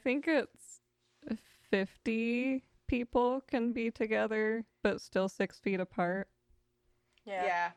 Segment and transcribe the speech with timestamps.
[0.00, 0.80] I think it's
[1.70, 6.28] 50 people can be together, but still six feet apart.
[7.26, 7.44] Yeah.
[7.44, 7.70] Yeah.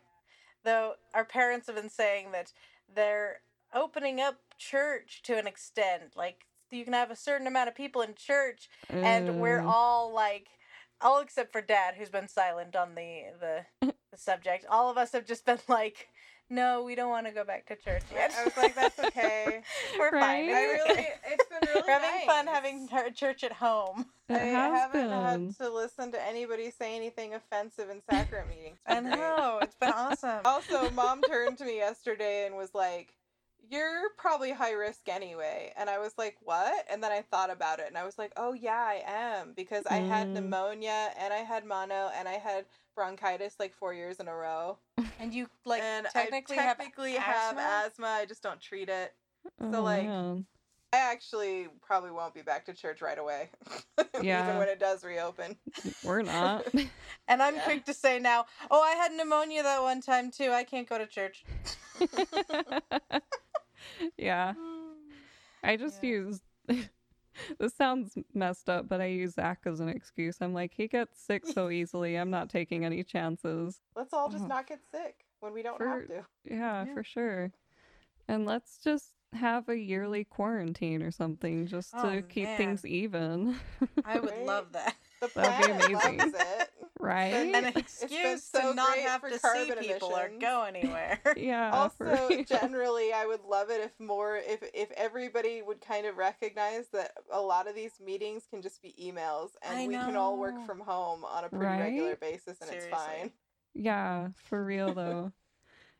[0.63, 2.53] Though our parents have been saying that
[2.95, 3.41] they're
[3.75, 6.13] opening up church to an extent.
[6.15, 10.13] Like you can have a certain amount of people in church, and we're Uh, all
[10.13, 10.47] like,
[11.01, 14.65] all except for Dad, who's been silent on the the, the subject.
[14.69, 16.07] All of us have just been like,
[16.53, 18.31] no, we don't want to go back to church yet.
[18.37, 19.61] I was like, that's okay.
[19.99, 20.21] we're fine.
[20.21, 20.49] Right?
[20.49, 24.05] It's I really, it's been really We're having fun having church at home.
[24.29, 25.09] it I haven't been.
[25.09, 28.77] had to listen to anybody say anything offensive in sacrament meetings.
[28.87, 30.41] It's I know it's been awesome.
[30.45, 33.13] Also, mom turned to me yesterday and was like,
[33.69, 35.73] You're probably high risk anyway.
[35.77, 36.85] And I was like, What?
[36.91, 39.53] And then I thought about it and I was like, Oh, yeah, I am.
[39.55, 40.33] Because I had Mm.
[40.33, 42.65] pneumonia and I had mono and I had
[42.95, 44.77] bronchitis like four years in a row.
[45.19, 47.61] And you like and technically, I technically have, have asthma?
[47.85, 48.07] asthma.
[48.07, 49.13] I just don't treat it.
[49.61, 50.07] Oh, like.
[50.93, 53.49] I actually probably won't be back to church right away.
[54.21, 54.43] Yeah.
[54.43, 55.57] Even when it does reopen.
[56.03, 56.65] we're not.
[57.27, 57.63] And I'm Yeah.
[57.63, 60.51] quick to say now, oh, I had pneumonia that one time too.
[60.51, 61.43] I can't go to church.
[64.17, 64.53] yeah.
[65.63, 66.09] I just Yeah.
[66.09, 66.41] use
[67.59, 70.37] this sounds messed up, but I use Zach as an excuse.
[70.41, 72.15] I'm like, he gets sick so easily.
[72.15, 73.79] I'm not taking any chances.
[73.95, 74.47] Let's all just Oh.
[74.47, 76.25] not get sick when we don't For- have to.
[76.45, 76.93] Yeah, Yeah.
[76.93, 77.51] for sure.
[78.27, 82.57] And let's just have a yearly quarantine or something just to Oh, keep man.
[82.57, 83.55] things even.
[84.05, 84.95] I would love that.
[85.21, 86.31] The That'd be planet amazing.
[87.03, 87.51] Loves it.
[87.53, 87.55] right?
[87.55, 91.19] An excuse so to not have to see carbon people or go anywhere.
[91.37, 91.71] yeah.
[91.71, 92.43] also real.
[92.43, 97.11] generally i would love it if more if if everybody would kind of recognize that
[97.31, 100.65] a lot of these meetings can just be emails and I we can all work
[100.65, 102.89] from home on a pretty regular basis and Seriously.
[102.91, 103.31] it's fine
[103.73, 105.31] Yeah, for real though.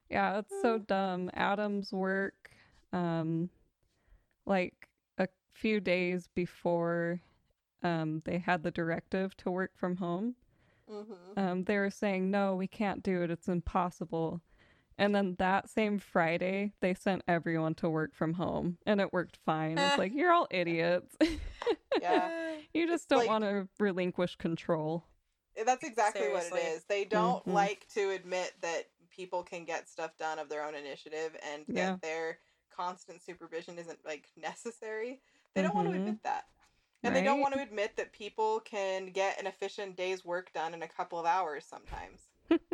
[0.10, 1.30] yeah, it's so dumb.
[1.34, 2.52] Adam's work,
[2.92, 3.50] um,
[4.46, 7.22] like a few days before
[7.82, 10.36] um they had the directive to work from home,
[10.90, 11.38] mm-hmm.
[11.40, 14.42] um, they were saying, No, we can't do it, it's impossible.
[14.98, 19.40] And then that same Friday, they sent everyone to work from home and it worked
[19.44, 19.78] fine.
[19.80, 21.16] It's like, you're all idiots.
[22.00, 22.30] yeah
[22.76, 25.06] you just It's don't like- want to relinquish control.
[25.66, 27.54] that's exactly what it is they don't Mhm.
[27.54, 31.76] like to admit that people can get stuff done of their own initiative and that
[31.76, 31.98] Yeah.
[32.02, 32.40] their
[32.76, 35.22] constant supervision isn't like necessary
[35.54, 36.46] they don't want to admit that
[37.04, 40.74] and they don't want to admit that people can get an efficient day's work done
[40.74, 42.22] in a couple of hours sometimes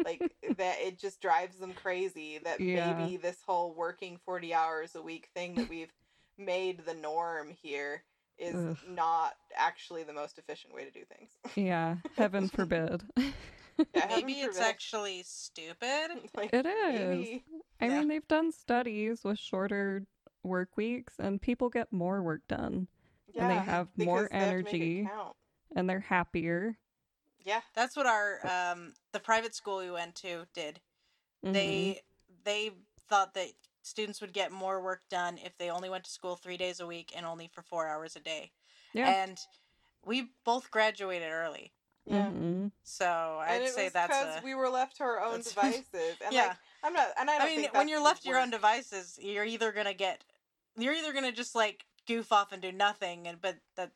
[0.05, 0.23] like
[0.57, 2.73] that it just drives them crazy that Yeah.
[2.73, 5.93] maybe this whole working 40 hours a week thing that we've
[6.37, 8.03] made the norm here
[8.37, 8.77] is Ugh.
[8.87, 13.03] not actually the most efficient way to do things Yeah, heaven forbid.
[13.93, 14.61] Yeah, heaven Maybe it's forbid.
[14.61, 16.29] actually stupid.
[16.35, 17.31] like, It is.
[17.31, 17.43] maybe.
[17.81, 17.89] I Yeah.
[17.89, 20.05] mean, they've done studies with shorter
[20.43, 22.87] work weeks, and people get more work done,
[23.37, 25.09] and they have more because they have to make it energy,
[25.75, 26.77] and they're happier.
[27.45, 30.79] yeah That's what our um the private school we went to did.
[31.45, 31.53] Mhm.
[31.53, 32.01] They
[32.43, 32.71] they
[33.07, 33.49] thought that
[33.81, 36.87] students would get more work done if they only went to school 3 days a
[36.87, 38.51] week and only for 4 hours a day.
[38.93, 39.09] yeah.
[39.21, 39.37] And
[40.05, 41.73] we both graduated early.
[42.05, 42.71] yeah Mhm.
[42.83, 43.05] So
[43.41, 46.33] I'd and it say was that's because we were left to our own devices and
[46.33, 46.47] Yeah.
[46.49, 48.49] like i'm not and i don't I mean, think when you're left to your own
[48.49, 50.23] devices, you're either gonna get,
[50.77, 53.91] you're either gonna just like goof off and do nothing, and but that,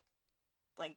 [0.78, 0.96] like,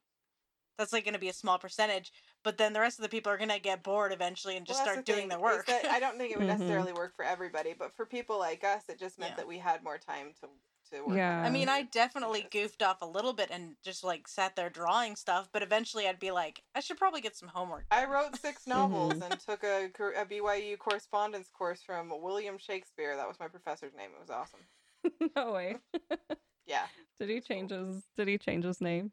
[0.77, 2.11] that's like gonna be a small percentage.
[2.43, 4.85] But then the rest of the people are gonna get bored eventually and just Well,
[4.93, 5.65] start the doing thing, their work.
[5.65, 6.57] that I don't think it would Mhm.
[6.59, 9.37] necessarily work for everybody, but for people like us, it just meant Yeah.
[9.37, 10.49] that we had more time to
[10.91, 11.17] to work.
[11.17, 11.39] Yeah.
[11.39, 12.77] on I mean, I definitely interests.
[12.77, 16.17] goofed off a little bit and just like sat there drawing stuff, but eventually I'd
[16.17, 17.87] be like, I should probably get some homework.
[17.91, 23.17] I wrote six novels and took a, a BYU correspondence course from William Shakespeare.
[23.17, 24.11] That was my professor's name.
[24.15, 24.61] It was awesome.
[25.35, 25.75] no way.
[26.67, 26.85] Yeah.
[27.19, 28.03] Did he change his?
[28.15, 29.11] Did he change his name?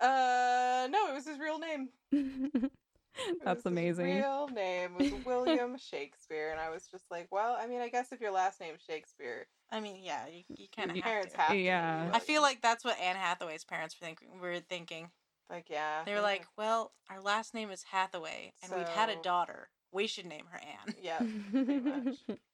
[0.00, 1.88] Uh, no, it was his real name.
[3.18, 4.16] It That's was his amazing.
[4.16, 8.12] real name was William Shakespeare, and I was just like, well, I mean, I guess
[8.12, 11.32] if your last name's Shakespeare, I mean, yeah, you, you kind of your have parents
[11.32, 11.40] to.
[11.40, 11.56] have to.
[11.56, 12.10] Yeah.
[12.12, 15.08] I feel like that's what Anne Hathaway's parents were, think- were thinking.
[15.48, 19.16] like yeah, They were like, well, our last name is Hathaway, and we've had a
[19.22, 19.70] daughter.
[19.92, 20.94] We should name her Anne.
[21.02, 22.34] yeah.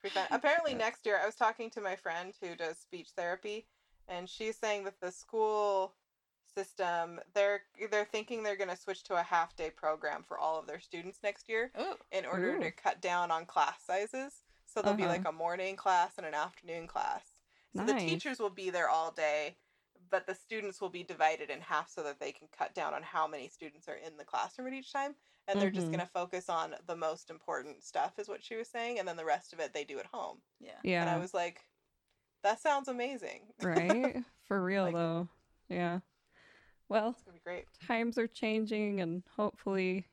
[0.00, 0.28] pretty much.
[0.28, 0.38] Pretty fun.
[0.38, 3.66] Apparently, next year, I was talking to my friend who does speech therapy,
[4.08, 5.94] and she's saying that the school
[6.52, 7.60] system they're
[7.92, 10.80] they're thinking they're going to switch to a half day program for all of their
[10.80, 11.94] students next year Ooh.
[12.10, 12.60] in order Ooh.
[12.60, 14.42] to cut down on class sizes.
[14.66, 15.12] So there'll be Uh-huh.
[15.12, 17.22] like a morning class and an afternoon class.
[17.76, 19.56] So the teachers will be there all day,
[20.10, 23.02] but the students will be divided in half so that they can cut down on
[23.02, 25.14] how many students are in the classroom at each time.
[25.48, 25.92] And they're just Mhm.
[25.92, 28.98] going to focus on the most important stuff, is what she was saying.
[28.98, 30.42] And then the rest of it they do at home.
[30.60, 30.78] Yeah.
[30.84, 31.00] yeah.
[31.00, 31.64] And I was like,
[32.42, 33.52] that sounds amazing.
[33.62, 34.22] right?
[34.44, 35.28] For real Like- though.
[35.68, 36.00] Yeah.
[36.88, 37.66] Well, It's gonna be great.
[37.86, 40.06] times are changing and hopefully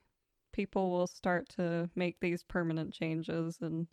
[0.53, 3.87] people will start to make these permanent changes and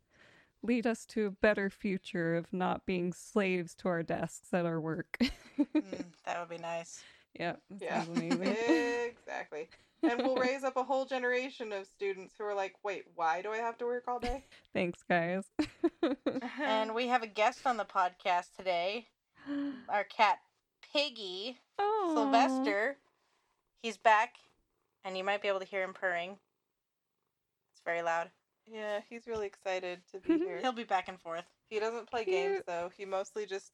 [0.65, 4.81] lead us to a better future of not being slaves to our desks at our
[4.81, 5.19] work.
[5.57, 7.05] Mm, that would be nice.
[7.39, 7.61] yep.
[7.71, 8.05] that Yeah.
[9.07, 9.69] exactly.
[10.03, 13.53] And we'll raise up a whole generation of students who are like, wait, why do
[13.53, 14.45] I have to work all day?
[14.75, 15.45] Thanks, guys.
[16.61, 19.07] And we have a guest on the podcast today,
[19.89, 20.39] our cat
[20.93, 22.97] Piggy oh, Sylvester.
[23.81, 24.35] He's back,
[25.05, 26.39] and you might be able to hear him purring.
[27.73, 28.31] It's very loud.
[28.71, 30.59] Yeah, he's really excited to be here.
[30.61, 31.45] He'll be back and forth.
[31.69, 32.91] He doesn't play games though.
[32.97, 33.73] He mostly just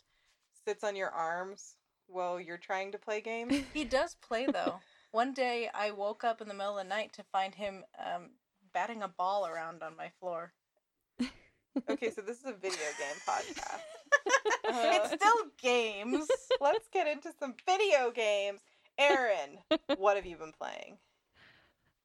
[0.65, 1.77] sits on your arms
[2.07, 3.55] while you're trying to play games.
[3.75, 4.81] He does play though.
[5.13, 8.31] One day I woke up in the middle of the night to find him um,
[8.73, 10.53] batting a ball around on my floor.
[11.89, 13.81] Okay, so this is a video game podcast.
[14.65, 16.27] it's still games.
[16.61, 18.61] Let's get into some video games.
[18.99, 19.59] Aaron,
[19.97, 20.99] what have you been playing?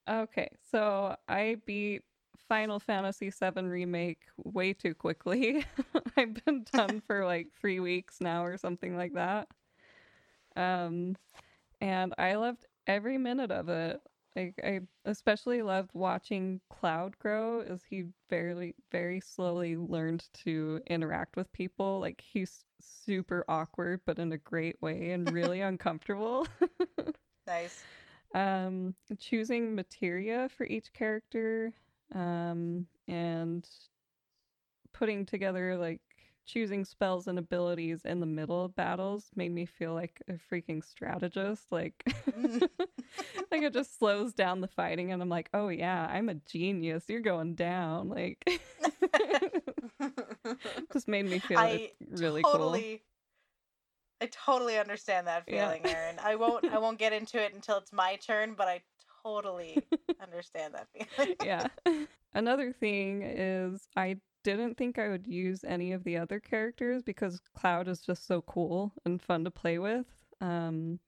[0.08, 2.04] Okay, so I beat
[2.48, 5.66] Final Fantasy VII Remake way too quickly.
[6.18, 9.48] I've been done for like three weeks now or something like that.
[10.56, 11.16] Um,
[11.82, 14.00] and I loved every minute of it.
[14.36, 21.38] Like I especially loved watching Cloud grow as he very very slowly learned to interact
[21.38, 22.00] with people.
[22.02, 26.48] Like he's super awkward but in a great way and really uncomfortable.
[27.48, 27.84] Nice.
[28.34, 31.72] um choosing materia for each character
[32.14, 33.68] um and
[34.94, 36.02] putting together like
[36.46, 40.84] choosing spells and abilities in the middle of battles made me feel like a freaking
[40.84, 42.04] strategist like
[42.38, 47.06] like it just slows down the fighting and i'm like oh yeah i'm a genius
[47.08, 48.48] you're going down like
[50.94, 53.02] just made me feel I it really cool totally,
[54.22, 55.68] I totally understand that Yeah.
[55.68, 56.20] feeling, Aaron.
[56.20, 56.68] I won't.
[56.68, 58.82] I won't get into it until it's my turn, but I
[59.26, 59.78] totally
[60.22, 61.36] understand that feeling.
[61.44, 61.68] yeah.
[62.34, 67.42] Another thing is I didn't think I would use any of the other characters because
[67.58, 70.06] Cloud is just so cool and fun to play with.
[70.42, 71.00] Um,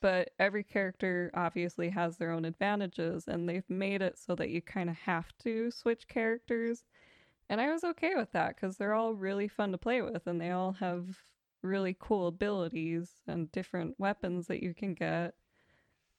[0.00, 4.62] but every character obviously has their own advantages, and they've made it so that you
[4.62, 6.84] kind of have to switch characters.
[7.48, 10.40] And I was okay with that because they're all really fun to play with, and
[10.40, 11.06] they all have
[11.62, 15.34] really cool abilities and different weapons that you can get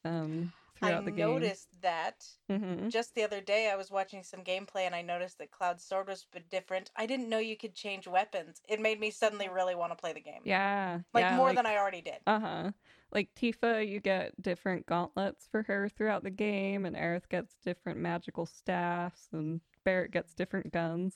[0.04, 1.30] um, I the game.
[1.30, 3.70] noticed that hmm just the other day.
[3.72, 6.92] I was watching some gameplay and I noticed that Cloud's sword was a bit different.
[6.96, 8.62] I didn't know you could change weapons.
[8.68, 10.42] It made me suddenly really want to play the game.
[10.44, 11.00] Yeah.
[11.14, 12.18] like yeah, more like, than I already did.
[12.26, 12.72] Uh huh.
[13.12, 18.00] Like Tifa, you get different gauntlets for her throughout the game, and Aerith gets different
[18.00, 21.16] magical staffs, and Barret gets different guns.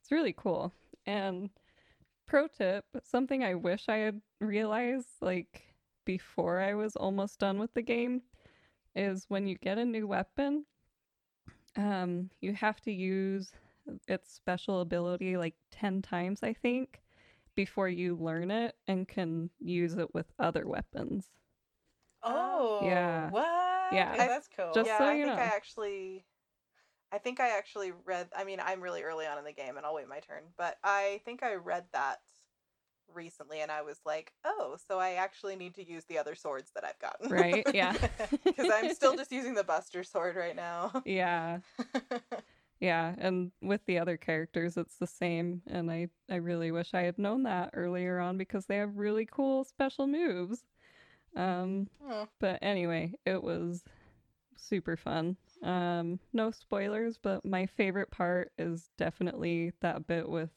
[0.00, 0.72] It's really cool.
[1.06, 1.50] And
[2.26, 5.62] pro tip something I wish I had realized, like,
[6.04, 8.22] before I was almost done with the game,
[8.94, 10.64] is when you get a new weapon,
[11.76, 13.52] um, you have to use
[14.08, 17.00] its special ability like 10 times, I think
[17.54, 21.26] before you learn it and can use it with other weapons.
[22.22, 23.30] Oh, Yeah.
[23.30, 23.94] What?
[23.94, 24.12] Yeah.
[24.14, 24.72] Okay, that's cool.
[24.74, 25.42] Just yeah, so I you think know.
[25.42, 26.24] I actually
[27.12, 29.86] I think I actually read I mean, I'm really early on in the game and
[29.86, 32.20] I'll wait my turn, but I think I read that
[33.12, 36.70] recently and I was like, "Oh, so I actually need to use the other swords
[36.74, 37.66] that I've gotten." Right?
[37.74, 37.92] Yeah.
[38.56, 40.92] Cuz I'm still just using the buster sword right now.
[41.04, 41.58] yeah.
[42.80, 47.02] Yeah, and with the other characters it's the same and I I really wish I
[47.02, 50.64] had known that earlier on because they have really cool special moves.
[51.36, 53.84] Um Oh, but anyway, it was
[54.56, 55.36] super fun.
[55.62, 60.50] Um no spoilers, but my favorite part is definitely that bit with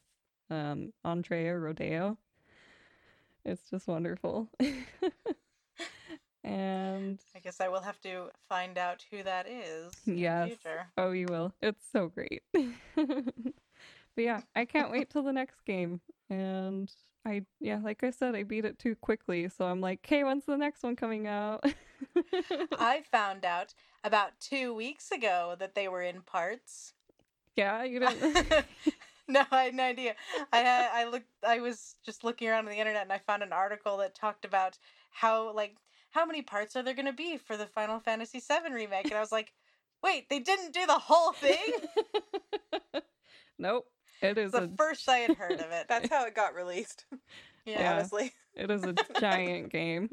[0.50, 2.16] um Andrea Rhodea.
[3.48, 4.48] It's just wonderful.
[6.44, 10.50] and I guess I will have to find out who that is in Yes.
[10.50, 10.86] the future.
[10.96, 11.52] Oh, you will.
[11.62, 12.42] It's so great.
[12.52, 13.14] but
[14.16, 16.00] yeah, I can't wait till the next game.
[16.30, 16.92] And
[17.26, 19.48] I, yeah, like I said, I beat it too quickly.
[19.48, 21.64] So I'm like, okay, when's the next one coming out?
[22.78, 23.74] I found out
[24.04, 26.92] about two weeks ago that they were in parts.
[27.56, 28.46] yeah, you didn't.
[29.28, 30.14] No, I had no idea.
[30.52, 31.28] I had, I looked.
[31.46, 34.44] I was just looking around on the internet and I found an article that talked
[34.44, 34.78] about
[35.10, 35.76] how like
[36.10, 39.14] how many parts are there going to be for the Final Fantasy VII remake, and
[39.14, 39.52] I was like,
[40.02, 41.58] wait, they didn't do the whole thing.
[43.58, 43.86] nope.
[44.20, 45.86] It is the a first I had heard of it.
[45.88, 47.04] That's how it got released.
[47.64, 48.32] yeah, Honestly.
[48.54, 50.10] it is a giant game.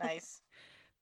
[0.00, 0.42] nice.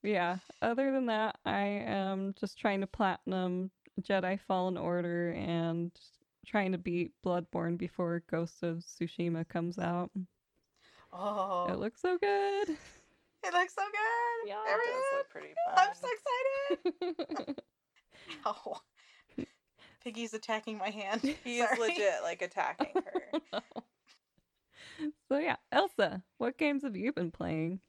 [0.02, 0.36] yeah.
[0.62, 5.90] Other than that, I am just trying to platinum Jedi Fallen Order and
[6.46, 10.10] trying to beat Bloodborne before Ghost of Tsushima comes out.
[11.12, 12.68] Oh, It looks so good.
[13.44, 14.48] it looks so good.
[14.48, 14.60] Yeah.
[14.64, 15.16] There It it does is.
[15.16, 15.74] look pretty fun.
[15.76, 16.08] I'm so
[17.46, 17.56] excited.
[18.46, 18.80] Oh.
[20.04, 21.20] Piggy's attacking my hand.
[21.44, 23.50] He is legit like attacking her.
[25.28, 27.80] so yeah, Elsa, what games have you been playing?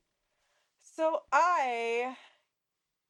[0.96, 2.17] So I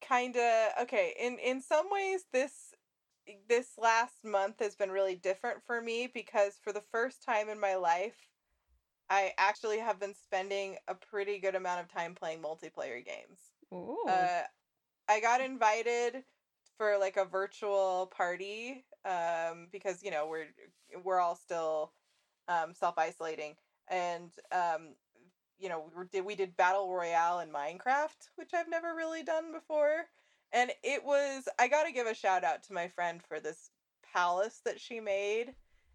[0.07, 2.70] kind of okay, in in some ways this
[3.47, 7.59] this last month has been really different for me because for the first time in
[7.59, 8.15] my life
[9.09, 13.39] I actually have been spending a pretty good amount of time playing multiplayer games.
[14.07, 14.43] Uh,
[15.09, 16.23] I got invited
[16.77, 20.47] for like a virtual party um, because you know we're
[21.03, 21.91] we're all still
[22.47, 23.55] um, self isolating,
[23.89, 24.95] and um,
[25.59, 29.51] you know we did we did battle royale in Minecraft, which I've never really done
[29.51, 30.05] before,
[30.53, 33.71] and it was I got to give a shout out to my friend for this
[34.13, 35.53] palace that she made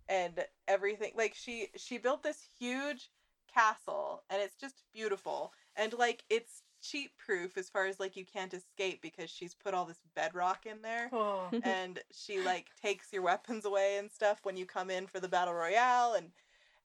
[0.08, 3.10] and everything like she she built this huge
[3.52, 8.24] castle and it's just beautiful and like it's cheat proof as far as like you
[8.24, 11.48] can't escape because she's put all this bedrock in there Oh.
[11.62, 15.28] and she like takes your weapons away and stuff when you come in for the
[15.28, 16.28] battle royale and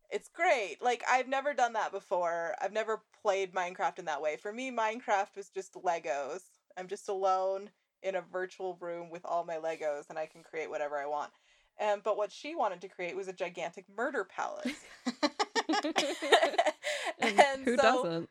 [0.09, 2.55] it's great like i've never done that before.
[2.61, 4.35] I've never played minecraft in that way.
[4.37, 6.41] For me minecraft was just legos
[6.77, 7.69] i'm just alone
[8.03, 11.31] in a virtual room with all my legos and i can create whatever i want
[11.79, 14.67] um, but what she wanted to create was a gigantic murder palace
[17.19, 18.29] and, who so- doesn't?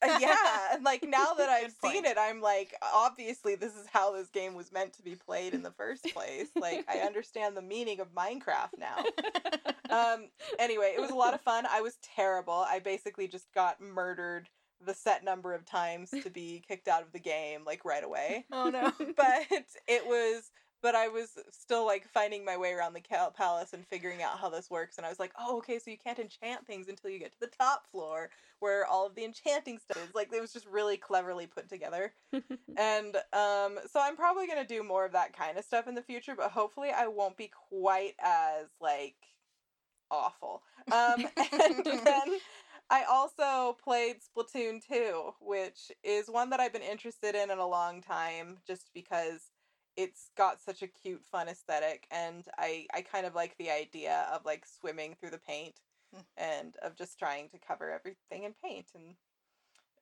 [0.00, 0.36] uh, yeah,
[0.74, 2.06] and like now that I've Good seen point.
[2.06, 5.62] it, I'm like, obviously this is how this game was meant to be played in
[5.62, 6.48] the first place.
[6.58, 9.04] Like I understand the meaning of Minecraft now.
[9.90, 10.28] Um
[10.58, 11.66] anyway, it was a lot of fun.
[11.68, 12.64] I was terrible.
[12.68, 14.48] I basically just got murdered
[14.84, 18.46] the set number of times to be kicked out of the game like right away.
[18.52, 18.92] oh no.
[19.16, 19.46] But
[19.86, 20.50] it was
[20.82, 24.38] but I was still like finding my way around the cal- palace and figuring out
[24.38, 24.96] how this works.
[24.96, 27.40] And I was like, oh, okay, so you can't enchant things until you get to
[27.40, 28.30] the top floor
[28.60, 30.14] where all of the enchanting stuff is.
[30.14, 32.12] Like, it was just really cleverly put together.
[32.32, 35.94] and um, so I'm probably going to do more of that kind of stuff in
[35.94, 39.16] the future, but hopefully I won't be quite as, like,
[40.10, 40.62] awful.
[40.92, 42.38] Um, and then
[42.90, 47.66] I also played Splatoon 2, which is one that I've been interested in in a
[47.66, 49.50] long time just because
[49.96, 54.26] it's got such a cute fun aesthetic and I I kind of like the idea
[54.32, 55.80] of like swimming through the paint
[56.14, 56.20] Hmm.
[56.38, 59.16] and of just trying to cover everything in paint and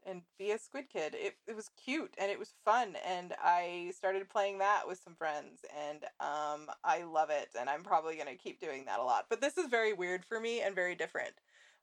[0.04, 1.14] and be a squid kid.
[1.16, 5.16] It it was cute and it was fun and I started playing that with some
[5.16, 9.02] friends and um I love it and I'm probably going to keep doing that a
[9.02, 9.26] lot.
[9.28, 11.34] But this is very weird for me and very different.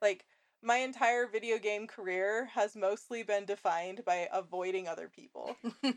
[0.01, 0.25] Like
[0.63, 5.55] my entire video game career has mostly been defined by avoiding other people.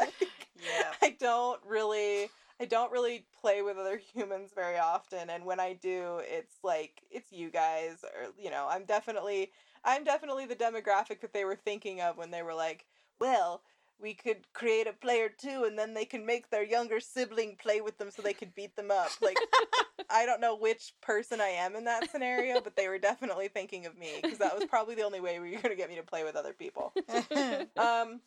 [0.00, 0.12] Like,
[0.56, 0.92] yeah.
[1.02, 5.74] I don't really I don't really play with other humans very often and when I
[5.74, 9.50] do it's like it's you guys or you know I'm definitely
[9.84, 12.86] I'm definitely the demographic that they were thinking of when they were like
[13.20, 13.62] well
[14.00, 17.80] we could create a player too and then they can make their younger sibling play
[17.80, 19.38] with them so they could beat them up like
[20.10, 23.86] I don't know which person I am in that scenario but they were definitely thinking
[23.86, 25.96] of me because that was probably the only way we were going to get me
[25.96, 26.92] to play with other people
[27.76, 28.20] um,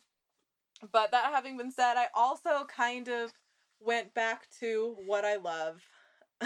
[0.92, 3.32] but that having been said, I also kind of
[3.80, 5.82] went back to what I love.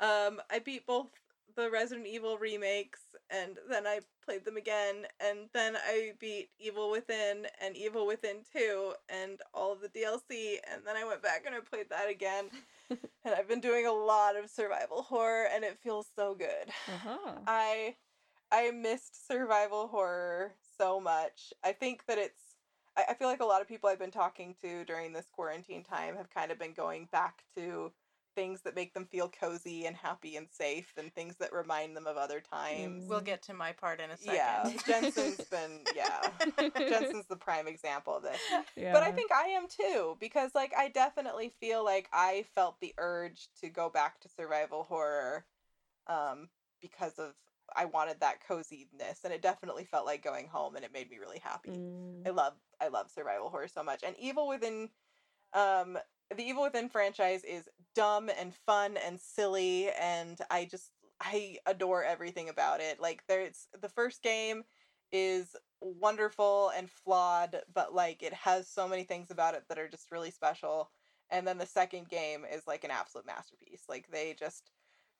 [0.00, 1.10] um, I beat both
[1.58, 3.00] the Resident Evil remakes,
[3.30, 8.36] and then I played them again, and then I beat Evil Within and Evil Within
[8.56, 12.08] 2 and all of the DLC, and then I went back and I played that
[12.08, 12.44] again.
[12.90, 16.68] and I've been doing a lot of survival horror, and it feels so good.
[16.86, 17.32] Uh-huh.
[17.48, 17.96] I
[18.52, 21.52] I missed survival horror so much.
[21.64, 22.54] I think that it's
[22.96, 25.82] I, I feel like a lot of people I've been talking to during this quarantine
[25.82, 27.90] time have kind of been going back to
[28.38, 32.06] things that make them feel cozy and happy and safe and things that remind them
[32.06, 33.08] of other times.
[33.08, 34.36] We'll get to my part in a second.
[34.36, 36.70] Yeah, Jensen's been yeah.
[36.78, 38.38] Jensen's the prime example of this.
[38.76, 38.92] yeah.
[38.92, 42.94] But I think I am too because like I definitely feel like I felt the
[42.96, 45.44] urge to go back to survival horror
[46.06, 46.48] um
[46.80, 47.32] because of
[47.74, 51.18] I wanted that coziness and it definitely felt like going home and it made me
[51.18, 51.70] really happy.
[51.70, 52.24] Mm.
[52.24, 54.04] I love I love survival horror so much.
[54.06, 54.90] And Evil Within
[55.54, 55.98] um
[56.36, 57.68] the Evil Within franchise is
[57.98, 63.00] dumb and fun and silly and I just I adore everything about it.
[63.00, 64.62] Like there's the first game
[65.10, 69.88] is wonderful and flawed, but like it has so many things about it that are
[69.88, 70.92] just really special.
[71.30, 73.82] And then the second game is like an absolute masterpiece.
[73.88, 74.70] Like they just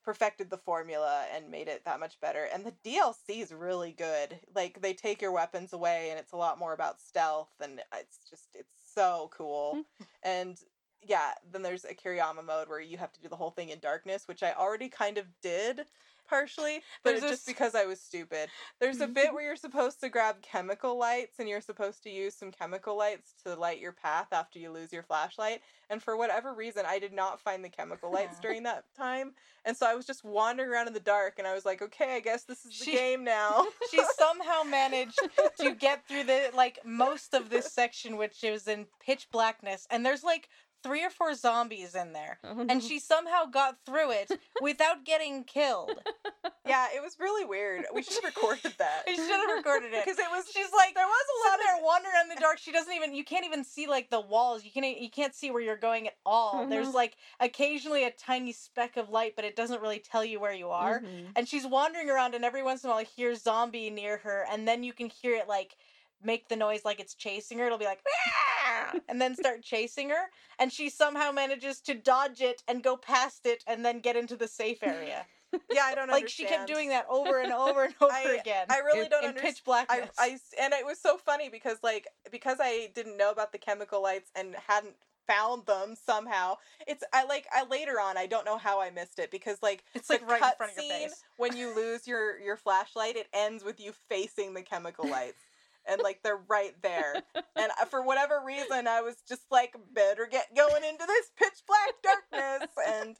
[0.04, 2.46] perfected the formula and made it that much better.
[2.54, 4.38] And the DLC is really good.
[4.54, 8.20] Like they take your weapons away and it's a lot more about stealth and it's
[8.30, 9.72] just it's so cool.
[9.98, 10.04] Hmm.
[10.22, 10.58] and
[11.06, 13.78] yeah, then there's a Kurayami mode where you have to do the whole thing in
[13.78, 15.86] darkness, which I already kind of did
[16.28, 18.50] partially, but There's it's just because I was stupid.
[18.80, 22.34] There's a bit where you're supposed to grab chemical lights and you're supposed to use
[22.34, 25.62] some chemical lights to light your path after you lose your flashlight.
[25.90, 29.32] And for whatever reason, I did not find the chemical lights during that time.
[29.64, 32.16] And so I was just wandering around in the dark and I was like, okay,
[32.16, 33.66] I guess this is the She- game now.
[33.90, 35.18] she somehow managed
[35.60, 40.04] to get through the like most of this section which is in pitch blackness and
[40.04, 40.48] there's like
[40.82, 44.30] three or four zombies in there Oh, and she somehow got through it
[44.60, 45.98] without getting killed
[46.66, 47.86] yeah, it was really weird.
[47.94, 49.04] We should have recorded that.
[49.06, 51.66] We should have recorded it Because it was she's like there was a lot sitting
[51.76, 54.64] there wandering in the dark she doesn't even you can't even see like the walls
[54.64, 56.94] you can't you can't see where you're going at all there's Mhm.
[56.94, 60.68] like occasionally a tiny speck of light but it doesn't really tell you where you
[60.68, 61.32] are Mhm.
[61.36, 64.68] and she's wandering around and every once in a while hear zombie near her and
[64.68, 65.76] then you can hear it like
[66.22, 70.10] make the noise like it's chasing her it'll be like "Meow," and then start chasing
[70.10, 70.26] her
[70.58, 74.36] and she somehow manages to dodge it and go past it and then get into
[74.36, 75.26] the safe area
[75.72, 76.12] yeah, I don't know.
[76.12, 79.10] like she kept doing that over and over and over I- again I really in,
[79.10, 79.54] don't in understand.
[79.54, 83.16] pitch I, blackness I s- and it was so funny because like because I didn't
[83.16, 84.94] know about the chemical lights and hadn't
[85.26, 86.56] found them somehow.
[86.86, 89.84] It's I like I later on I don't know how I missed it because like
[89.94, 93.28] it's like right in front of your face when you lose your your flashlight it
[93.34, 95.40] ends with you facing the chemical lights
[95.88, 97.14] and like they're right there
[97.56, 101.62] and uh, for whatever reason I was just like better get going into this pitch
[101.66, 103.16] black darkness and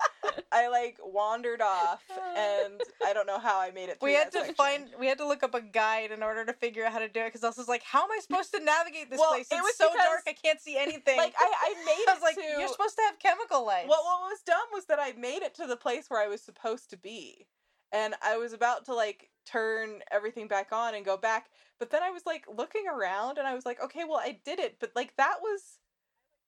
[0.53, 2.03] I like wandered off
[2.37, 4.55] and I don't know how I made it through we had to section.
[4.55, 7.09] find we had to look up a guide in order to figure out how to
[7.09, 9.55] do it because Elsa's like how am I supposed to navigate this Well, place it
[9.55, 12.15] it's was so because- dark I can't see anything like I, I made I it
[12.15, 13.89] was like, to you're supposed to have chemical lights.
[13.89, 16.41] Well, what was dumb was that I made it to the place where I was
[16.43, 17.47] supposed to be.
[17.93, 21.47] And I was about to like turn everything back on and go back.
[21.79, 24.59] But then I was like looking around and I was like, okay, well, I did
[24.59, 24.77] it.
[24.81, 25.79] But like that was.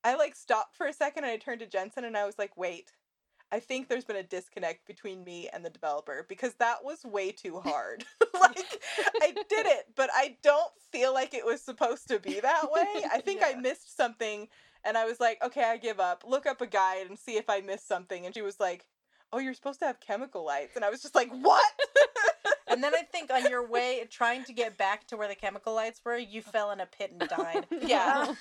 [0.03, 2.57] I like stopped for a second and I turned to Jensen and I was like,
[2.57, 2.92] wait.
[3.53, 7.33] I think there's been a disconnect between me and the developer because that was way
[7.33, 8.05] too hard.
[8.40, 8.81] like,
[9.20, 13.03] I did it, but I don't feel like it was supposed to be that way.
[13.12, 14.46] I think I missed something
[14.85, 16.25] and I was like, okay, I give up.
[16.27, 18.25] Look up a guide and see if I missed something.
[18.25, 18.87] And she was like,
[19.33, 20.77] oh, you're supposed to have chemical lights.
[20.77, 21.72] And I was just like, what?
[22.70, 25.74] And then I think on your way trying to get back to where the chemical
[25.74, 27.66] lights were, you fell in a pit and died.
[27.87, 28.26] Yeah.
[28.28, 28.37] Oh.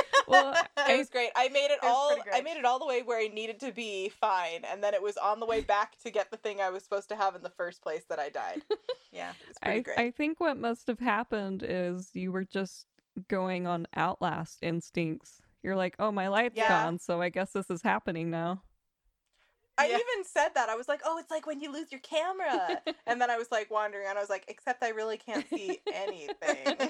[0.28, 0.54] well,
[0.88, 1.30] it was great.
[1.36, 2.16] I made it, It was all.
[2.32, 5.02] I made it all the way where I needed to be fine, and then it
[5.02, 7.42] was on the way back to get the thing I was supposed to have in
[7.42, 8.62] the first place that I died.
[9.12, 9.30] yeah.
[9.30, 9.98] It was pretty I, great.
[9.98, 12.86] I think what must have happened is you were just
[13.28, 15.42] going on Outlast instincts.
[15.62, 16.68] You're like, oh, my light's Yeah.
[16.68, 18.62] gone, so I guess this is happening now.
[19.78, 19.94] I Yeah.
[19.94, 20.68] even said that.
[20.68, 23.50] I was like, "Oh, it's like when you lose your camera." and then I was
[23.50, 24.18] like wandering around.
[24.18, 26.76] I was like, "Except I really can't see anything."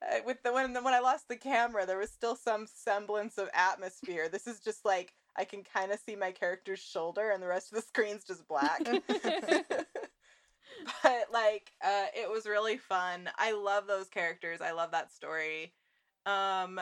[0.00, 3.48] Like, with the when when I lost the camera, there was still some semblance of
[3.52, 4.28] atmosphere.
[4.28, 7.72] This is just like I can kind of see my character's shoulder, and the rest
[7.72, 8.86] of the screen's just black.
[11.02, 13.28] but like, uh, it was really fun.
[13.36, 14.60] I love those characters.
[14.60, 15.72] I love that story.
[16.26, 16.80] Um,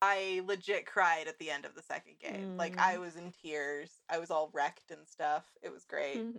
[0.00, 2.56] I legit cried at the end of the second game.
[2.56, 3.90] Like I was in tears.
[4.08, 5.44] I was all wrecked and stuff.
[5.62, 6.24] It was great.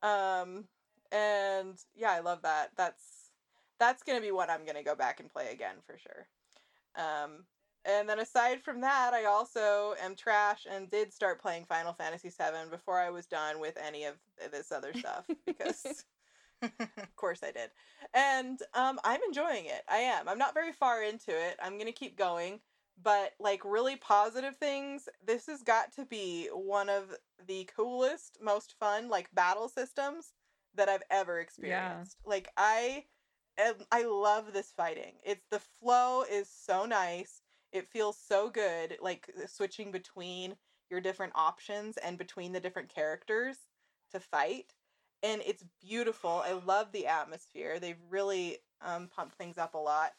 [0.00, 0.68] Um
[1.10, 2.70] and yeah, I love that.
[2.76, 3.32] That's
[3.80, 6.28] that's going to be one I'm going to go back and play again for sure.
[6.94, 7.46] Um
[7.84, 12.28] and then aside from that, I also am trash and did start playing Final Fantasy
[12.28, 14.14] VII before I was done with any of
[14.52, 15.96] this other stuff because of
[17.16, 17.70] course I did.
[18.14, 19.82] And um, I'm enjoying it.
[19.88, 20.28] I am.
[20.28, 21.56] I'm not very far into it.
[21.62, 22.60] I'm going to keep going.
[23.00, 27.14] But, like, really positive things, this has got to be one of
[27.46, 30.32] the coolest, most fun, like, battle systems
[30.74, 32.16] that I've ever experienced.
[32.24, 33.04] Like, I.
[33.90, 35.14] I love this fighting.
[35.24, 37.42] It's the flow is so nice.
[37.72, 40.56] It feels so good, like switching between
[40.90, 43.56] your different options and between the different characters
[44.12, 44.74] to fight
[45.22, 46.42] and it's beautiful.
[46.44, 47.78] I love the atmosphere.
[47.80, 50.12] They've really um, pumped things up a lot,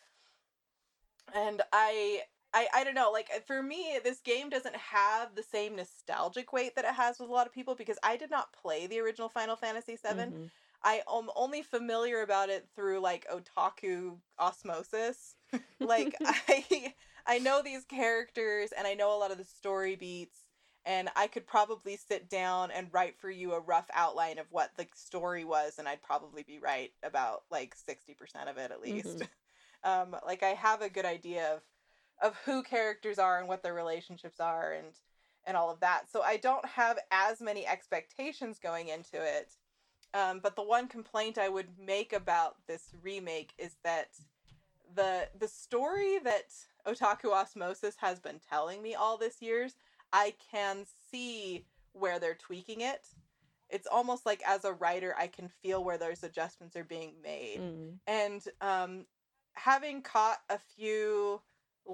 [1.34, 2.24] and I.
[2.54, 6.76] I, I don't know, like for me, this game doesn't have the same nostalgic weight
[6.76, 9.30] that it has with a lot of people because I did not play the original
[9.30, 10.34] Final Fantasy VII.
[10.34, 10.50] Mhm.
[10.84, 15.36] I am only familiar about it through like otaku osmosis.
[15.82, 20.40] like I I know these characters and I know a lot of the story beats
[20.86, 24.72] and I could probably sit down and write for you a rough outline of what
[24.78, 29.22] the story was and I'd probably be right about like 60% of it at least.
[29.84, 31.62] um like I have a good idea of
[32.22, 34.88] of who characters are and what their relationships are and
[35.46, 36.04] and all of that.
[36.12, 39.54] So I don't have as many expectations going into it.
[40.14, 44.10] Um, but the one complaint I would make about this remake is that
[44.96, 46.52] the the story that
[46.88, 49.76] Otaku Osmosis has been telling me all this years,
[50.12, 53.08] I can see where they're tweaking it.
[53.70, 57.60] It's almost like as a writer, I can feel where those adjustments are being made.
[57.60, 57.94] Mm.
[58.08, 59.06] And um,
[59.54, 61.42] having caught a few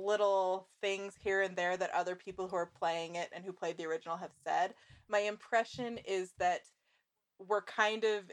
[0.05, 3.77] little things here and there that other people who are playing it and who played
[3.77, 4.73] the original have said,
[5.09, 6.61] my impression is that
[7.39, 8.23] we're kind of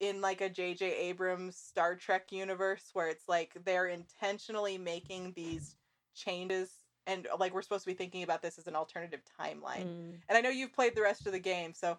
[0.00, 5.76] in like a JJ Abrams Star Trek universe where it's like they're intentionally making these
[6.14, 6.70] changes
[7.06, 9.86] and like we're supposed to be thinking about this as an alternative timeline.
[9.86, 10.18] Mm.
[10.28, 11.98] And I know you've played the rest of the game, so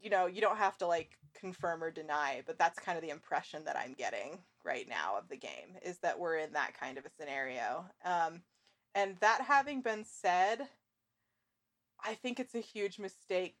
[0.00, 3.10] you know, you don't have to like confirm or deny, but that's kind of the
[3.10, 6.98] impression that I'm getting right now of the game is that we're in that kind
[6.98, 7.84] of a scenario.
[8.04, 8.42] Um
[8.96, 10.66] and that having been said,
[12.02, 13.56] I think it's a huge mistake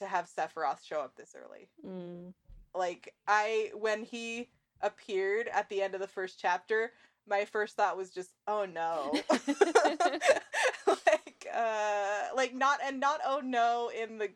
[0.00, 1.68] to have Sephiroth show up this early.
[1.86, 2.34] Mm.
[2.74, 4.50] Like I when he
[4.82, 6.92] appeared at the end of the first chapter,
[7.28, 9.12] my first thought was just, "Oh no."
[10.86, 14.30] like uh like not and not oh no in the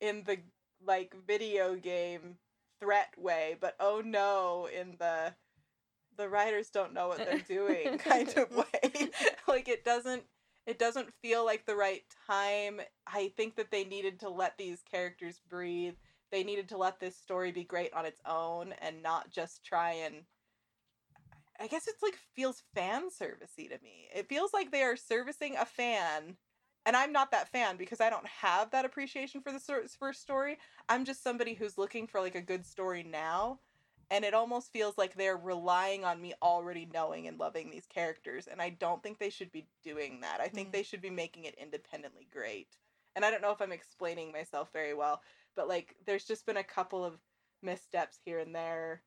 [0.00, 0.38] in the
[0.86, 2.36] like video game
[2.80, 5.34] threat way, but oh no in the
[6.18, 9.10] the writers don't know what they're doing kind of way.
[9.48, 10.24] like it doesn't
[10.66, 12.80] it doesn't feel like the right time.
[13.06, 15.94] I think that they needed to let these characters breathe.
[16.30, 19.92] They needed to let this story be great on its own and not just try
[19.92, 20.24] and
[21.60, 24.08] I guess it's like feels fan servicey to me.
[24.14, 26.36] It feels like they are servicing a fan
[26.86, 29.60] and I'm not that fan because I don't have that appreciation for the
[29.98, 30.58] first story.
[30.88, 33.58] I'm just somebody who's looking for like a good story now
[34.10, 38.46] and it almost feels like they're relying on me already knowing and loving these characters
[38.46, 40.40] and i don't think they should be doing that.
[40.40, 40.72] I think Mm.
[40.72, 42.76] they should be making it independently great
[43.16, 45.22] and i don't know if i'm explaining myself very well
[45.56, 47.20] but like there's just been a couple of
[47.62, 49.02] missteps here and there.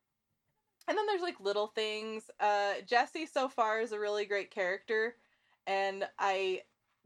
[0.88, 2.30] And then there's like little things.
[2.40, 5.16] Uh jesse so far is a really great character
[5.68, 6.64] and i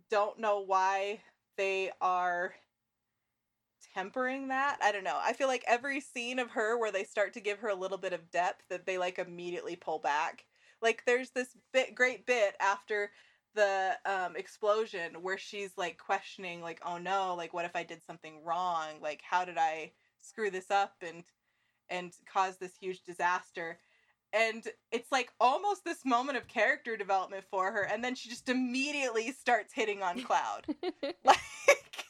[0.10, 1.22] don't know why
[1.58, 2.56] they are
[3.96, 4.78] tempering that.
[4.84, 5.18] I don't know.
[5.22, 7.98] I feel like every scene of her where they start to give her a little
[7.98, 10.46] bit of depth that they like immediately pull back.
[10.82, 13.12] Like there's this bit great bit after
[13.56, 18.04] the um explosion where she's like questioning like oh no like what if I did
[18.04, 21.24] something wrong like how did I screw this up and
[21.90, 23.80] and cause this huge disaster
[24.34, 28.50] and it's like almost this moment of character development for her and then she just
[28.50, 30.66] immediately starts hitting on cloud
[31.24, 31.40] like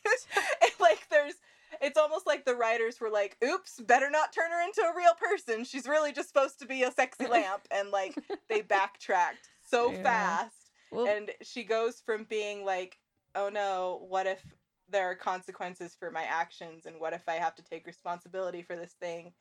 [0.79, 1.35] like there's
[1.81, 5.13] it's almost like the writers were like oops better not turn her into a real
[5.13, 5.63] person.
[5.63, 8.15] She's really just supposed to be a sexy lamp and like
[8.49, 10.03] they backtracked so Yeah.
[10.03, 10.71] fast.
[10.91, 12.97] Well, and she goes from being like
[13.35, 14.41] oh no what if
[14.89, 18.75] there are consequences for my actions and what if i have to take responsibility for
[18.75, 19.33] this thing?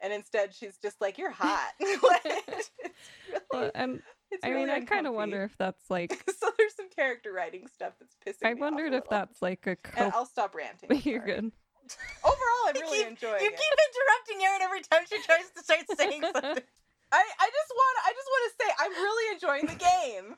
[0.00, 1.72] And instead she's just like you're hot.
[1.80, 2.24] Like,
[3.28, 6.12] really, well, and it's I really mean, I kind of wonder if that's like.
[6.38, 9.66] so there's some character writing stuff that's pissing I me off wondered if that's like
[9.66, 9.76] a.
[9.96, 11.40] And I'll stop ranting You're sorry.
[11.40, 11.52] good.
[12.22, 15.62] overall i'm really keep- enjoying You it keep interrupting Erin every time she tries to
[15.62, 16.62] start saying something.
[17.10, 20.36] I, I just want I just want to say I'm really enjoying the game.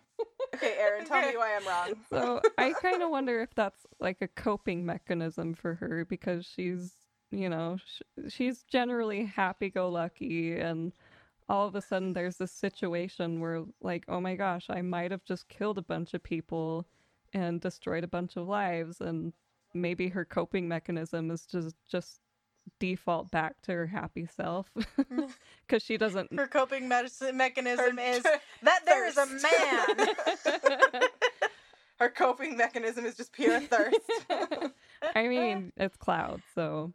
[0.55, 2.00] Okay, Aaron, tell me why I'm wrong.
[2.11, 6.92] So I kind of wonder if that's like a coping mechanism for her because she's,
[7.33, 10.92] you know, sh- she's generally happy-go-lucky, and
[11.51, 15.25] all of a sudden there's this situation where, like, oh my gosh, I might have
[15.25, 16.87] just killed a bunch of people
[17.35, 19.33] and destroyed a bunch of lives, and
[19.75, 22.21] maybe her coping mechanism is just just
[22.79, 24.71] default back to her happy self
[25.67, 30.09] because she doesn't Her coping medicine mechanism Her- is that there is a man.
[31.99, 33.99] Her coping mechanism is just pure thirst.
[35.15, 36.93] I mean, it's Cloud, so.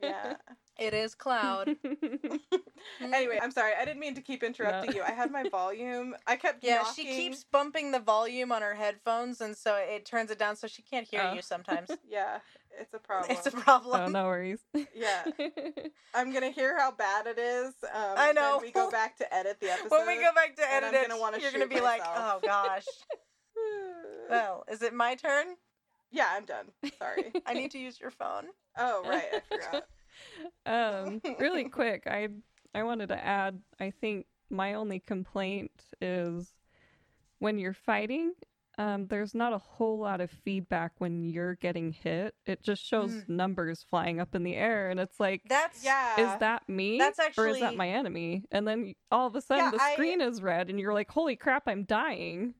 [0.00, 0.34] yeah.
[0.80, 1.76] It is Cloud.
[3.02, 3.72] Anyway, I'm sorry.
[3.78, 4.96] I didn't mean to keep interrupting No.
[4.96, 5.02] you.
[5.02, 6.16] I had my volume.
[6.26, 7.04] I kept Yeah, knocking.
[7.06, 10.66] she keeps bumping the volume on her headphones, and so it turns it down so
[10.66, 11.34] she can't hear Oh.
[11.34, 11.90] you sometimes.
[12.08, 12.38] Yeah,
[12.80, 13.30] it's a problem.
[13.36, 14.00] it's a problem.
[14.00, 14.60] oh, no worries.
[14.94, 15.24] Yeah,
[16.14, 17.74] I'm gonna hear how bad it is.
[17.92, 18.56] Um, I know.
[18.56, 19.90] When we go back to edit the episode.
[19.90, 22.02] when we go back to edit I'm it, gonna wanna you're gonna shoot be like,
[22.04, 22.86] "Oh gosh."
[24.28, 25.46] well, is it my turn?
[26.10, 26.66] yeah, I'm done.
[26.98, 27.32] Sorry.
[27.46, 28.46] I need to use your phone.
[28.78, 29.86] Oh right, I forgot.
[30.66, 32.28] Um really quick i
[32.74, 36.52] i wanted to add i think my only complaint is
[37.38, 38.32] when you're fighting
[38.78, 43.12] um there's not a whole lot of feedback when you're getting hit it just shows
[43.12, 43.28] Mm.
[43.28, 46.34] numbers flying up in the air and it's like That's Yeah.
[46.34, 49.40] is that me That's actually, or is that my enemy and then all of a
[49.40, 52.54] sudden Yeah, the I- screen is red and you're like holy crap i'm dying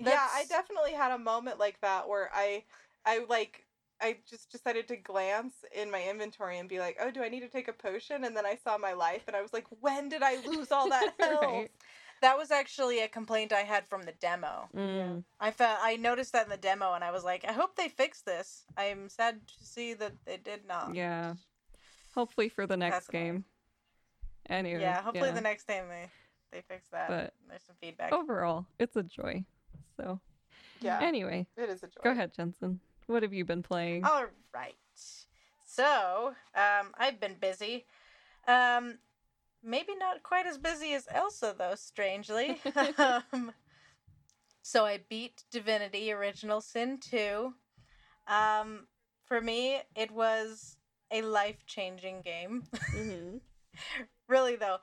[0.00, 2.62] Yeah, I definitely had a moment like that where I,
[3.04, 3.64] I like,
[4.00, 7.40] I just decided to glance in my inventory and be like, oh, do I need
[7.40, 8.24] to take a potion?
[8.24, 10.88] And then I saw my life and I was like, when did I lose all
[10.88, 11.42] that health?
[11.42, 11.70] Right.
[12.20, 14.68] That was actually a complaint I had from the demo.
[14.76, 15.22] Mm.
[15.40, 17.88] I felt I noticed that in the demo, and I was like, I hope they
[17.88, 18.64] fix this.
[18.76, 20.96] I'm sad to see that they did not.
[20.96, 21.34] Yeah.
[22.16, 23.32] Hopefully for the next That's annoying.
[23.32, 23.44] game.
[24.50, 24.80] Anyway.
[24.80, 25.34] Yeah, hopefully yeah.
[25.34, 26.08] the next game they
[26.50, 27.08] they fix that.
[27.08, 28.12] But- There's some feedback.
[28.12, 29.44] Overall, it's a joy.
[29.96, 30.18] So,
[30.80, 32.00] Yeah, anyway, it is a joy.
[32.02, 32.80] go ahead, Jensen.
[33.08, 34.04] What have you been playing?
[34.04, 34.76] All right.
[35.64, 37.86] So, um, I've been busy.
[38.46, 38.98] Um,
[39.62, 42.60] maybe not quite as busy as Elsa, though, strangely.
[42.98, 43.52] um,
[44.60, 47.54] so, I beat Divinity Original Sin 2.
[48.26, 48.88] Um,
[49.24, 50.76] for me, it was
[51.10, 52.64] a life changing game.
[52.94, 53.40] Mhm.
[54.28, 54.78] really, though,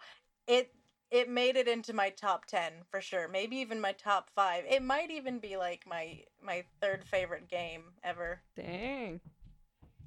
[0.48, 0.72] it.
[1.12, 3.28] It made it into my top 10 for sure.
[3.28, 4.66] Maybe even my top 5.
[4.68, 8.42] It might even be like my my third favorite game ever.
[8.56, 9.22] Dang.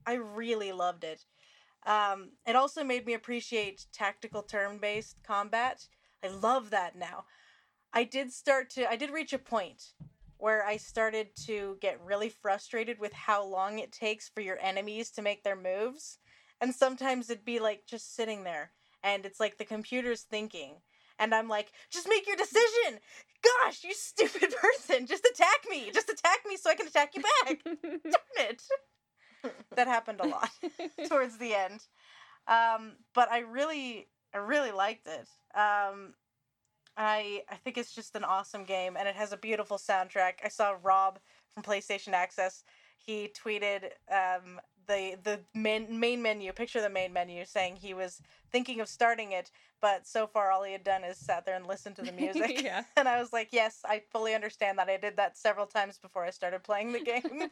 [0.06, 1.24] I really loved it.
[1.86, 5.86] Um, it also made me appreciate tactical turn based combat.
[6.24, 7.24] I love that now.
[7.92, 9.92] I did start to, I did reach a point
[10.36, 15.10] where I started to get really frustrated with how long it takes for your enemies
[15.12, 16.18] to make their moves.
[16.60, 20.76] And sometimes it'd be like just sitting there and it's like the computer's thinking.
[21.18, 23.00] And I'm like, just make your decision!
[23.42, 25.06] Gosh, you stupid person!
[25.06, 25.90] Just attack me!
[25.92, 27.58] Just attack me so I can attack you back!
[27.82, 28.62] Darn it!
[29.76, 30.50] that happened a lot
[31.08, 31.80] towards the end.
[32.46, 35.28] Um, but I really, I really liked it.
[35.58, 36.14] Um,
[36.96, 40.34] I, I think it's just an awesome game, and it has a beautiful soundtrack.
[40.44, 41.20] I saw Rob
[41.54, 42.64] from PlayStation Access.
[42.98, 48.20] He tweeted um, the the main main menu, picture the main menu, saying he was
[48.50, 51.66] thinking of starting it, but so far all he had done is sat there and
[51.66, 52.60] listened to the music.
[52.64, 52.84] yeah.
[52.96, 54.88] and I was like, yes, I fully understand that.
[54.88, 57.50] I did that several times before I started playing the game.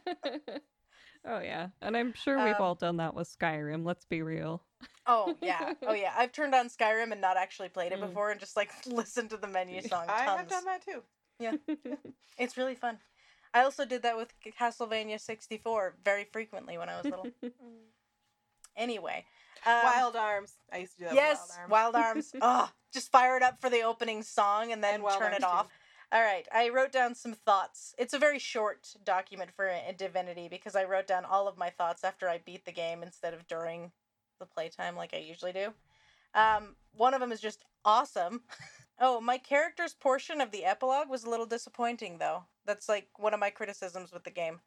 [1.24, 3.84] oh yeah, and I'm sure we've Um, all done that with Skyrim.
[3.84, 4.62] Let's be real.
[5.06, 6.12] Oh yeah, oh yeah.
[6.16, 8.08] I've turned on Skyrim and not actually played it Mm.
[8.08, 10.38] before, and just like listened to the menu song I tons.
[10.40, 11.02] have done that too.
[11.38, 11.52] Yeah.
[12.38, 12.98] It's really fun.
[13.56, 17.26] I also did that with Castlevania sixty four very frequently when I was little.
[18.76, 19.24] anyway,
[19.64, 20.54] um, Wild Arms.
[20.72, 21.14] I used to do that.
[21.14, 22.32] yes, with Wild Arms.
[22.34, 22.68] Wild Arms.
[22.68, 25.44] oh, just fire it up for the opening song and then And turn Arms it
[25.44, 25.66] off.
[25.66, 25.72] too.
[26.12, 27.94] All right, I wrote down some thoughts.
[27.98, 31.70] It's a very short document for a Divinity because I wrote down all of my
[31.70, 33.90] thoughts after I beat the game instead of during
[34.38, 35.72] the playtime like I usually do.
[36.34, 38.42] Um, one of them is just awesome.
[39.00, 42.44] oh, my character's portion of the epilogue was a little disappointing though.
[42.64, 44.60] That's like one of my criticisms with the game.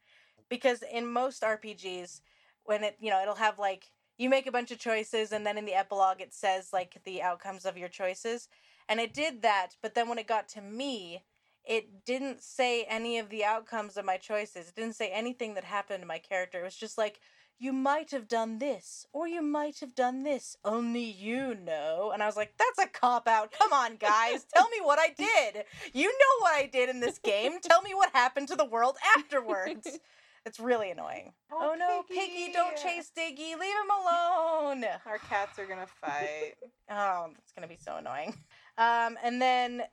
[0.49, 2.21] Because in most RPGs,
[2.63, 3.85] when it, you know, it'll have like,
[4.17, 7.21] you make a bunch of choices and then in the epilogue it says like the
[7.21, 8.47] outcomes of your choices.
[8.87, 11.23] And it did that, but then when it got to me,
[11.63, 14.69] it didn't say any of the outcomes of my choices.
[14.69, 16.61] It didn't say anything that happened to my character.
[16.61, 17.19] It was just like,
[17.59, 20.55] you might have done this, or you might have done this.
[20.63, 22.11] Only you know.
[22.13, 23.51] And I was like, that's a cop out.
[23.51, 24.45] Come on, guys.
[24.53, 25.65] Tell me what I did.
[25.93, 27.59] You know what I did in this game.
[27.61, 29.99] Tell me what happened to the world afterwards.
[30.45, 31.33] It's really annoying.
[31.51, 33.59] Oh, no, Piggy, don't chase Diggy.
[33.59, 34.85] Leave him alone.
[35.05, 36.53] Our cats are gonna fight.
[36.89, 38.33] Oh, that's gonna be so annoying.
[38.77, 39.83] Um, and then,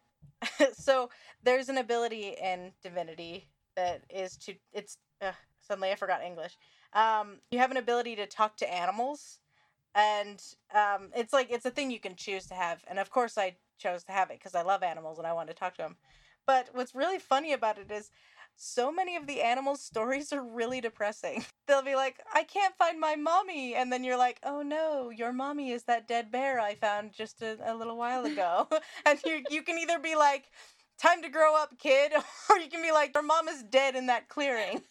[0.72, 1.10] so
[1.42, 6.56] there's an ability in Divinity that is to it's uh, suddenly I forgot English.
[6.92, 9.38] Um, you have an ability to talk to animals,
[9.94, 10.42] and
[10.74, 12.84] um, it's like it's a thing you can choose to have.
[12.88, 15.48] And of course, I chose to have it because I love animals and I want
[15.48, 15.96] to talk to them.
[16.46, 18.10] But what's really funny about it is
[18.54, 21.44] so many of the animals' stories are really depressing.
[21.66, 23.74] They'll be like, I can't find my mommy.
[23.74, 27.42] And then you're like, oh no, your mommy is that dead bear I found just
[27.42, 28.68] a, a little while ago.
[29.06, 30.44] and you, you can either be like,
[30.98, 32.12] time to grow up, kid,
[32.50, 34.82] or you can be like, your mom is dead in that clearing.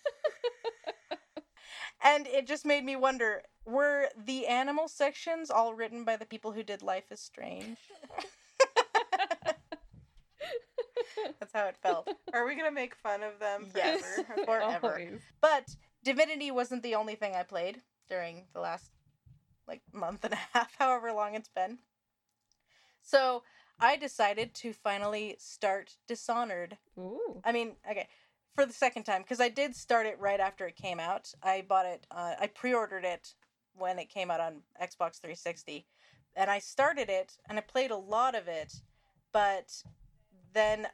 [2.03, 6.51] And it just made me wonder were the animal sections all written by the people
[6.51, 7.77] who did Life is Strange?
[11.39, 12.09] That's how it felt.
[12.33, 14.05] Are we gonna make fun of them forever?
[14.19, 14.33] Okay.
[14.45, 14.91] Forever.
[14.91, 15.21] Always.
[15.41, 18.91] But Divinity wasn't the only thing I played during the last
[19.67, 21.79] like month and a half, however long it's been.
[23.01, 23.43] So
[23.79, 26.77] I decided to finally start Dishonored.
[26.97, 27.41] Ooh.
[27.43, 28.07] I mean, okay,
[28.55, 31.31] for the second time because I did start it right after it came out.
[31.43, 32.07] I bought it.
[32.09, 33.33] Uh, I pre-ordered it
[33.75, 35.85] when it came out on Xbox 360,
[36.35, 38.73] and I started it and I played a lot of it,
[39.33, 39.83] but
[40.53, 40.87] then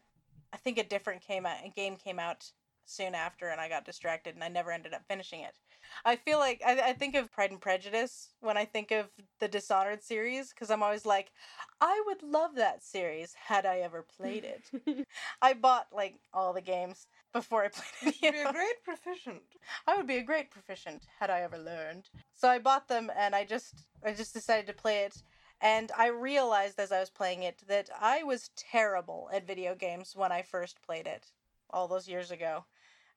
[0.51, 1.57] I think a different came out.
[1.63, 2.51] A game came out
[2.85, 5.59] soon after, and I got distracted, and I never ended up finishing it.
[6.05, 9.07] I feel like I, I think of Pride and Prejudice when I think of
[9.39, 11.31] the Dishonored series because I'm always like,
[11.79, 14.71] I would love that series had I ever played it.
[15.41, 18.21] I bought like all the games before I played it.
[18.21, 19.43] You'd be a great proficient.
[19.87, 22.09] I would be a great proficient had I ever learned.
[22.33, 25.23] So I bought them and I just I just decided to play it
[25.61, 30.15] And I realized as I was playing it that I was terrible at video games
[30.15, 31.31] when I first played it
[31.69, 32.65] all those years ago.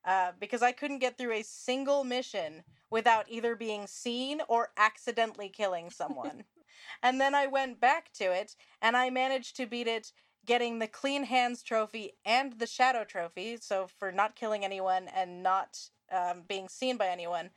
[0.05, 5.49] Uh, because I couldn't get through a single mission without either being seen or accidentally
[5.49, 6.45] killing someone.
[7.03, 10.12] and then I went back to it and I managed to beat it
[10.47, 15.43] getting the clean hands trophy and the shadow trophy so for not killing anyone and
[15.43, 15.79] not
[16.12, 17.51] um, being seen by anyone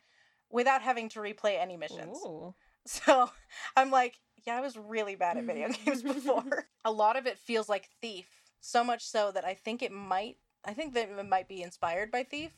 [0.50, 2.54] without having to replay any missions Ooh.
[2.86, 3.30] so
[3.76, 7.38] i'm like yeah i was really bad at video games before a lot of it
[7.38, 8.28] feels like thief
[8.60, 10.36] so much so that i think it might
[10.68, 12.52] i think that it might be inspired by thief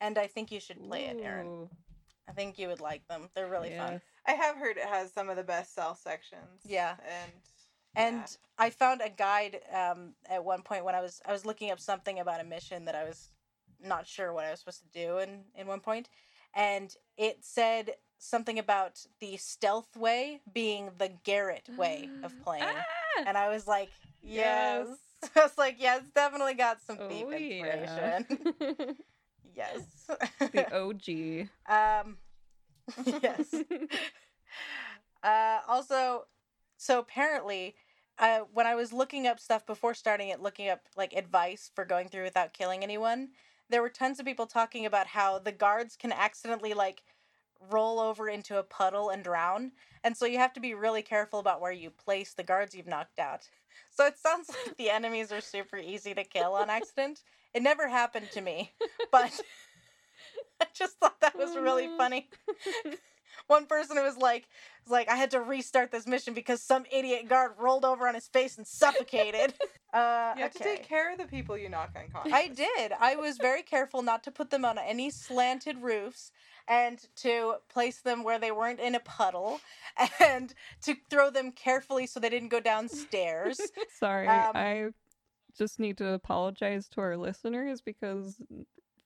[0.00, 1.70] and i think you should play it aaron Ooh.
[2.28, 5.28] i think you would like them they're really fun I have heard it has some
[5.28, 6.60] of the best cell sections.
[6.64, 6.94] Yeah.
[7.22, 7.32] And
[7.94, 8.26] and yeah.
[8.58, 11.80] I found a guide um, at one point when I was I was looking up
[11.80, 13.30] something about a mission that I was
[13.84, 16.08] not sure what I was supposed to do in in one point,
[16.54, 23.24] and it said something about the stealth way being the Garrett way of playing, Ah!
[23.26, 23.90] and I was like,
[24.22, 24.86] yes.
[24.88, 24.98] Yes.
[25.36, 28.18] I was like, yeah, it's definitely got some thief Oh, yeah.
[28.18, 28.96] inspiration.
[29.56, 29.82] yes.
[30.52, 31.48] the OG.
[31.68, 32.16] um,
[33.22, 33.54] yes.
[35.22, 36.24] Uh, also,
[36.76, 37.76] so apparently,
[38.18, 41.84] uh, when I was looking up stuff before starting it, looking up like advice for
[41.84, 43.28] going through without killing anyone,
[43.70, 47.04] there were tons of people talking about how the guards can accidentally like
[47.70, 49.70] roll over into a puddle and drown,
[50.02, 52.88] and so you have to be really careful about where you place the guards you've
[52.88, 53.48] knocked out.
[53.90, 57.20] So it sounds like the enemies are super easy to kill on accident.
[57.54, 58.72] It never happened to me,
[59.12, 59.42] but
[60.60, 62.28] I just thought that was really Oh, funny.
[63.48, 64.46] One person who was like,
[64.84, 68.14] was like, I had to restart this mission because some idiot guard rolled over on
[68.14, 69.54] his face and suffocated.
[69.92, 72.32] uh, you have to take care of the people you knock unconscious.
[72.32, 72.92] I did.
[72.98, 76.30] I was very careful not to put them on any slanted roofs
[76.68, 79.60] and to place them where they weren't in a puddle
[80.20, 83.60] and to throw them carefully so they didn't go downstairs.
[83.98, 84.88] Sorry, Um, I
[85.56, 88.40] just need to apologize to our listeners because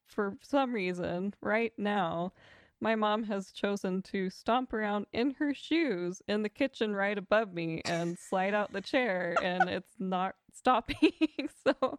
[0.06, 2.32] for some reason, right now,
[2.80, 7.52] my mom has chosen to stomp around in her shoes in the kitchen right above
[7.52, 11.12] me and slide out the chair, and it's not stopping.
[11.66, 11.98] so,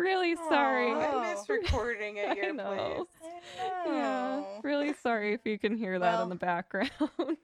[0.00, 0.90] really sorry.
[0.92, 1.22] Aw.
[1.22, 3.06] I miss recording at I your know.
[3.18, 3.32] place.
[3.86, 6.90] Yeah, really sorry if you can hear that Well, in the background.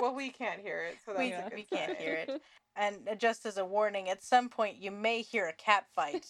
[0.00, 2.00] Well, we can't hear it, so that's We- a good we can't sign.
[2.00, 2.42] hear it.
[2.74, 6.26] And uh, just as a warning, at some point you may hear a cat fight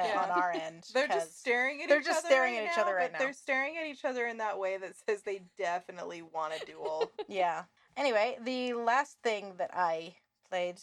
[0.00, 0.22] uh, Yeah.
[0.22, 0.84] on our end.
[0.94, 2.94] They're 'cause- just staring at they're each just other staring right at each now, other
[2.94, 3.24] right but now.
[3.26, 7.12] They're staring at each other in that way that says they definitely want a duel.
[7.28, 7.64] yeah.
[7.98, 10.14] Anyway, the last thing that I
[10.48, 10.80] played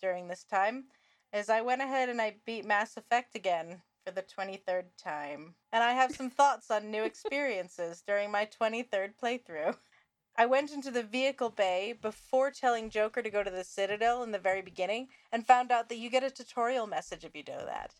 [0.00, 0.84] during this time
[1.32, 5.54] is I went ahead and I beat Mass Effect again for the 23rd time.
[5.72, 9.76] And I have some thoughts on new experiences during my 23rd playthrough.
[10.36, 14.32] I went into the vehicle bay before telling Joker to go to the Citadel in
[14.32, 17.52] the very beginning and found out that you get a tutorial message if you do
[17.66, 17.92] that.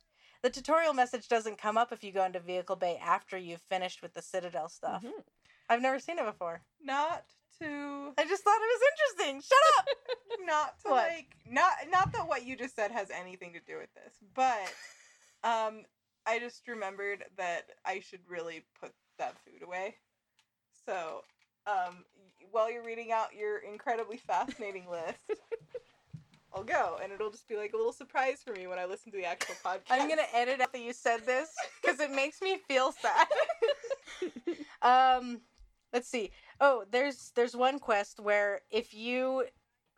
[0.42, 4.02] The tutorial message doesn't come up if you go into vehicle bay after you've finished
[4.02, 5.02] with the Citadel stuff.
[5.02, 5.24] Mhm.
[5.68, 6.62] I've never seen it before.
[6.80, 7.24] not
[7.62, 9.40] to I just thought it was interesting.
[9.40, 9.86] Shut up.
[10.46, 11.08] not to What?
[11.08, 14.72] like not not that what you just said has anything to do with this, but
[15.44, 15.84] um
[16.26, 19.96] I just remembered that I should really put that food away.
[20.86, 21.22] So,
[21.66, 22.04] um
[22.50, 25.18] while you're reading out your incredibly fascinating list,
[26.54, 29.10] I'll go and it'll just be like a little surprise for me when I listen
[29.12, 29.84] to the actual podcast.
[29.90, 31.48] I'm gonna edit out that you said this
[31.80, 33.26] because it makes me feel sad.
[34.82, 35.40] um,
[35.92, 36.30] let's see.
[36.60, 39.44] Oh, there's there's one quest where if you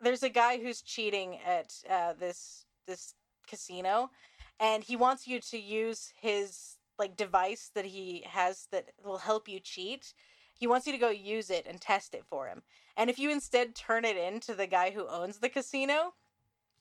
[0.01, 3.13] there's a guy who's cheating at uh, this this
[3.47, 4.11] casino,
[4.59, 9.47] and he wants you to use his like device that he has that will help
[9.47, 10.13] you cheat.
[10.53, 12.63] He wants you to go use it and test it for him.
[12.95, 16.13] And if you instead turn it in to the guy who owns the casino,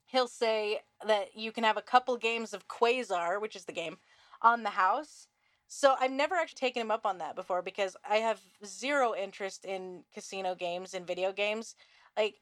[0.06, 3.98] he'll say that you can have a couple games of Quasar, which is the game,
[4.40, 5.26] on the house.
[5.68, 9.64] So I've never actually taken him up on that before because I have zero interest
[9.64, 11.74] in casino games and video games.
[12.16, 12.36] Like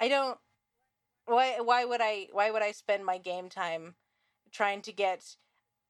[0.00, 0.38] I don't
[1.26, 3.94] why why would I why would I spend my game time
[4.52, 5.36] trying to get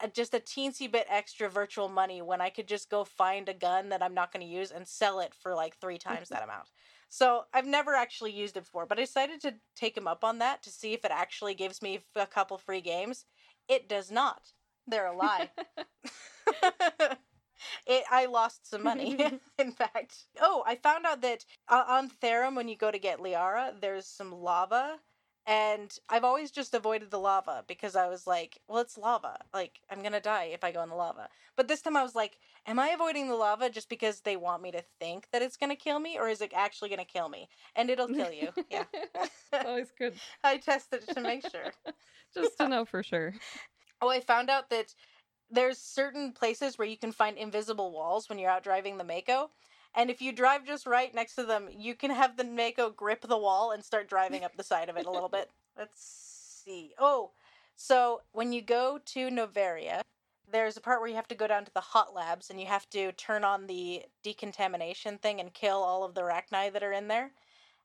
[0.00, 3.54] a, just a teensy bit extra virtual money when I could just go find a
[3.54, 6.42] gun that I'm not going to use and sell it for like 3 times that
[6.42, 6.68] amount.
[7.08, 10.38] So I've never actually used it before, but I decided to take him up on
[10.38, 13.24] that to see if it actually gives me a couple free games.
[13.68, 14.52] It does not.
[14.88, 15.50] They're a lie.
[17.86, 19.18] it I lost some money,
[19.58, 20.26] in fact.
[20.40, 24.06] Oh, I found out that uh, on Therum, when you go to get Liara, there's
[24.06, 24.98] some lava,
[25.46, 29.38] and I've always just avoided the lava because I was like, well, it's lava.
[29.54, 31.28] Like, I'm gonna die if I go in the lava.
[31.56, 34.62] But this time I was like, am I avoiding the lava just because they want
[34.62, 37.48] me to think that it's gonna kill me, or is it actually gonna kill me?
[37.74, 38.50] And it'll kill you.
[38.70, 38.84] Yeah.
[39.64, 40.14] Always good
[40.44, 41.72] I tested it to make sure.
[42.34, 43.34] just to know for sure.
[44.00, 44.94] Oh, I found out that
[45.50, 49.50] there's certain places where you can find invisible walls when you're out driving the Mako.
[49.94, 53.22] And if you drive just right next to them, you can have the Mako grip
[53.22, 55.50] the wall and start driving up the side of it a little bit.
[55.76, 56.92] Let's see.
[56.98, 57.30] Oh,
[57.76, 60.02] so when you go to Noveria,
[60.50, 62.66] there's a part where you have to go down to the hot labs and you
[62.66, 66.92] have to turn on the decontamination thing and kill all of the arachni that are
[66.92, 67.32] in there.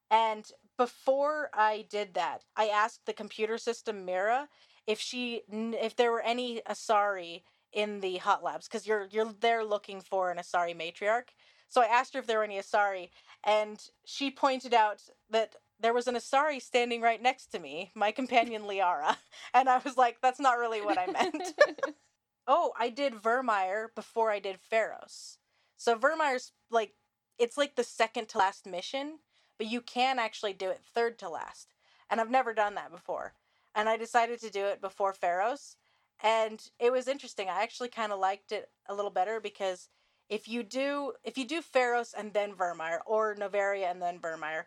[0.09, 4.47] And before I did that, I asked the computer system Mira
[4.87, 9.63] if she if there were any Asari in the hot labs because you're you're there
[9.63, 11.29] looking for an Asari matriarch.
[11.69, 13.09] So I asked her if there were any Asari,
[13.43, 18.11] and she pointed out that there was an Asari standing right next to me, my
[18.11, 19.17] companion Liara,
[19.53, 21.53] and I was like, "That's not really what I meant."
[22.47, 25.37] oh, I did Virmire before I did Feros.
[25.77, 26.93] So Virmire's like
[27.39, 29.19] it's like the second to last mission,
[29.57, 31.73] but you can actually do it third to last.
[32.09, 33.33] And I've never done that before.
[33.75, 35.75] And I decided to do it before Feros.
[36.21, 37.49] And it was interesting.
[37.49, 39.89] I actually kind of liked it a little better because
[40.29, 44.63] if you do if you do Feros and then Virmire or Noveria and then Virmire,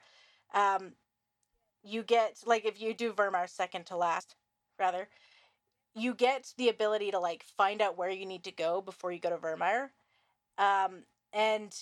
[0.54, 0.92] um,
[1.82, 4.36] you get like if you do Virmire second to last,
[4.78, 5.08] rather,
[5.94, 9.18] you get the ability to like find out where you need to go before you
[9.18, 9.88] go to Virmire.
[10.58, 11.72] Um, and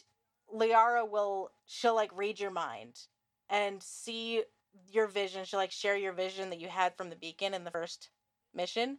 [0.54, 3.00] Liara will she'll like read your mind
[3.48, 4.42] and see
[4.90, 5.44] your vision.
[5.44, 8.10] She'll like share your vision that you had from the beacon in the first
[8.54, 8.98] mission.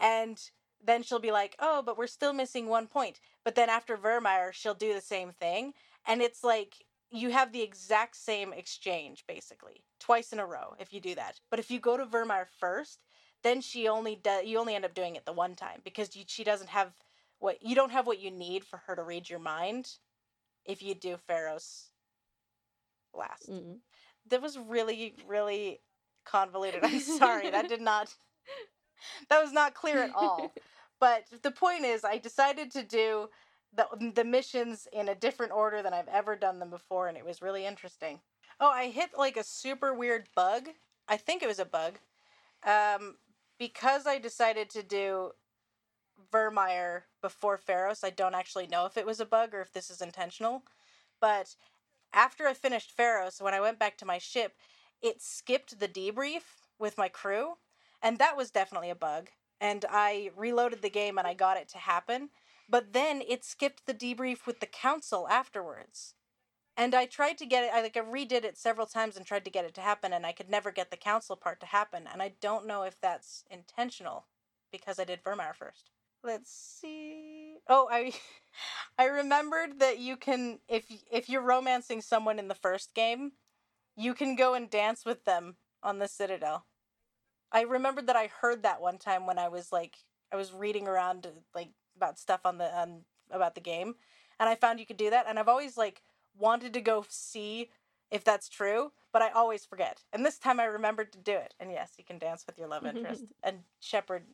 [0.00, 0.40] And
[0.82, 4.52] then she'll be like, "Oh, but we're still missing one point." But then after Virmire,
[4.52, 5.74] she'll do the same thing,
[6.06, 10.92] and it's like you have the exact same exchange basically twice in a row if
[10.92, 11.40] you do that.
[11.50, 13.00] But if you go to Virmire first,
[13.42, 16.24] then she only does you only end up doing it the one time because you,
[16.26, 16.92] she doesn't have
[17.38, 19.96] what you don't have what you need for her to read your mind
[20.64, 21.88] if you do Feros
[23.14, 23.50] last.
[23.50, 23.78] Mm.
[24.30, 25.80] That was really really
[26.24, 26.84] convoluted.
[26.84, 27.50] I'm sorry.
[27.50, 28.14] that did not
[29.28, 30.52] that was not clear at all.
[30.98, 33.28] But the point is I decided to do
[33.74, 37.24] the the missions in a different order than I've ever done them before and it
[37.24, 38.20] was really interesting.
[38.58, 40.68] Oh, I hit like a super weird bug.
[41.08, 41.98] I think it was a bug.
[42.66, 43.16] Um
[43.58, 45.32] because I decided to do
[46.32, 49.90] Virmire before Feros, I don't actually know if it was a bug or if this
[49.90, 50.62] is intentional.
[51.20, 51.56] But
[52.12, 54.54] after I finished Feros, when I went back to my ship,
[55.02, 56.42] it skipped the debrief
[56.78, 57.54] with my crew,
[58.02, 59.30] and that was definitely a bug.
[59.60, 62.30] And I reloaded the game and I got it to happen,
[62.68, 66.14] but then it skipped the debrief with the council afterwards.
[66.76, 69.44] And I tried to get it, I like I redid it several times and tried
[69.44, 72.08] to get it to happen, and I could never get the council part to happen.
[72.10, 74.26] And I don't know if that's intentional
[74.72, 75.90] because I did Virmire first.
[76.22, 77.39] Let's see.
[77.68, 78.12] Oh, I
[78.98, 83.32] I remembered that you can if if you're romancing someone in the first game,
[83.96, 86.66] you can go and dance with them on the Citadel.
[87.52, 89.98] I remembered that I heard that one time when I was like
[90.32, 93.94] I was reading around uh, like about stuff on the on about the game,
[94.38, 95.26] and I found you could do that.
[95.28, 96.02] And I've always like
[96.38, 97.70] wanted to go see
[98.10, 100.02] if that's true, but I always forget.
[100.12, 101.54] And this time I remembered to do it.
[101.60, 103.24] And yes, you can dance with your love interest.
[103.42, 104.24] and Shepard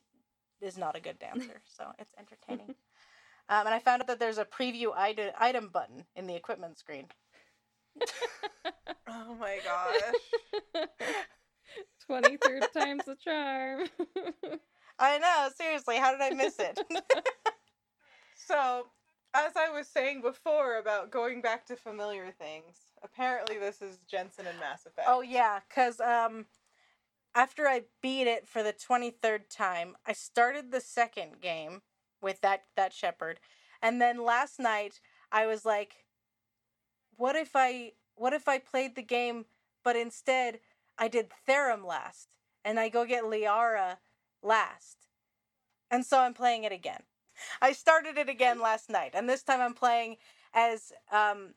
[0.61, 2.75] is not a good dancer, so it's entertaining.
[3.49, 6.77] um, and I found out that there's a preview ite- item button in the equipment
[6.77, 7.07] screen.
[9.09, 10.85] Oh my gosh.
[12.09, 13.87] 23rd time's the charm.
[14.99, 16.77] I know, seriously, how did I miss it?
[18.35, 18.87] So,
[19.33, 24.45] as I was saying before about going back to familiar things, apparently this is Jensen
[24.47, 25.07] and Mass Effect.
[25.09, 26.45] oh yeah, cuz um
[27.35, 31.81] after I beat it for the 23rd time, I started the second game
[32.21, 33.39] with that that Shepard.
[33.81, 34.99] And then last night
[35.31, 36.05] I was like
[37.15, 39.45] what if I what if I played the game
[39.83, 40.59] but instead
[40.97, 43.97] I did Therum last and I go get Liara
[44.41, 45.07] last.
[45.89, 47.03] And so I'm playing it again.
[47.61, 50.17] I started it again last night and this time I'm playing
[50.53, 51.53] as um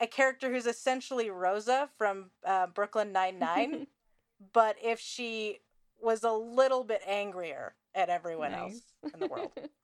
[0.00, 3.86] a character who's essentially Rosa from uh, Brooklyn Nine-Nine
[4.52, 5.58] but if she
[6.00, 8.80] was a little bit angrier at everyone else
[9.12, 9.50] in the world.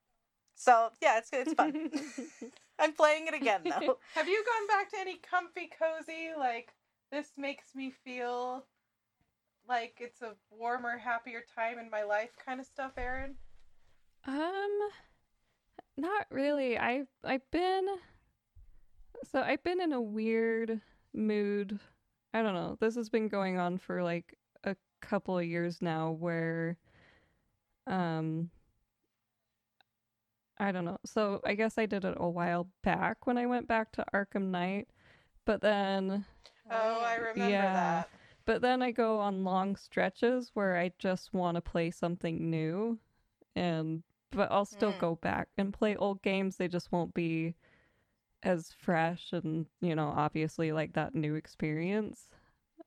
[0.56, 1.90] So yeah, it's it's fun.
[2.78, 3.98] I'm playing it again though.
[4.14, 6.72] Have you gone back to any comfy, cozy, like,
[7.12, 8.64] this makes me feel
[9.68, 13.36] like it's a warmer, happier time in my life kind of stuff, Aaron?
[14.26, 14.78] Um,
[15.96, 16.78] not really.
[16.78, 17.86] I've I've been
[19.30, 20.80] so I've been in a weird
[21.12, 21.78] mood.
[22.32, 22.78] I don't know.
[22.80, 26.78] This has been going on for like a couple of years now where
[27.86, 28.50] um
[30.58, 30.98] I don't know.
[31.04, 34.50] So I guess I did it a while back when I went back to Arkham
[34.50, 34.88] Knight,
[35.44, 36.24] but then
[36.70, 37.72] Oh, I remember Yeah.
[37.74, 38.10] that.
[38.44, 42.98] but then I go on long stretches where I just want to play something new
[43.54, 44.02] and
[44.32, 44.98] but I'll still Mm.
[45.00, 46.56] go back and play old games.
[46.56, 47.54] They just won't be
[48.42, 52.28] as fresh and, you know, obviously like that new experience.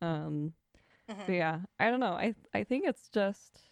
[0.01, 0.53] Um
[1.07, 1.25] Mhm.
[1.25, 2.13] but yeah, I don't know.
[2.13, 3.68] I I think it's just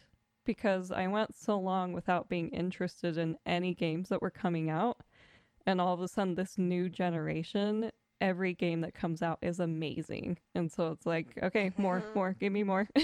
[0.48, 4.98] because I went so long without being interested in any games that were coming out,
[5.68, 7.92] and all of a sudden this new generation,
[8.22, 12.54] every game that comes out is amazing, and so it's like, okay, more, more, give
[12.54, 12.88] me more.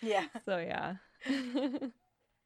[0.00, 0.94] Yeah, so yeah.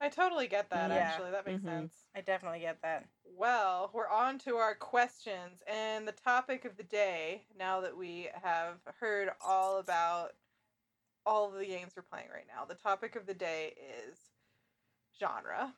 [0.00, 0.90] I totally get that.
[0.90, 0.96] Yeah.
[0.96, 1.68] Actually, that makes Mhm.
[1.68, 2.07] sense.
[2.16, 3.07] I definitely get that.
[3.24, 7.46] Well, we're on to our questions and the topic of the day.
[7.57, 10.32] Now that we have heard all about
[11.26, 13.74] all of the games we're playing right now, the topic of the day
[14.10, 14.18] is
[15.18, 15.74] genre.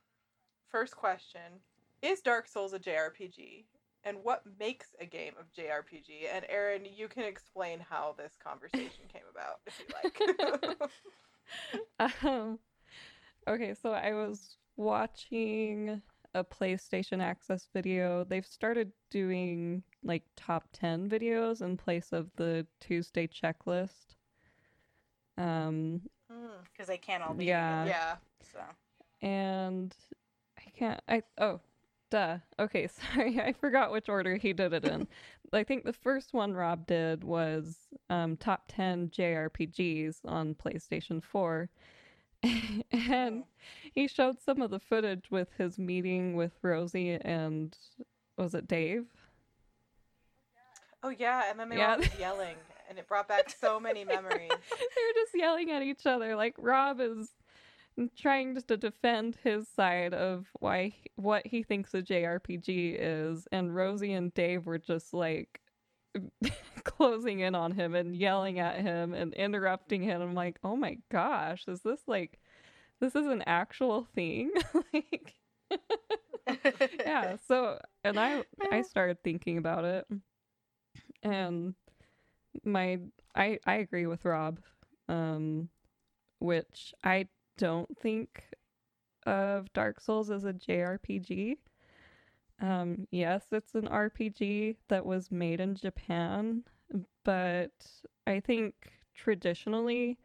[0.71, 1.61] First question
[2.03, 3.65] Is Dark Souls a JRPG?
[4.07, 6.29] And what makes a game of JRPG?
[6.35, 10.81] And Aaron, you can explain how this conversation came about if you
[11.99, 12.23] like.
[12.25, 12.59] um,
[13.49, 16.03] okay, so I was watching
[16.35, 18.25] a PlayStation Access video.
[18.25, 24.17] They've started doing like top 10 videos in place of the Tuesday checklist.
[25.37, 26.01] Um,
[26.33, 27.85] Mm, Because they can't all be Yeah.
[27.85, 28.17] together, yeah.
[28.53, 28.61] So
[29.27, 29.95] and
[30.59, 31.61] I can't, I, oh,
[32.11, 32.39] duh.
[32.59, 35.07] Okay, sorry, I forgot which order he did it in.
[35.53, 37.77] I think the first one Rob did was
[38.11, 41.69] um, top 10 JRPGs on PlayStation 4.
[42.91, 43.45] and
[43.95, 47.77] he showed some of the footage with his meeting with Rosie and
[48.37, 49.07] was it Dave?
[51.03, 51.97] Oh yeah, and then they Yeah.
[51.97, 52.57] were yelling,
[52.95, 54.51] and it brought back so many memories.
[54.51, 56.37] They're just yelling at each other.
[56.37, 57.31] Like Rob is
[58.17, 64.13] trying to defend his side of why what he thinks a JRPG is, and Rosie
[64.13, 65.61] and Dave were just like
[66.85, 70.23] closing in on him and yelling at him and interrupting him.
[70.23, 72.39] I'm like, oh my gosh, is this like
[73.01, 74.53] this is an actual thing?
[74.95, 75.35] like
[77.01, 80.07] yeah so and i i started thinking about it
[81.23, 81.75] and
[82.63, 82.99] my
[83.35, 84.59] i i agree with rob
[85.09, 85.69] um
[86.39, 87.27] which i
[87.59, 88.45] don't think
[89.27, 91.57] of dark souls as a jrpg
[92.61, 96.63] um yes it's an rpg that was made in japan
[97.25, 97.73] but
[98.27, 98.75] i think
[99.15, 100.19] traditionally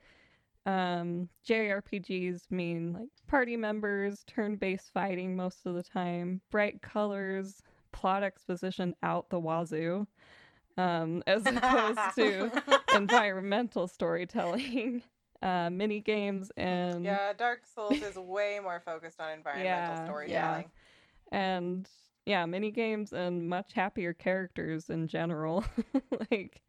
[0.66, 7.62] um jrpgs mean like party members turn-based fighting most of the time bright colors
[7.92, 10.06] plot exposition out the wazoo
[10.80, 12.52] um as opposed to
[12.94, 15.02] environmental storytelling
[15.42, 20.72] uh mini games and Yeah, Dark Souls is way more focused on environmental Yeah, storytelling.
[21.32, 21.90] and
[22.26, 25.64] yeah mini games and much happier characters in general
[26.32, 26.62] like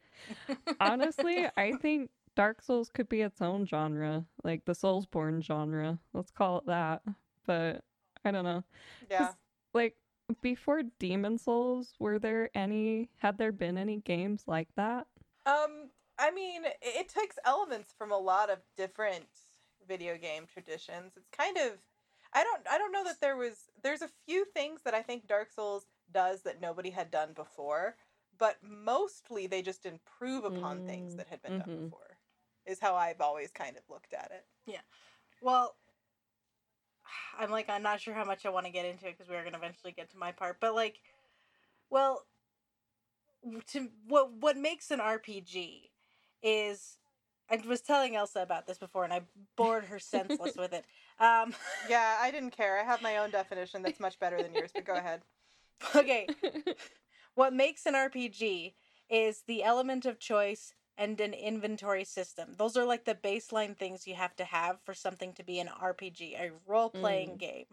[0.81, 6.31] honestly i think dark souls could be its own genre like the soulsborne genre let's
[6.31, 7.03] call it that
[7.47, 7.83] but
[8.25, 8.63] i don't know
[9.11, 9.33] Yeah.
[9.75, 9.97] like
[10.43, 15.07] before Demon's Souls were there any had there been any games like that
[15.47, 19.27] Um, I mean, it, it takes elements from a lot of different
[19.87, 21.13] video game traditions.
[21.17, 21.79] It's kind of
[22.33, 25.27] I don't I don't know that there was there's a few things that I think
[25.27, 27.97] Dark Souls does that nobody had done before,
[28.39, 31.85] but mostly they just improve upon things Mm, that had been done mhm.
[31.85, 32.19] before.
[32.67, 34.45] Is how I've always kind of looked at it.
[34.67, 34.81] Yeah.
[35.41, 35.77] Well,
[37.39, 39.45] I'm like I'm not sure how much I want to get into it because we're
[39.45, 40.59] gonna eventually get to my part.
[40.61, 41.01] But like,
[41.91, 42.27] well,
[43.69, 45.91] to what what makes an RPG
[46.43, 46.99] is
[47.51, 49.23] I was telling Elsa about this before, and I
[49.57, 50.85] bored her senseless with it.
[51.21, 51.53] Um,
[51.91, 52.81] Yeah, I didn't care.
[52.81, 55.21] I have my own definition that's much better than yours, but go ahead.
[55.95, 56.27] okay,
[57.35, 58.73] what makes an RPG
[59.11, 62.53] is the element of choice and an inventory system.
[62.59, 65.69] Those are like the baseline things you have to have for something to be an
[65.69, 67.39] RPG, a role playing Mm.
[67.39, 67.67] game.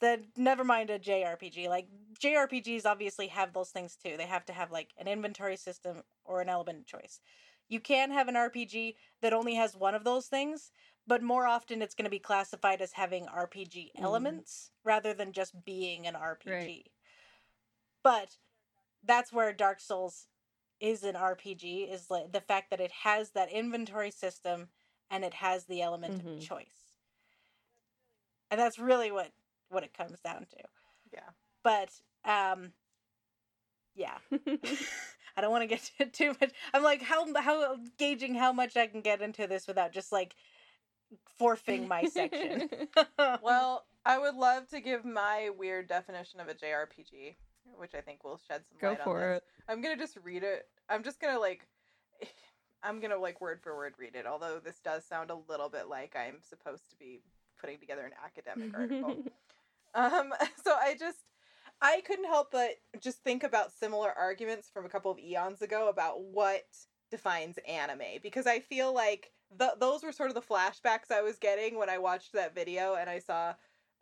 [0.00, 1.70] The never mind a JRPG.
[1.70, 1.88] Like
[2.20, 4.18] JRPGs obviously have those things too.
[4.18, 7.20] They have to have like an inventory system or an element of choice.
[7.68, 10.70] You can have an RPG that only has one of those things,
[11.06, 14.02] but more often it's going to be classified as having RPG Mm.
[14.02, 16.50] elements rather than just being an RPG.
[16.52, 16.90] Right.
[18.02, 18.36] But
[19.02, 20.28] that's where Dark Souls
[20.80, 24.68] is an RPG is like the fact that it has that inventory system
[25.10, 26.36] and it has the element Mhm.
[26.36, 26.92] of choice.
[28.50, 29.32] And that's really what
[29.68, 30.62] what it comes down to.
[31.12, 31.30] Yeah.
[31.62, 32.72] But um
[33.94, 34.18] yeah.
[35.36, 36.52] I don't want to get to too much.
[36.72, 40.34] I'm like, how how gauging how much I can get into this without just like
[41.38, 42.68] forfeiting my section.
[43.42, 47.36] Well, I would love to give my weird definition of a JRPG,
[47.76, 49.36] which I think will shed some Go light on for this.
[49.38, 49.44] it.
[49.68, 50.66] I'm gonna just read it.
[50.88, 51.66] I'm just gonna like,
[52.82, 54.26] I'm gonna like word for word read it.
[54.26, 57.20] Although this does sound a little bit like I'm supposed to be
[57.60, 59.16] putting together an academic article.
[59.94, 61.24] Um, so I just,
[61.80, 65.88] I couldn't help but just think about similar arguments from a couple of eons ago
[65.88, 66.64] about what
[67.10, 71.38] defines anime because I feel like th- those were sort of the flashbacks I was
[71.38, 73.54] getting when I watched that video and I saw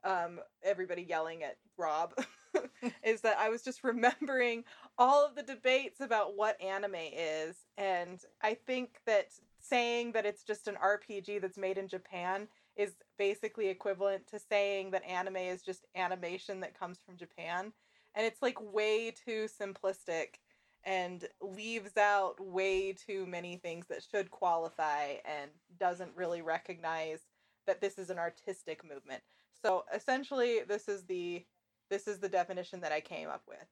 [0.02, 2.12] um, everybody yelling at Rob.
[3.04, 4.64] is that I was just remembering
[4.98, 10.44] all of the debates about what anime is, and I think that saying that it's
[10.44, 15.62] just an RPG that's made in Japan is basically equivalent to saying that anime is
[15.62, 17.72] just animation that comes from Japan.
[18.14, 20.36] And it's like way too simplistic
[20.84, 25.50] and leaves out way too many things that should qualify and
[25.80, 27.20] doesn't really recognize
[27.66, 29.22] that this is an artistic movement.
[29.62, 31.44] So essentially this is the
[31.94, 33.68] this is the definition that I came up with.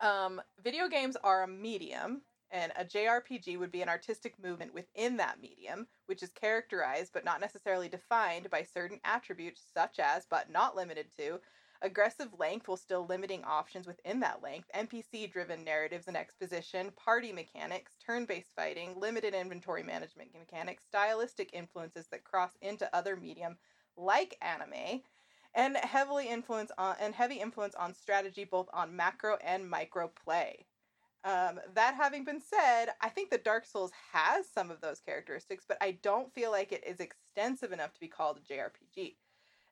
[0.00, 2.22] Um, video games are a medium,
[2.52, 7.24] and a JRPG would be an artistic movement within that medium, which is characterized but
[7.24, 11.40] not necessarily defined by certain attributes, such as, but not limited to,
[11.82, 17.32] aggressive length while still limiting options within that length, NPC driven narratives and exposition, party
[17.32, 23.56] mechanics, turn based fighting, limited inventory management mechanics, stylistic influences that cross into other medium
[23.96, 25.02] like anime,
[25.56, 30.66] and heavily influence on and heavy influence on strategy both on macro and micro play.
[31.24, 35.64] Um, that having been said, I think that Dark Souls has some of those characteristics,
[35.66, 39.16] but I don't feel like it is extensive enough to be called a JRPG.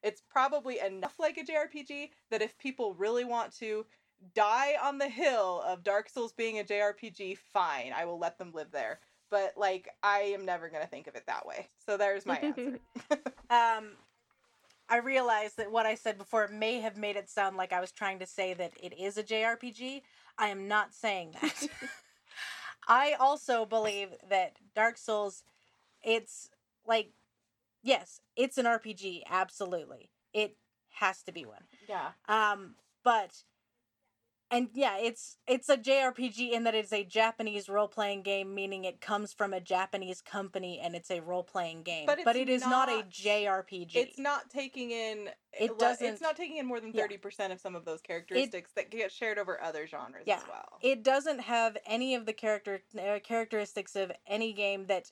[0.03, 3.87] It's probably enough like a JRPG that if people really want to
[4.35, 8.51] die on the hill of Dark Souls being a JRPG, fine, I will let them
[8.53, 8.99] live there.
[9.31, 11.69] But like, I am never gonna think of it that way.
[11.87, 12.81] So there's my answer.
[13.51, 13.93] um,
[14.89, 17.93] I realized that what I said before may have made it sound like I was
[17.93, 20.03] trying to say that it is a JRPG.
[20.39, 21.69] I am not saying that.
[22.89, 25.43] I also believe that Dark Souls,
[26.03, 26.51] it's
[26.87, 27.13] like,
[27.83, 30.11] yes, it's an RPG, absolutely.
[30.35, 30.57] It
[30.91, 31.65] has to be one.
[31.89, 32.11] yeah.
[32.29, 33.43] Um, but
[34.55, 38.85] and yeah, it's it's a JRPG in that it's a Japanese role playing game, meaning
[38.85, 42.07] it comes from a Japanese company and it's a role playing game.
[42.07, 43.97] But But, it's it is not, a JRPG.
[43.97, 47.03] It's not taking in It doesn't- It's not taking in more than yeah.
[47.03, 50.37] thirty percent of some of those characteristics that get shared over other genres Yeah.
[50.37, 50.79] as well.
[50.83, 55.11] it doesn't have any of the character uh, characteristics of any game that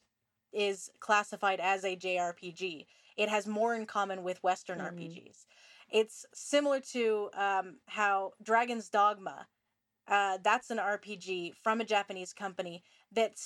[0.53, 2.87] is classified as a JRPG.
[3.17, 4.85] It has more in common with Western Mhm.
[4.93, 5.47] RPGs.
[5.93, 9.49] It's similar to um, how Dragon's Dogma,
[10.09, 13.39] uh, that's an RPG from a Japanese company that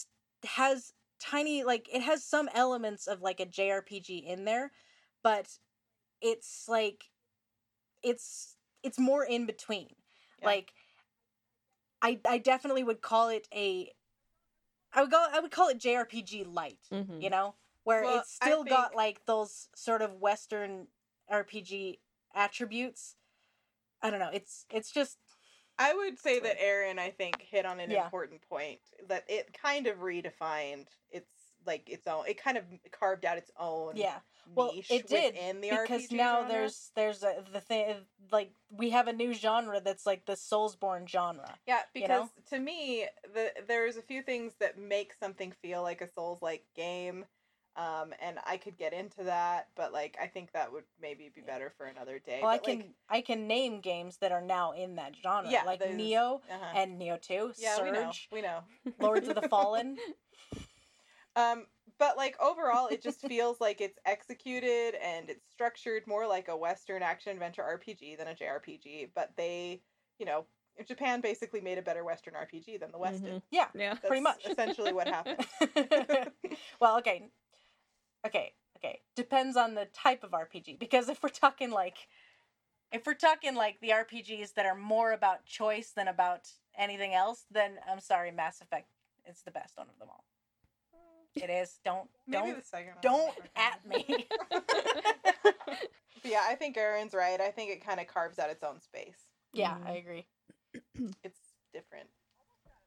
[0.44, 4.72] has tiny, like, it has some elements of like a JRPG in there,
[5.22, 5.59] but
[6.22, 7.07] it's like,
[8.03, 9.97] it's it's more in between.
[10.38, 10.47] Yeah.
[10.47, 10.72] Like,
[12.03, 13.92] I I definitely would call it a
[14.92, 17.20] I would go I would call it JRPG light, Mhm.
[17.20, 20.88] you know, where Well, it's still got like those sort of western
[21.28, 22.01] RPG
[22.37, 23.16] attributes.
[24.03, 24.30] I don't know.
[24.32, 25.18] It's it's just
[25.78, 28.05] I would say that Aaron, I think, hit on an Yeah.
[28.05, 31.30] important point that it kind of redefined its
[31.66, 32.24] like its own.
[32.28, 34.20] It kind of carved out its own yeah.
[34.55, 36.49] Well, niche it did, within the because RPG now genre.
[36.49, 41.09] there's there's a, the thing like we have a new genre that's like the Soulsborne
[41.09, 41.59] genre.
[41.66, 42.30] yeah you because know?
[42.51, 46.64] to me the there's a few things that make something feel like a Souls like
[46.76, 47.24] game.
[47.77, 51.43] Um, and I could get into that, but like I think that would maybe be
[51.43, 52.39] better for another day.
[52.41, 55.64] Well, I can like, I can name games that are now in that genre, Yeah,
[55.64, 56.72] like those- Nioh uh-huh.
[56.74, 58.61] and Nioh Two, yeah, we know, we know.
[58.99, 59.97] Lords of the Fallen.
[61.37, 61.66] Um,
[61.99, 66.57] but like overall, it just feels like it's executed and it's structured more like a
[66.57, 69.11] Western action adventure RPG than a JRPG.
[69.14, 69.83] But they,
[70.18, 70.47] you know,
[70.87, 73.43] Japan basically made a better Western RPG than the West did.
[73.51, 73.95] Yeah, Yeah.
[73.95, 74.47] That's pretty much.
[74.49, 75.47] essentially what happened.
[76.81, 77.29] well, okay.
[78.27, 79.01] Okay, okay.
[79.14, 82.09] Depends on the type of RPG because if we're talking like
[82.93, 86.49] if we're talking like the RPGs that are more about choice than about
[86.79, 88.89] anything else, then I'm sorry, Mass Effect
[89.29, 90.24] is the best one of them all.
[91.35, 91.81] It is.
[91.85, 94.27] Don't Maybe don't the second don't at me.
[96.24, 97.41] Yeah, I think Aaron's right.
[97.41, 99.18] I think it kind of carves out its own space.
[99.53, 99.99] yeah, I Mhm.
[99.99, 100.27] agree.
[101.22, 101.39] It's
[101.72, 102.09] different.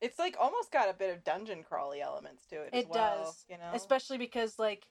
[0.01, 2.73] It's like almost got a bit of dungeon crawly elements to it.
[2.73, 3.71] as It well, does, you know.
[3.73, 4.87] especially because like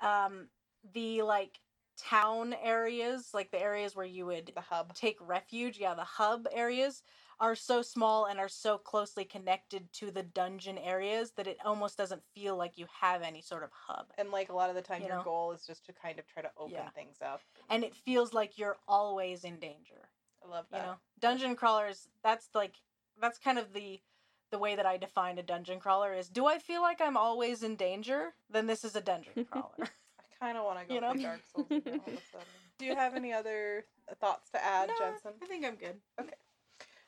[0.00, 0.48] um
[0.92, 1.60] the like
[1.98, 4.94] town areas, like the areas where you would the hub.
[4.94, 7.02] take refuge, yeah, the hub areas
[7.40, 11.96] are so small and are so closely connected to the dungeon areas that it almost
[11.96, 14.06] doesn't feel like you have any sort of hub.
[14.16, 15.22] And like a lot of the time, You your know?
[15.22, 16.88] goal is just to kind of try to open Yeah.
[16.90, 17.40] things up.
[17.70, 20.08] And it feels like you're always in danger.
[20.44, 20.78] I love that.
[20.78, 20.96] You know?
[21.20, 22.74] Dungeon crawlers, that's like
[23.20, 24.00] that's kind of the
[24.50, 27.62] the way that I define a dungeon crawler is do I feel like I'm always
[27.62, 28.34] in danger?
[28.50, 29.74] Then this is a dungeon crawler.
[29.80, 31.12] I kind of want to go You know?
[31.12, 32.46] play Dark Souls all of a sudden.
[32.78, 33.84] Do you have any other
[34.20, 35.32] thoughts to add, No, Jensen?
[35.42, 35.96] I think I'm good.
[36.20, 36.30] Okay.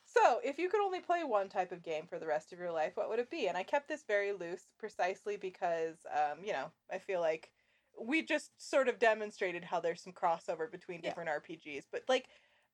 [0.05, 2.72] So, if you could only play one type of game for the rest of your
[2.72, 3.47] life, what would it be?
[3.47, 7.53] And I kept this very loose precisely because, um, you know, I feel like
[8.01, 11.11] we just sort of demonstrated how there's some crossover between Yeah.
[11.11, 12.26] different RPGs, but like,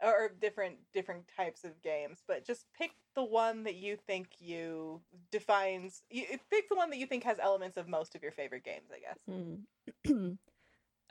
[0.03, 2.23] or different different types of games.
[2.27, 6.03] But just pick the one that you think you defines.
[6.11, 8.91] You pick the one that you think has elements of most of your favorite games.
[8.93, 9.19] I guess.
[10.07, 10.33] Hmm.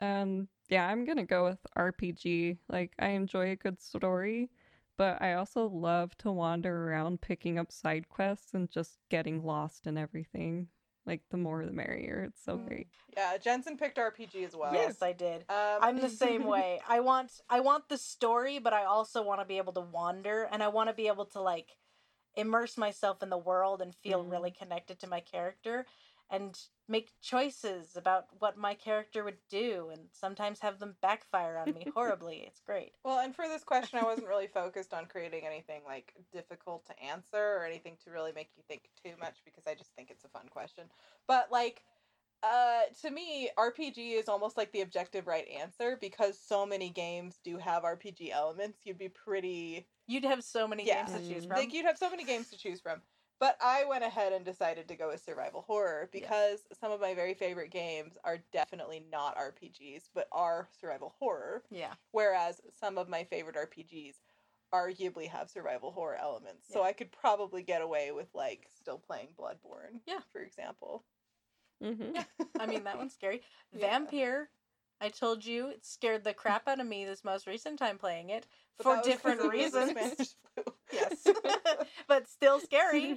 [0.00, 2.58] um, yeah, I'm gonna go with RPG.
[2.68, 4.50] Like, I enjoy a good story,
[4.96, 9.86] but I also love to wander around picking up side quests and just getting lost
[9.86, 10.68] in everything.
[11.06, 12.24] Like, the more the merrier.
[12.28, 12.66] It's so Mm.
[12.66, 12.88] great.
[13.16, 14.72] Yeah, Jensen picked RPG as well.
[14.74, 15.42] yes, I did.
[15.48, 16.80] Um, I'm the same way.
[16.86, 20.44] I want I want the story, but I also want to be able to wander
[20.50, 21.70] and I want to be able to like
[22.34, 24.30] immerse myself in the world and feel Mm.
[24.30, 25.86] really connected to my character
[26.30, 26.58] and
[26.88, 31.86] make choices about what my character would do and sometimes have them backfire on me
[31.94, 32.44] horribly.
[32.46, 32.92] It's great.
[33.04, 37.02] Well, and for this question, I wasn't really focused on creating anything like difficult to
[37.02, 40.24] answer or anything to really make you think too much because I just think it's
[40.24, 40.84] a fun question.
[41.26, 41.82] But like,
[42.42, 47.40] uh, to me, RPG is almost like the objective right answer because so many games
[47.42, 48.80] do have RPG elements.
[48.84, 51.04] You'd be pretty You'd have so many Yeah.
[51.06, 51.56] games to choose from.
[51.56, 53.00] like you'd have so many games to choose from.
[53.38, 56.20] But I went ahead and decided to go with survival horror Yeah.
[56.20, 61.62] because some of my very favorite games are definitely not RPGs, but are survival horror.
[61.70, 61.94] yeah.
[62.12, 64.14] Whereas some of my favorite RPGs
[64.72, 66.66] arguably have survival horror elements.
[66.68, 70.00] So I could probably get away with like still playing Bloodborne.
[70.06, 70.20] Yeah.
[70.32, 71.04] For example.
[71.82, 72.16] hmm
[72.58, 73.42] I mean, that one's scary.
[73.72, 73.90] Yeah.
[73.98, 74.48] Vampire.
[75.00, 78.30] I told you it scared the crap out of me this most recent time playing
[78.30, 78.46] it
[78.78, 79.90] But for that was 'cause different it was the reasons.
[79.90, 80.64] Spanish flu.
[80.92, 81.28] yes.
[82.08, 83.14] but still scary.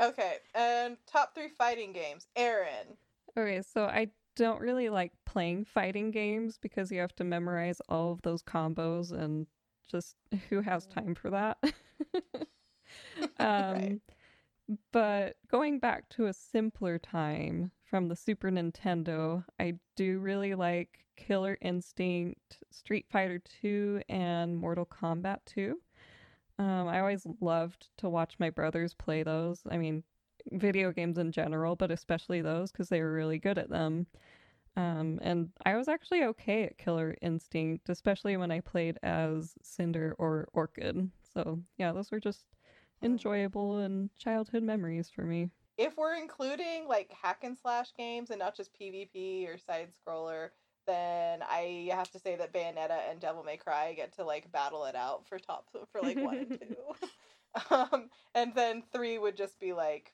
[0.00, 2.26] Okay, and top three fighting games.
[2.34, 2.96] Aaron.
[3.38, 8.10] okay, so I don't really like playing fighting games because you have to memorize all
[8.10, 9.46] of those combos and
[9.88, 10.16] just
[10.50, 11.58] who has time for that?
[13.38, 14.00] um Right.
[14.92, 21.04] But going back to a simpler time from the Super Nintendo, I do really like
[21.16, 25.78] Killer Instinct, Street Fighter 2 and Mortal Kombat 2.
[26.58, 29.62] Um, I always loved to watch my brothers play those.
[29.70, 30.02] I mean,
[30.52, 34.06] video games in general, but especially those because they were really good at them.
[34.76, 40.16] Um, and I was actually okay at Killer Instinct, especially when I played as Cinder
[40.18, 41.10] or Orchid.
[41.32, 42.44] So, yeah, those were just
[43.04, 45.50] enjoyable and childhood memories for me.
[45.76, 50.50] If we're including like hack and slash games and not just PvP or side scroller,
[50.86, 54.84] then I have to say that Bayonetta and Devil May Cry get to like battle
[54.84, 56.76] it out for top for like one and two.
[57.70, 60.12] um, and then three would just be like,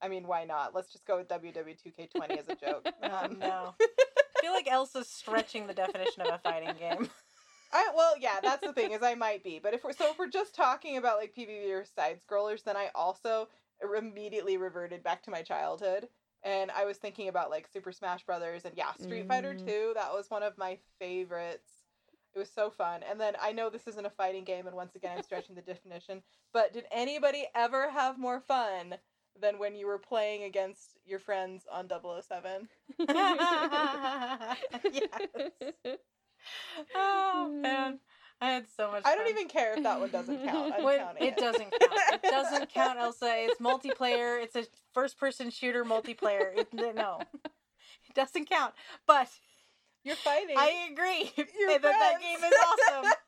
[0.00, 0.74] I mean, why not?
[0.74, 2.88] Let's just go with WW2K20 as a joke.
[3.02, 3.74] Oh, Um, no.
[3.80, 7.08] I feel like Elsa's stretching the definition of a fighting game.
[7.72, 10.18] I, well, yeah, that's the thing is I might be, but if we're so if
[10.18, 13.48] we're just talking about like PvP or side scrollers, then I also
[13.96, 16.08] immediately reverted back to my childhood,
[16.42, 19.64] and I was thinking about like Super Smash Brothers and yeah, Street Fighter Mm.
[19.64, 19.92] Two.
[19.94, 21.70] That was one of my favorites.
[22.34, 23.02] It was so fun.
[23.08, 25.62] And then I know this isn't a fighting game, and once again I'm stretching the
[25.62, 26.22] definition.
[26.52, 28.96] But did anybody ever have more fun
[29.40, 32.68] than when you were playing against your friends on 007?
[34.92, 35.10] yes.
[36.94, 37.98] Oh man, mm.
[38.40, 39.02] I had so much.
[39.04, 39.34] I don't fun.
[39.34, 40.74] even care if that one doesn't count.
[40.78, 41.92] Counting it doesn't count.
[42.12, 43.26] It doesn't count, Elsa.
[43.30, 44.42] It's multiplayer.
[44.42, 46.56] It's a first-person shooter multiplayer.
[46.56, 48.74] It, no, it doesn't count.
[49.06, 49.28] But
[50.04, 50.56] You're fighting.
[50.56, 53.12] I agree your that that game is awesome.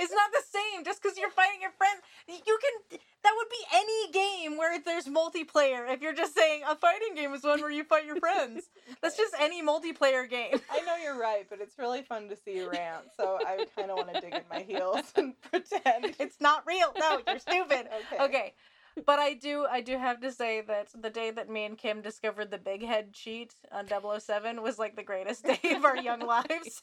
[0.00, 2.02] It's not the same just because you're fighting your friends.
[2.28, 2.98] You can.
[3.24, 5.92] That would be any game where there's multiplayer.
[5.92, 8.70] If you're just saying a fighting game is one where you fight your friends,
[9.02, 10.60] that's just any multiplayer game.
[10.70, 13.06] I know you're right, but it's really fun to see you rant.
[13.16, 16.14] So I kind of want to dig in my heels and pretend.
[16.20, 16.92] It's not real.
[16.96, 17.88] No, you're stupid.
[18.12, 18.24] Okay.
[18.24, 18.54] Okay.
[19.06, 22.00] But I do I do have to say that the day that me and Kim
[22.00, 26.20] discovered the big head cheat on 007 was like the greatest day of our young
[26.26, 26.82] lives.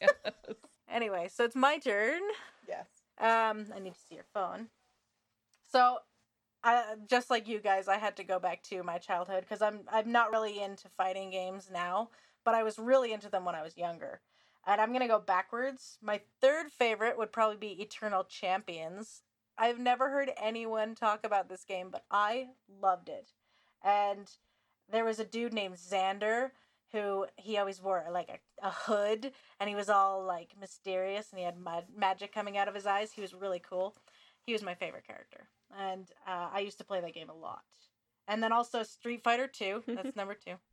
[0.90, 2.22] Anyway, so it's my turn.
[2.68, 2.88] Yes.
[3.20, 4.68] Um, I need to see your phone.
[5.72, 5.98] So,
[6.64, 9.82] I just like you guys, I had to go back to my childhood because I'm
[9.92, 12.10] I'm not really into fighting games now,
[12.44, 14.22] but I was really into them when I was younger.
[14.66, 15.98] And I'm gonna go backwards.
[16.02, 19.22] My third favorite would probably be Eternal Champions.
[19.58, 22.48] I've never heard anyone talk about this game, but I
[22.82, 23.30] loved it.
[23.84, 24.30] And
[24.92, 26.52] there was a dude named Xander
[26.92, 31.40] who he always wore like a, a hood and he was all like mysterious and
[31.40, 33.12] he had ma- magic coming out of his eyes.
[33.14, 33.96] He was really cool.
[34.46, 35.48] He was my favorite character.
[35.80, 37.64] And uh, I used to play that game a lot.
[38.28, 39.84] And then also Street Fighter 2.
[39.88, 40.54] That's number two.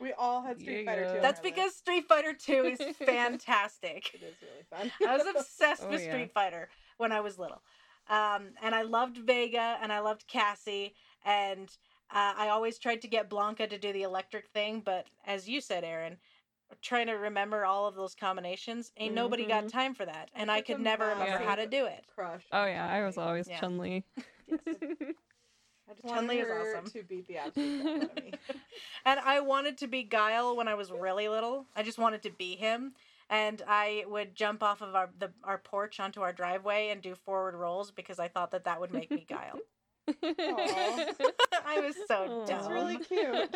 [0.00, 1.20] We all had Street Fighter 2.
[1.20, 1.42] That's our list.
[1.42, 4.10] because Street Fighter 2 is fantastic.
[4.14, 4.90] it is really fun.
[5.06, 6.10] I was obsessed Oh, with yeah.
[6.10, 7.62] Street Fighter when I was little.
[8.08, 10.94] Um, and I loved Vega and I loved Cassie.
[11.24, 11.68] And
[12.10, 14.80] uh, I always tried to get Blanka to do the electric thing.
[14.84, 16.16] But as you said, Aaron,
[16.80, 19.72] trying to remember all of those combinations, ain't nobody got Mhm.
[19.72, 20.30] time for that.
[20.34, 22.04] And It's I could a never remember how to do it.
[22.14, 22.44] Crush.
[22.52, 23.60] Oh yeah, I was always Yeah.
[23.60, 24.04] Chun Li.
[25.88, 26.90] I just Chun-Li is awesome.
[26.90, 28.32] to beat the absolute crap out of me.
[29.04, 31.66] And I wanted to be Guile when I was really little.
[31.74, 32.94] I just wanted to be him.
[33.32, 37.14] And I would jump off of our the, our porch onto our driveway and do
[37.14, 39.58] forward rolls because I thought that that would make me Guile.
[40.22, 42.72] I was so That's dumb.
[42.72, 43.32] really cute.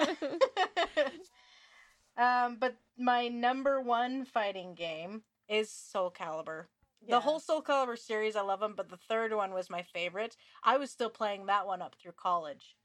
[2.17, 6.65] um, but my number one fighting game is Soul Calibur.
[7.07, 10.37] The whole Soul Calibur series, I love them, but the third one was my favorite.
[10.65, 12.77] I was still playing that one up through college.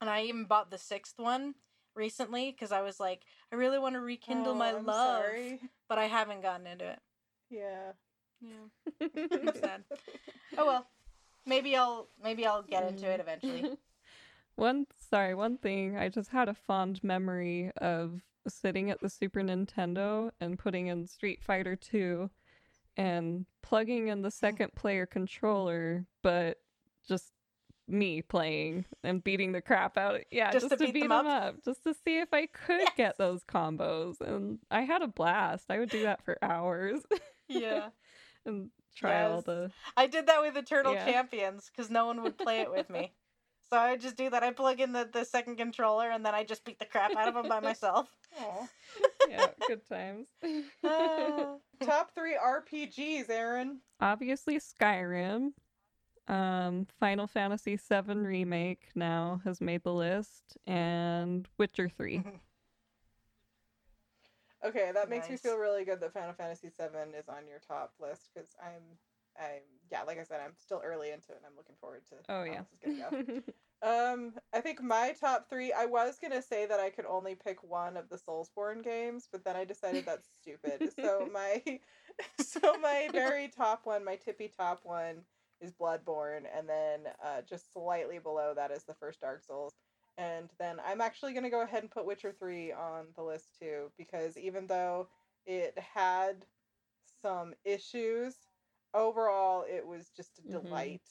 [0.00, 1.56] And I even bought the sixth one
[1.96, 3.22] recently because I was like,
[3.52, 5.60] I really want to rekindle Oh, my I'm love, Sorry.
[5.88, 6.98] but I haven't gotten into it.
[7.50, 7.92] Yeah.
[8.40, 9.08] Yeah.
[9.32, 9.84] I'm sad.
[10.58, 10.86] Oh well.
[11.46, 13.62] Maybe I'll maybe I'll get into it eventually.
[13.62, 13.76] Mm.
[14.56, 19.40] one sorry, one thing I just had a fond memory of sitting at the Super
[19.40, 22.30] Nintendo and putting in Street Fighter 2
[22.96, 24.30] and plugging in the oh.
[24.30, 26.58] second player controller, but
[27.06, 27.32] just
[27.88, 30.20] me playing and beating the crap out.
[30.30, 31.42] Yeah, Just just, to to, beat them them up?
[31.54, 31.64] up?
[31.64, 32.92] just to see if I could Yes.
[32.96, 34.20] get those combos.
[34.20, 35.66] And I had a blast.
[35.70, 37.02] I would do that for hours
[37.48, 37.88] yeah.
[38.46, 41.04] and try all the I did that with Eternal Yeah.
[41.04, 43.12] Champions because no one would play it with me.
[43.68, 44.44] So I would just do that.
[44.44, 47.26] I plug in the, the second controller and then I just beat the crap out
[47.26, 48.08] of them by myself.
[49.28, 50.28] Yeah, good times.
[50.84, 51.56] Ah.
[51.82, 53.80] Top three RPGs, Aaron.
[54.00, 55.50] Obviously Skyrim.
[56.28, 62.24] Um Final Fantasy VII remake now has made the list and Witcher 3.
[64.64, 67.92] Okay, that makes me feel really good that Final Fantasy VII is on your top
[68.00, 68.82] list because I'm,
[69.38, 69.62] I'm,
[69.92, 72.44] yeah, like I said, I'm still early into it and I'm looking forward to Oh
[72.48, 72.58] how yeah.
[72.58, 73.42] this is gonna go.
[73.82, 75.70] Um, I think my top three.
[75.72, 79.44] I was gonna say that I could only pick one of the Soulsborne games, but
[79.44, 80.80] then I decided that's stupid.
[80.98, 81.62] So my,
[82.38, 85.24] so my very top one, my tippy top one,
[85.60, 89.74] is Bloodborne, and then uh, just slightly below that is the first Dark Souls,
[90.18, 93.92] and then I'm actually gonna go ahead and put Witcher three on the list too,
[93.96, 95.08] because even though
[95.46, 96.46] it had
[97.04, 98.48] some issues,
[98.94, 100.50] overall it was just a Mhm.
[100.62, 101.02] delight.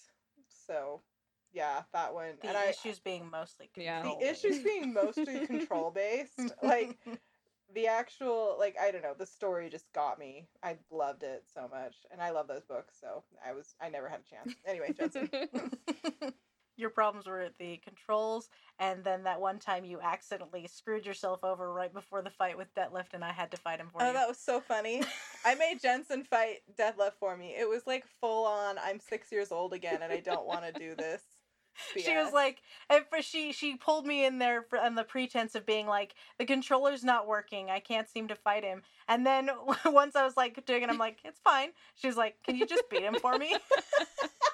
[0.47, 1.03] So
[1.51, 2.37] yeah, that one.
[2.41, 4.03] the and I, issues being mostly Yeah.
[4.03, 6.99] the issues being mostly control based, like
[7.73, 10.47] the actual, like I don't know, the story just got me.
[10.63, 12.95] I loved it so much, and I love those books.
[12.99, 14.55] So I was, I never had a chance.
[14.65, 15.29] Anyway, Jensen.
[16.77, 18.49] Your problems were at the controls,
[18.79, 22.67] and then that one time you accidentally screwed yourself over right before the fight with
[22.75, 24.11] Dettlaff, and I had to fight him for Oh, you.
[24.11, 25.01] Oh, that was so funny.
[25.45, 27.55] I made Jensen fight Dettlaff for me.
[27.57, 28.75] It was like full on.
[28.77, 31.21] I'm six years old again, and I don't want to do this.
[31.97, 35.55] she was like, and for she she pulled me in there for on the pretense
[35.55, 37.69] of being like, the controller's not working.
[37.69, 38.83] I can't seem to fight him.
[39.07, 39.49] And then
[39.85, 41.69] once I was like doing it, I'm like, it's fine.
[41.95, 43.55] She's like, can you just beat him for me?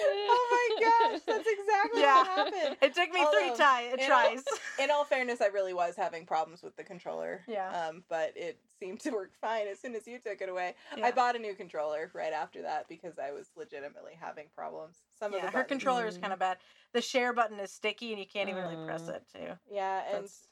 [0.00, 2.16] oh my gosh, that's exactly Yeah.
[2.18, 2.76] what happened.
[2.82, 4.44] It took me three Although, ti- in all- tries.
[4.82, 7.42] In all fairness, I really was having problems with the controller.
[7.48, 7.88] Yeah.
[7.88, 10.74] Um, but it seemed to work fine as soon as you took it away.
[11.02, 14.96] I bought a new controller right after that because I was legitimately having problems.
[15.18, 16.58] Some of Yeah, the her controller is kind of bad.
[16.92, 19.12] The share button is sticky, and you can't even really press Uh.
[19.14, 19.58] it too.
[19.70, 20.46] Yeah, and That's-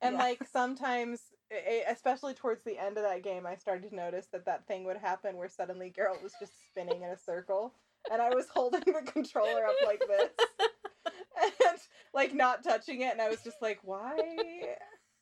[0.00, 0.22] and yeah.
[0.22, 1.20] like sometimes,
[1.88, 4.96] especially towards the end of that game, I started to notice that that thing would
[4.96, 7.72] happen where suddenly Geralt was just spinning in a circle,
[8.10, 10.30] and I was holding the controller up like this,
[11.42, 11.78] and
[12.14, 14.16] like not touching it, and I was just like, why?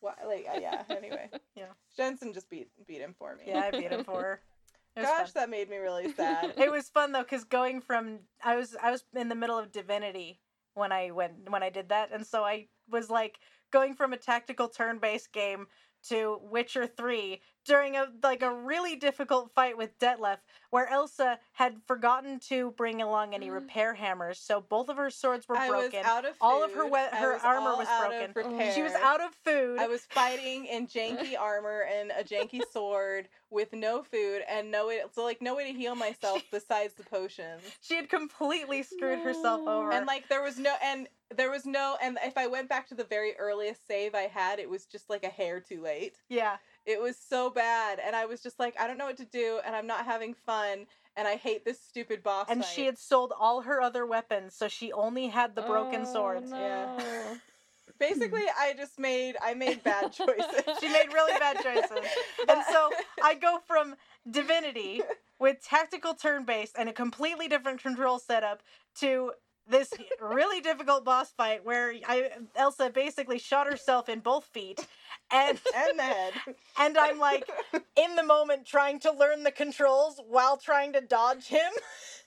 [0.01, 0.15] Why?
[0.27, 0.83] Like, uh, yeah.
[0.89, 1.29] Anyway.
[1.55, 1.67] Yeah.
[1.97, 3.45] Jensen just beat beat him for me.
[3.47, 4.41] Yeah, I beat him for her.
[4.97, 5.31] Gosh, fun.
[5.35, 6.55] that made me really sad.
[6.57, 9.73] it was fun though because going from I was I was in the middle of
[9.73, 10.41] Divinity
[10.75, 13.39] when I went when I did that, and so I was like
[13.73, 15.67] going from a tactical turn-based game
[16.09, 20.39] to Witcher Three during a like a really difficult fight with Dettlaff,
[20.71, 23.55] where Elsa had forgotten to bring along any mm.
[23.55, 26.03] repair hammers, so both of her swords were I was broken.
[26.05, 27.89] out of All of her we- her was armor was
[28.33, 28.73] broken.
[28.75, 29.79] She was out of food.
[29.79, 34.87] I was fighting in janky armor and a janky sword with no food and no
[34.87, 37.63] way, so like no way to heal myself besides the potions.
[37.81, 39.93] she had completely screwed herself over.
[39.93, 42.95] And like there was no and there was no and if I went back to
[42.95, 46.17] the very earliest save I had, it was just like a hair too late.
[46.29, 46.57] yeah,
[46.87, 49.61] It was so bad and I was just like I don't know what to do
[49.65, 52.73] and I'm not having fun and I hate this stupid boss and fight.
[52.73, 56.51] she had sold all her other weapons, so she only had the broken Oh, swords.
[56.51, 57.35] yeah.
[57.99, 60.63] Basically, I just made I made bad choices.
[60.81, 62.09] She made really bad choices.
[62.49, 62.91] And so
[63.23, 63.97] I go from
[64.31, 65.03] Divinity
[65.39, 68.63] with tactical turn based and a completely different control setup
[69.01, 69.33] to
[69.69, 74.85] this really difficult boss fight where I Elsa basically shot herself in both feet
[75.31, 76.33] and and the head.
[76.79, 77.49] and I'm like
[77.97, 81.71] in the moment trying to learn the controls while trying to dodge him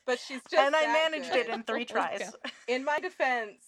[0.06, 1.48] But she's just and I managed good.
[1.48, 2.32] it in 3 Oh, tries.
[2.68, 3.62] In my defense,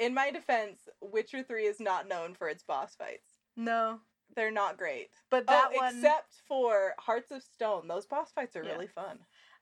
[0.00, 3.28] in my defense, Witcher 3 is not known for its boss fights.
[3.56, 4.00] No.
[4.34, 5.10] They're not great.
[5.30, 7.86] But oh, that oh, one except for Hearts of Stone.
[7.88, 8.72] Those boss fights are Yeah.
[8.72, 9.18] really fun.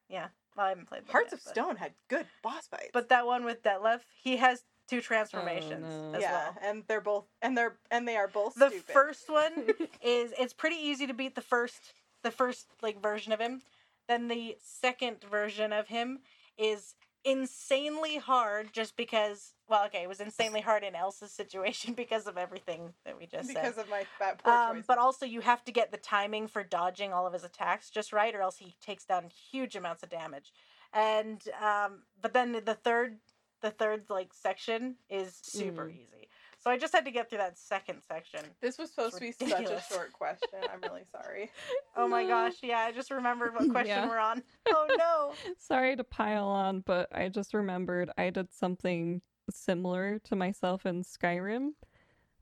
[0.09, 2.90] yeah, well, I haven't played that Hearts yet, of but- Stone had good boss fights.
[2.92, 6.14] But that one with Dettlaff, he has two oh, transformations no.
[6.14, 6.57] as yeah, well.
[6.62, 8.92] and they're both and they're and they are both The stupid.
[8.92, 9.53] first one
[10.03, 11.92] is it's pretty easy to beat the first
[12.22, 13.62] the first like version of him.
[14.09, 16.20] Then the second version of him
[16.57, 16.94] is
[17.28, 22.38] insanely hard just because well okay it was insanely hard in Elsa's situation because of
[22.38, 23.54] everything that we just said.
[23.54, 23.84] because said.
[23.84, 24.86] of my bad poor Um, choices.
[24.88, 28.12] but also you have to get the timing for dodging all of his attacks just
[28.12, 30.52] right or else he takes down huge amounts of damage.
[30.92, 33.18] And um but then the third
[33.60, 35.94] the third like section is super Mm.
[35.94, 36.27] easy.
[36.61, 38.40] So I just had to get through that second section.
[38.61, 40.59] this was supposed to be such a short question.
[40.72, 41.50] I'm really sorry.
[41.96, 44.09] Oh my gosh, yeah, I just remembered what question Yeah.
[44.09, 44.42] we're on.
[44.72, 45.32] Oh no.
[45.59, 51.02] Sorry to pile on, but I just remembered I did something similar to myself in
[51.02, 51.70] Skyrim.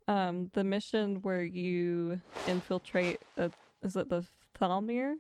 [0.08, 3.50] Um, the mission where you infiltrate, a,
[3.82, 4.26] is it the
[4.60, 5.14] Thalmor?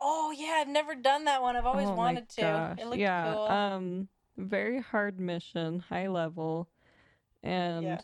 [0.00, 1.54] Oh yeah, I've never done that one.
[1.56, 2.40] I've always Oh my wanted to.
[2.42, 3.46] gosh, It looked yeah, cool.
[3.48, 6.68] um, very hard mission, high level,
[7.42, 8.02] and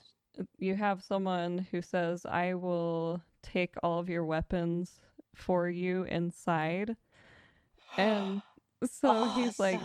[0.59, 5.01] you have someone who says, "I will take all of your weapons
[5.35, 6.97] for you inside,"
[7.97, 8.43] and
[8.85, 9.83] so he's like,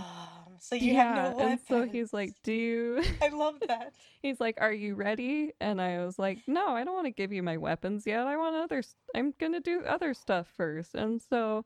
[0.59, 3.93] so you yeah, have no and so he's like, "Do you?" I love that.
[4.21, 7.31] he's like, "Are you ready?" And I was like, "No, I don't want to give
[7.33, 8.27] you my weapons yet.
[8.27, 8.95] I want others.
[9.15, 10.95] I'm gonna do other stuff first.
[10.95, 11.65] And so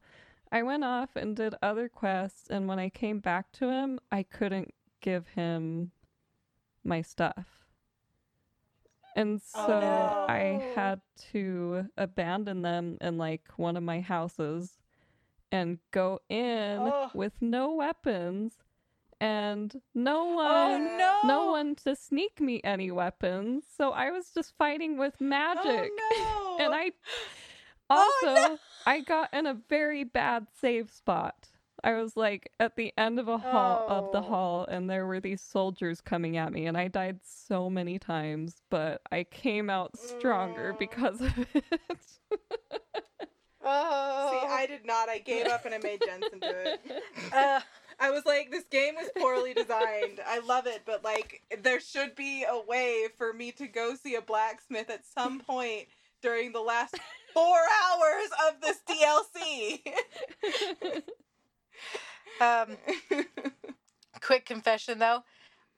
[0.51, 2.49] I went off and did other quests.
[2.49, 5.91] And when I came back to him, I couldn't give him
[6.83, 7.56] my stuff.
[9.17, 11.01] And oh, so Oh, I had
[11.31, 14.77] to abandon them in like one of my houses
[15.51, 17.09] and go in Oh.
[17.15, 18.53] with no weapons
[19.19, 21.19] and no Oh one no.
[21.23, 23.65] no one to sneak me any weapons.
[23.75, 25.89] So I was just fighting with oh, magic.
[25.99, 26.65] Oh, no.
[26.65, 26.91] And I
[27.89, 31.47] Oh, also I got in a very bad save spot.
[31.83, 34.21] I was like at the end of a hall of the Oh.
[34.29, 38.61] hall and there were these soldiers coming at me and I died so many times,
[38.69, 40.79] but I came out stronger Mm.
[40.79, 41.63] because of it.
[43.69, 44.39] Oh.
[44.41, 45.09] See, I did not.
[45.09, 46.81] I gave up and I made Jensen do it.
[47.33, 47.59] Uh,
[47.99, 50.21] I was like, this game was poorly designed.
[50.25, 54.15] I love it, but like, there should be a way for me to go see
[54.15, 55.87] a blacksmith at some point
[56.21, 56.95] during the last
[57.33, 59.81] four hours of this DLC.
[62.39, 62.77] um,
[64.21, 65.23] quick confession though,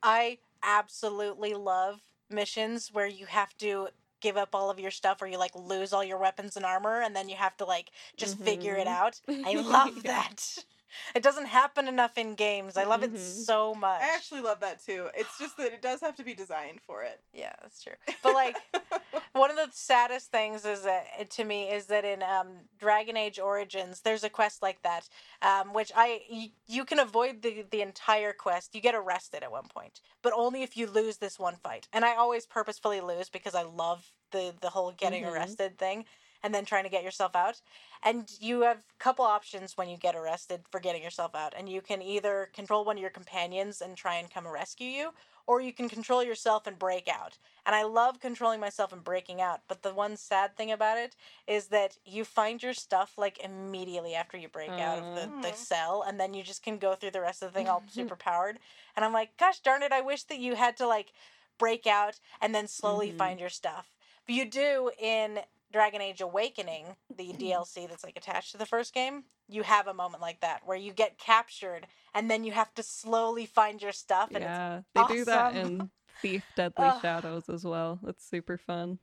[0.03, 3.89] I absolutely love missions where you have to
[4.21, 7.01] give up all of your stuff or you like lose all your weapons and armor
[7.01, 8.91] and then you have to like just figure it Mhm.
[8.91, 9.21] out.
[9.43, 10.65] I love that.
[11.15, 12.77] It doesn't happen enough in games.
[12.77, 13.17] I love it Mhm.
[13.17, 14.01] so much.
[14.01, 15.09] I actually love that too.
[15.15, 17.21] It's just that it does have to be designed for it.
[17.33, 17.93] Yeah, that's true.
[18.23, 18.57] But like
[19.33, 22.47] one of the saddest things is that to me is that in um,
[22.79, 25.07] Dragon Age Origins, there's a quest like that,
[25.41, 28.73] um, which I y- you can avoid the the entire quest.
[28.75, 31.87] You get arrested at one point, but only if you lose this one fight.
[31.93, 35.31] And I always purposefully lose because I love the the whole getting Mhm.
[35.33, 36.05] arrested thing,
[36.43, 37.61] and then trying to get yourself out.
[38.03, 41.69] And you have a couple options when you get arrested for getting yourself out, and
[41.69, 45.11] you can either control one of your companions and try and come rescue you,
[45.47, 47.37] or you can control yourself and break out.
[47.65, 51.15] And I love controlling myself and breaking out, but the one sad thing about it
[51.47, 55.51] is that you find your stuff like immediately after you break out of the, the
[55.51, 55.53] Oh.
[55.53, 58.15] cell, and then you just can go through the rest of the thing all super
[58.15, 58.59] powered.
[58.95, 61.11] And I'm like, gosh darn it, I wish that you had to like
[61.57, 63.17] break out and then slowly Mhm.
[63.17, 63.95] find your stuff.
[64.25, 65.39] But you do in
[65.71, 67.39] Dragon Age Awakening, the mm.
[67.39, 70.77] DLC that's like attached to the first game, you have a moment like that where
[70.77, 75.03] you get captured and then you have to slowly find your stuff and yeah, they
[75.07, 75.89] do that in
[76.21, 76.91] Thief Deadly.
[77.01, 77.99] Shadows as well.
[78.07, 78.99] It's super fun.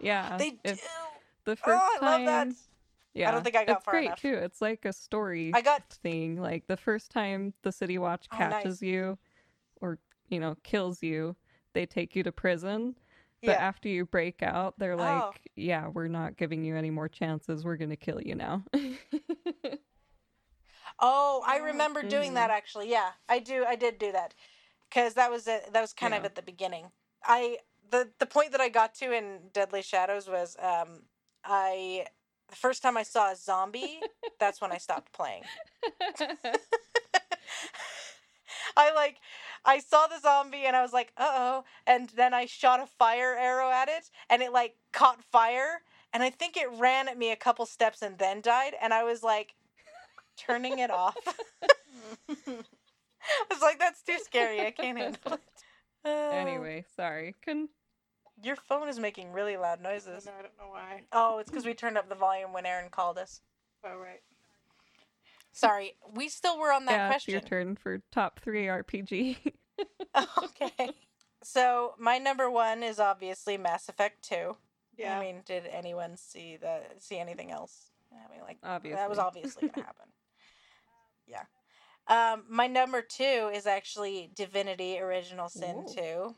[0.00, 0.58] Yeah, they do.
[1.44, 2.44] the Oh, first I love that.
[2.48, 2.56] time.
[3.14, 4.20] Yeah, I don't think I got it's far great enough.
[4.20, 4.34] too.
[4.34, 6.40] It's like a story I got thing.
[6.40, 8.52] Like the first time the City Watch Oh, nice.
[8.52, 9.18] catches you,
[9.80, 9.98] or
[10.28, 11.34] you know kills you,
[11.72, 12.94] they take you to prison.
[13.44, 13.58] But yeah.
[13.58, 15.32] after you break out, they're like, Oh.
[15.56, 17.64] "Yeah, we're not giving you any more chances.
[17.64, 18.64] We're gonna kill you now."
[20.98, 22.34] Oh, I Oh, remember doing mhm.
[22.34, 22.90] that actually.
[22.90, 23.64] Yeah, I do.
[23.66, 24.34] I did do that
[24.88, 25.72] because that was it.
[25.72, 26.90] That was kind of at the beginning.
[27.24, 27.58] I
[27.90, 31.02] the the point that I got to in Deadly Shadows was um
[31.44, 32.06] I
[32.48, 34.00] the first time I saw a zombie.
[34.38, 35.42] that's when I stopped playing.
[38.76, 39.16] I like
[39.66, 42.86] I saw the zombie and I was like, uh oh, and then I shot a
[42.86, 47.18] fire arrow at it and it like caught fire and I think it ran at
[47.18, 49.54] me a couple steps and then died and I was like
[50.38, 51.16] turning it off.
[52.28, 54.60] I was like, that's too scary.
[54.60, 55.40] I can't handle it.
[56.04, 57.34] Uh, anyway, sorry.
[57.44, 57.68] Can
[58.42, 60.24] your phone is making really loud I noises.
[60.24, 61.02] don't know, I don't know why.
[61.12, 63.40] Oh, it's because we turned up the volume when Aaron called us.
[63.84, 64.20] Oh right.
[65.56, 67.34] Sorry, we still were on that yeah, question.
[67.34, 69.38] it's your turn for top three RPG.
[70.44, 70.90] okay.
[71.42, 74.58] So my number one is obviously Mass Effect Two.
[74.98, 75.16] Yeah.
[75.16, 77.90] I mean, did anyone see the see anything else?
[78.12, 80.08] I mean, like Obviously, that was obviously gonna happen.
[81.26, 81.44] yeah.
[82.06, 85.94] Um, my number two is actually Divinity: Original Sin Ooh.
[85.94, 86.34] Two.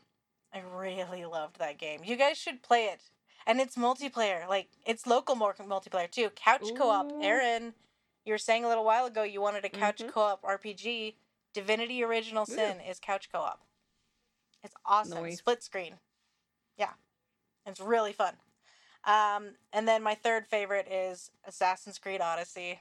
[0.53, 1.99] I really loved that game.
[2.05, 3.01] You guys should play it,
[3.45, 4.47] and it's multiplayer.
[4.47, 6.29] Like it's local more multiplayer too.
[6.37, 7.11] Couch co-op.
[7.21, 7.73] Aaron,
[8.29, 10.09] you were saying a little while ago you wanted a couch Mhm.
[10.11, 11.15] co-op RPG.
[11.51, 12.55] Divinity: Original Yeah.
[12.55, 13.65] Sin is couch co-op.
[14.63, 15.23] It's awesome.
[15.23, 15.39] Nice.
[15.39, 15.99] Split screen.
[16.77, 16.93] Yeah.
[17.65, 18.39] It's really fun.
[19.03, 22.79] Um, and then my third favorite is Assassin's Creed Odyssey.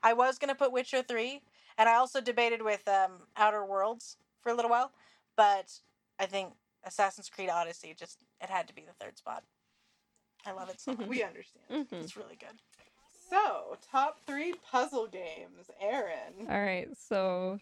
[0.00, 1.42] I was gonna put Witcher three,
[1.76, 4.92] and I also debated with um, Outer Worlds for a little while,
[5.34, 5.80] but
[6.20, 9.42] I think Assassin's Creed Odyssey just it had to be the third spot.
[10.44, 11.08] I love it so much.
[11.08, 11.66] We understand.
[11.68, 11.92] Mhm.
[12.04, 12.62] It's really good.
[13.28, 15.70] So, top three puzzle games.
[15.80, 16.48] Aaron.
[16.48, 17.58] All right, so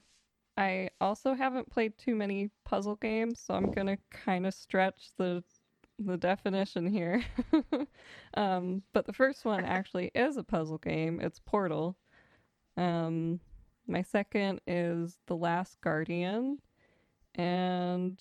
[0.57, 5.43] I also haven't played too many puzzle games, so I'm gonna kind of stretch the
[5.99, 7.23] the definition here.
[8.35, 11.21] um, but the first one actually is a puzzle game.
[11.21, 11.97] It's Portal.
[12.77, 13.41] Um,
[13.87, 16.59] my second is The Last Guardian,
[17.35, 18.19] and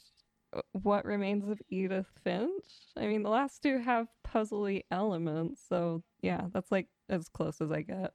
[0.55, 2.65] uh, What Remains of Edith Finch.
[2.97, 7.71] I mean, the last two have puzzly elements, so yeah, that's like as close as
[7.71, 8.13] I get.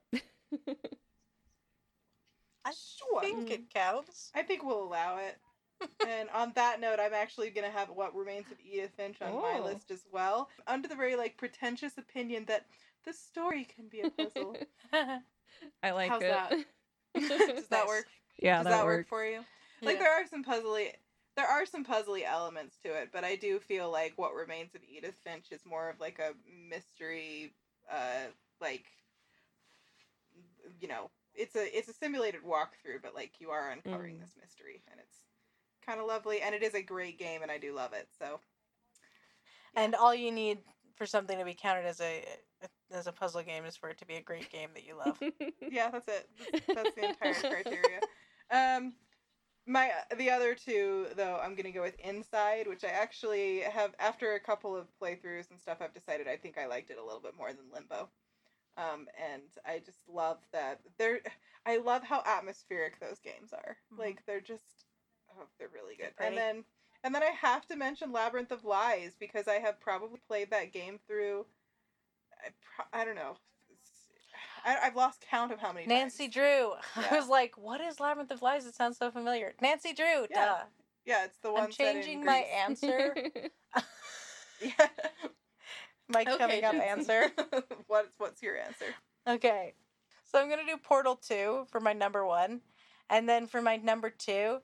[2.65, 3.21] I Sure.
[3.21, 4.31] think it counts.
[4.35, 5.39] I think we'll allow it.
[6.07, 9.59] and on that note, I'm actually gonna have what remains of Edith Finch on my
[9.59, 9.65] Oh.
[9.65, 12.67] list as well, under the very like pretentious opinion that
[13.05, 14.57] the story can be a puzzle.
[15.83, 16.29] I like How's it.
[16.29, 16.53] that?
[17.29, 18.07] Does that work?
[18.43, 19.45] yeah, Does that, that, work for you?
[19.85, 20.03] Like Yeah.
[20.05, 20.93] there are some puzzly
[21.37, 24.81] there are some puzzly elements to it, but I do feel like what remains of
[24.83, 26.33] Edith Finch is more of like a
[26.69, 27.55] mystery
[27.91, 28.27] uh
[28.61, 28.85] like
[30.81, 34.21] you know, it's a it's a simulated walkthrough, but like you are uncovering Mm.
[34.21, 35.25] this mystery and it's
[35.85, 38.09] kind of lovely and it is a great game and I do love it.
[38.19, 38.41] So
[39.75, 40.59] And all you need
[40.97, 42.25] for something to be counted as a
[42.91, 45.19] as a puzzle game is for it to be a great game that you love.
[45.71, 46.29] yeah, that's it.
[46.53, 48.01] That's, that's the entire criteria.
[48.51, 48.95] Um,
[49.67, 54.35] my the other two though, I'm gonna go with Inside, which I actually have after
[54.35, 55.79] a couple of playthroughs and stuff.
[55.81, 58.09] I've decided I think I liked it a little bit more than Limbo.
[58.79, 61.21] Um, and I just love that they're.
[61.67, 63.77] I love how atmospheric those games are.
[63.93, 63.99] Mhm.
[63.99, 64.87] Like they're just,
[65.33, 66.17] oh, they're really good.
[66.17, 66.29] Pretty.
[66.29, 66.65] And then
[67.05, 70.73] and then I have to mention Labyrinth of Lies because I have probably played that
[70.73, 71.45] game through.
[72.45, 73.37] I, pro- I don't know.
[74.65, 76.35] I, I've lost count of how many Nancy times.
[76.35, 76.73] Drew.
[77.11, 78.67] I was like, what is Labyrinth of Lies?
[78.67, 79.55] It sounds so familiar.
[79.61, 80.45] Nancy Drew, Yeah.
[80.47, 80.59] duh.
[81.05, 81.63] Yeah, it's the one.
[81.65, 83.15] I'm changing my answer.
[84.61, 84.89] Yeah.
[86.09, 87.31] My coming up answer.
[87.87, 88.87] what's what's your answer?
[89.27, 89.75] Okay.
[90.25, 92.61] So I'm gonna do Portal 2 for my number one.
[93.11, 94.59] And then for my number two,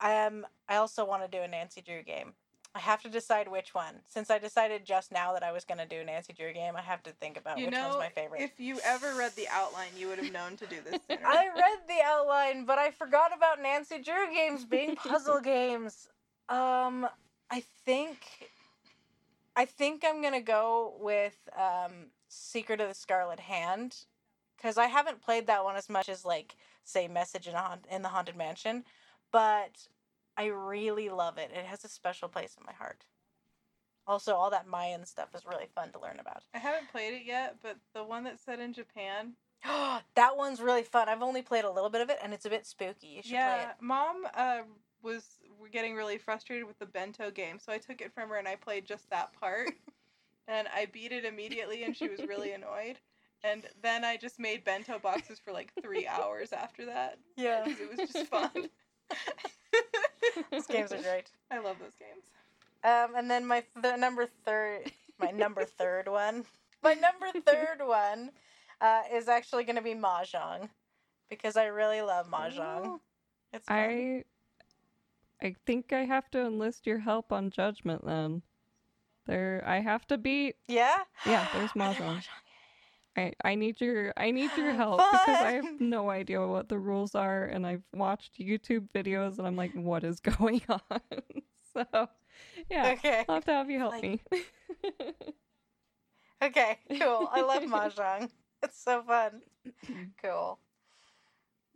[0.00, 2.34] um I also want to do a Nancy Drew game.
[2.74, 3.94] I have to decide which one.
[4.06, 6.82] Since I decided just now that I was gonna do a Nancy Drew game, I
[6.82, 8.42] have to think about you which know, one's my favorite.
[8.42, 11.00] if you ever read the outline, you would have known to do this.
[11.10, 16.08] I read the outline, but I forgot about Nancy Drew games being puzzle games.
[16.50, 17.08] Um,
[17.50, 18.18] I think,
[19.56, 23.96] I think I'm gonna go with um, Secret of the Scarlet Hand,
[24.56, 27.86] because I haven't played that one as much as like say Message in, a Haunt-
[27.90, 28.84] in the Haunted Mansion,
[29.32, 29.88] but
[30.36, 31.50] I really love it.
[31.54, 33.06] It has a special place in my heart.
[34.06, 36.44] Also, all that Mayan stuff is really fun to learn about.
[36.54, 39.32] I haven't played it yet, but the one that's set in Japan.
[39.64, 41.08] that one's really fun.
[41.08, 43.08] I've only played a little bit of it, and it's a bit spooky.
[43.08, 43.76] You should play Yeah, it.
[43.80, 44.60] mom uh,
[45.06, 45.24] was
[45.72, 48.56] getting really frustrated with the bento game, so I took it from her and I
[48.56, 49.70] played just that part.
[50.48, 52.98] and I beat it immediately, and she was really annoyed.
[53.44, 57.62] And then I just made bento boxes for like three hours after that Yeah.
[57.64, 58.68] because it was just fun.
[60.50, 61.30] Those games are great.
[61.50, 62.24] I love those games.
[62.84, 66.44] Um, and then my th- number third, my number third one,
[66.82, 68.30] my number third one,
[68.80, 70.68] uh, is actually going to be mahjong,
[71.30, 73.00] because I really love mahjong.
[73.52, 73.76] It's fun.
[73.76, 74.24] I
[75.42, 78.42] I think I have to enlist your help on judgment then.
[79.26, 80.96] There I have to beat yeah.
[81.26, 82.22] Yeah, there's mahjong.
[83.16, 86.78] I, I need your I need your help because I have no idea what the
[86.78, 90.80] rules are and I've watched YouTube videos and I'm like, what is going on?
[91.74, 92.08] so
[92.70, 92.90] yeah.
[92.92, 93.24] Okay.
[93.28, 94.20] I'll have to have you help Like- me.
[96.42, 96.78] Okay.
[97.00, 97.28] Cool.
[97.32, 98.30] I love mahjong.
[98.62, 99.40] It's so fun.
[100.22, 100.58] Cool.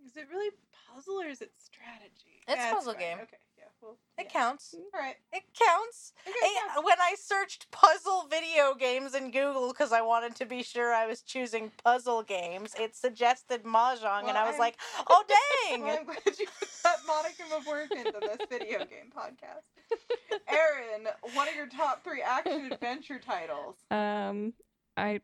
[0.07, 0.51] Is it really
[0.95, 2.43] puzzle or is it strategy?
[2.47, 3.01] It's Yeah, puzzle fine.
[3.01, 3.19] game.
[3.23, 3.49] Okay, yeah,
[3.82, 4.31] well, It yeah.
[4.40, 4.74] counts.
[4.74, 5.16] All right.
[5.32, 6.12] It counts.
[6.27, 6.85] Okay, Hey, counts.
[6.86, 11.07] when I searched puzzle video games in Google because I wanted to be sure I
[11.07, 14.77] was choosing puzzle games, it suggested mahjong, and I was I'm- like,
[15.09, 15.24] "Oh
[15.69, 19.65] dang!" Well, I'm glad you put that modicum of work into this video game podcast.
[20.48, 23.77] Aaron, what are your top three action adventure titles?
[23.90, 24.52] um
[24.97, 25.20] I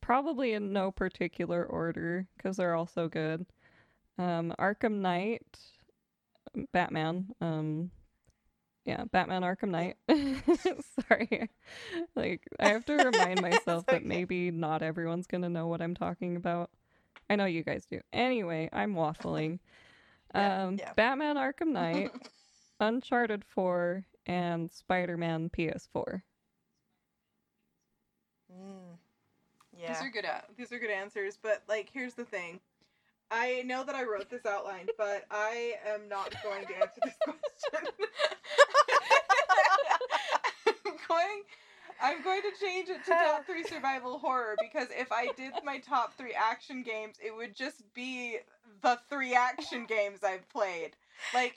[0.00, 3.44] probably in no particular order because they're all so good.
[4.18, 5.42] Um Arkham Knight,
[6.72, 7.90] Batman, um
[8.84, 9.96] yeah, Batman Arkham Knight.
[11.08, 11.50] Sorry.
[12.16, 15.82] Like I have to remind myself It's that maybe not everyone's going to know what
[15.82, 16.70] I'm talking about.
[17.28, 18.00] I know you guys do.
[18.12, 19.58] Anyway, I'm waffling.
[20.34, 20.92] Yeah, um yeah.
[20.94, 22.10] Batman Arkham Knight,
[22.80, 26.20] Uncharted 4 and Spider-Man PS4.
[28.52, 28.98] Mm.
[29.86, 30.24] These are good.
[30.24, 32.60] a- These are good answers, but like, here's the thing.
[33.30, 37.14] I know that I wrote this outline, but I am not going to answer this
[37.24, 37.92] question.
[40.86, 41.42] I'm going.
[42.00, 45.78] I'm going to change it to top three survival horror because if I did my
[45.78, 48.38] top three action games, it would just be
[48.82, 50.92] the three action games I've played.
[51.34, 51.56] Like,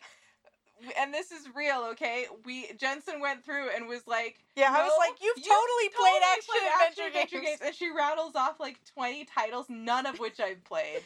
[1.00, 2.26] and this is real, okay?
[2.44, 6.22] We Jensen went through and was like, Yeah, I was like, "You've you totally played
[6.34, 10.64] action played adventure games." and she rattles off like twenty titles, none of which I've
[10.64, 11.02] played.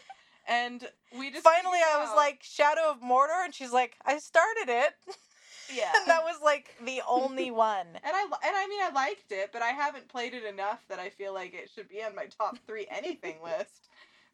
[0.48, 4.68] And we just Finally, I was like, "Shadow of Mordor," and she's like, "I started
[4.68, 4.94] it,"
[5.74, 5.92] yeah.
[5.96, 7.88] and that was like the only one.
[7.88, 11.00] And I and I mean I liked it, but I haven't played it enough that
[11.00, 13.90] I feel like it should be on my top three anything list.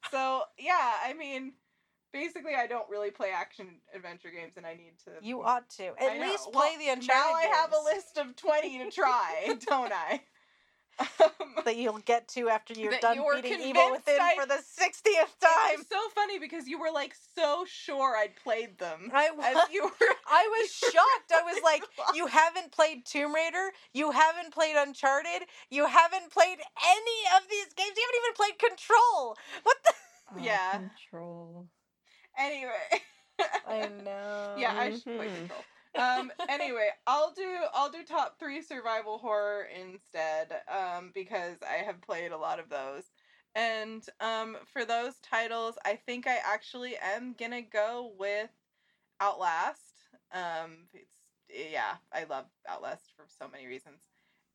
[0.10, 1.54] So yeah, I mean,
[2.12, 5.26] basically I don't really play action adventure games, and I need to.
[5.26, 6.28] You ought to at I know.
[6.28, 7.08] least Well, play the Uncharted.
[7.08, 10.22] Now I have a list of twenty to try, don't I?
[11.22, 14.60] Um, that you'll get to after you're done you beating Evil Within I- for the
[14.66, 15.78] sixtieth time.
[15.78, 19.12] was so funny because you were like so sure I'd played them.
[19.14, 21.32] I And was, you were I was you were shocked.
[21.34, 22.16] I was like, lost.
[22.16, 23.72] "You haven't played Tomb Raider.
[23.94, 25.44] You haven't played Uncharted.
[25.70, 27.94] You haven't played any of these games.
[27.96, 29.38] You haven't even played Control.
[29.64, 29.94] What the?"
[30.34, 30.72] Oh, Yeah.
[30.72, 31.68] Control.
[32.38, 33.02] anyway.
[33.68, 34.56] I know.
[34.58, 35.36] yeah, I should play Mhm.
[35.38, 35.64] Control.
[35.98, 36.32] Um.
[36.48, 40.64] Anyway, I'll do I'll do top three survival horror instead.
[40.68, 43.12] Um, because I have played a lot of those.
[43.56, 48.52] And um, for those titles, I think I actually am gonna go with
[49.20, 50.08] Outlast.
[50.32, 51.18] Um, it's
[51.50, 54.02] yeah, I love Outlast for so many reasons.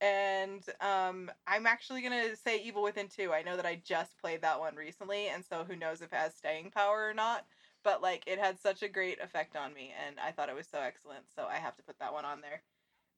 [0.01, 3.33] And um, I'm actually gonna say Evil Within 2.
[3.33, 6.17] I know that I just played that one recently, and so who knows if it
[6.17, 7.47] has staying power or not.
[7.87, 10.67] But like, it had such a great effect on me, and I thought it was
[10.67, 11.25] so excellent.
[11.35, 12.63] So I have to put that one on there.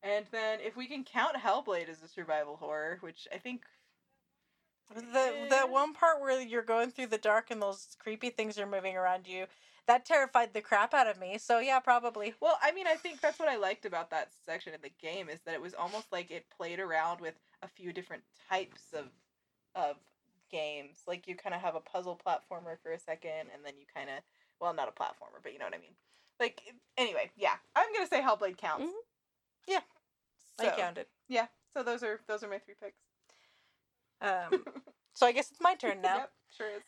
[0.03, 3.63] And then if we can count Hellblade as a survival horror, which I think
[4.95, 8.67] The the one part where you're going through the dark and those creepy things are
[8.67, 9.47] moving around you,
[9.87, 11.39] that terrified the crap out of me.
[11.39, 12.35] So yeah, probably.
[12.41, 15.29] Well, I mean, I think that's what I liked about that section of the game
[15.29, 19.09] is that it was almost like it played around with a few different types of
[19.75, 19.97] of
[20.51, 21.03] games.
[21.07, 24.09] Like you kind of have a puzzle platformer for a second, and then you kind
[24.11, 24.17] of
[24.61, 25.95] well, not a platformer, but you know what I mean.
[26.41, 26.61] Like
[26.97, 28.87] anyway, yeah, I'm gonna say Hellblade counts.
[28.87, 28.93] Mhm.
[29.67, 29.81] Yeah,
[30.59, 31.07] I counted.
[31.29, 32.99] Yeah, so those are those are my three picks.
[34.21, 34.65] Um,
[35.15, 36.17] so I guess it's my turn now.
[36.17, 36.83] Yep, sure is.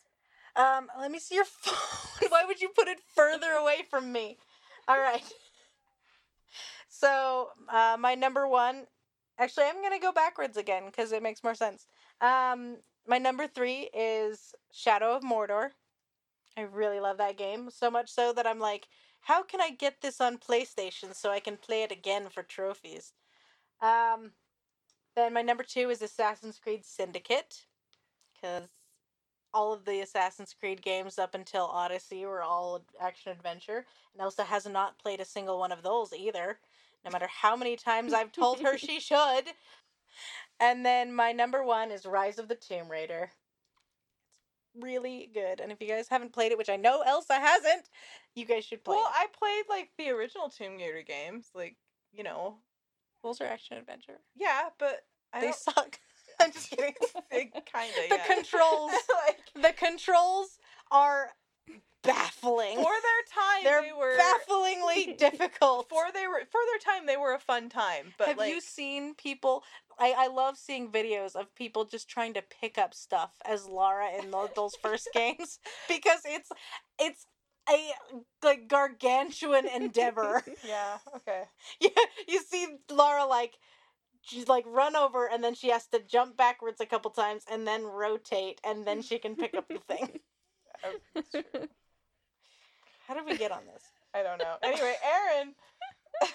[0.55, 2.29] Um, let me see your phone.
[2.29, 4.37] Why would you put it further away from me?
[4.87, 5.23] All right.
[6.93, 8.85] So, uh, my number one.
[9.39, 11.87] Actually, I'm gonna go backwards again because it makes more sense.
[12.19, 12.77] Um,
[13.07, 15.69] my number three is Shadow of Mordor.
[16.57, 18.87] I really love that game so much so that I'm like,
[19.21, 23.13] how can I get this on PlayStation so I can play it again for trophies?
[23.81, 24.33] Um,
[25.15, 27.65] Then my number two is Assassin's Creed Syndicate,
[28.33, 28.69] because
[29.53, 34.43] all of the Assassin's Creed games up until Odyssey were all action adventure, and Elsa
[34.45, 36.59] has not played a single one of those either.
[37.05, 39.45] No matter how many times I've told her she should.
[40.59, 43.31] And then my number one is Rise of the Tomb Raider.
[44.79, 47.89] Really good, and if you guys haven't played it, which I know Elsa hasn't,
[48.35, 49.13] you guys should play Well, it.
[49.13, 51.75] I played like the original Tomb Raider games, like
[52.13, 52.57] you know,
[53.23, 54.19] Those are action adventure.
[54.35, 55.01] yeah, but
[55.33, 55.55] I they don't.
[55.55, 55.99] suck.
[56.41, 56.93] I'm just kidding.
[57.31, 58.09] kind of.
[58.09, 58.25] the yeah.
[58.35, 58.91] controls
[59.27, 60.57] like the controls
[60.89, 61.29] are
[62.03, 62.75] baffling.
[62.75, 65.89] for their time, They're they were bafflingly difficult.
[65.89, 68.13] for they were for their time they were a fun time.
[68.17, 69.63] But Have like, you seen people?
[69.99, 74.09] I, I love seeing videos of people just trying to pick up stuff as Lara
[74.21, 76.49] in tho- those first games because it's
[76.99, 77.25] it's
[77.69, 77.91] a
[78.43, 80.43] like gargantuan endeavor.
[80.67, 81.43] yeah, okay.
[81.79, 81.89] Yeah.
[82.27, 83.57] you see Lara like
[84.23, 87.67] she's like run over and then she has to jump backwards a couple times and
[87.67, 90.19] then rotate and then she can pick up the thing.
[93.01, 93.15] It's true.
[93.15, 93.83] How did we get on this?
[94.13, 94.55] I don't know.
[94.63, 95.55] Anyway, Aaron,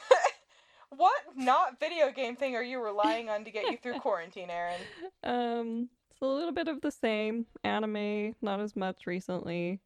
[0.97, 4.81] what not video game thing are you relying on to get you through quarantine, Aaron?
[5.23, 7.47] Um, it's a little bit of the same.
[7.65, 9.81] Anime, not as much recently.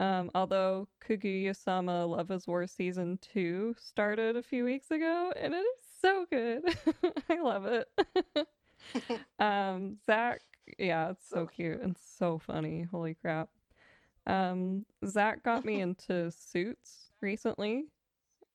[0.00, 5.58] Um, although Kaguya-sama Love is War season two started a few weeks ago, and it
[5.58, 6.62] is so good.
[7.28, 7.88] I love it.
[9.38, 10.40] um, Zach,
[10.78, 12.86] yeah, it's so cute and so funny.
[12.90, 13.50] Holy crap.
[14.26, 17.86] Um, Zach got me into Suits recently.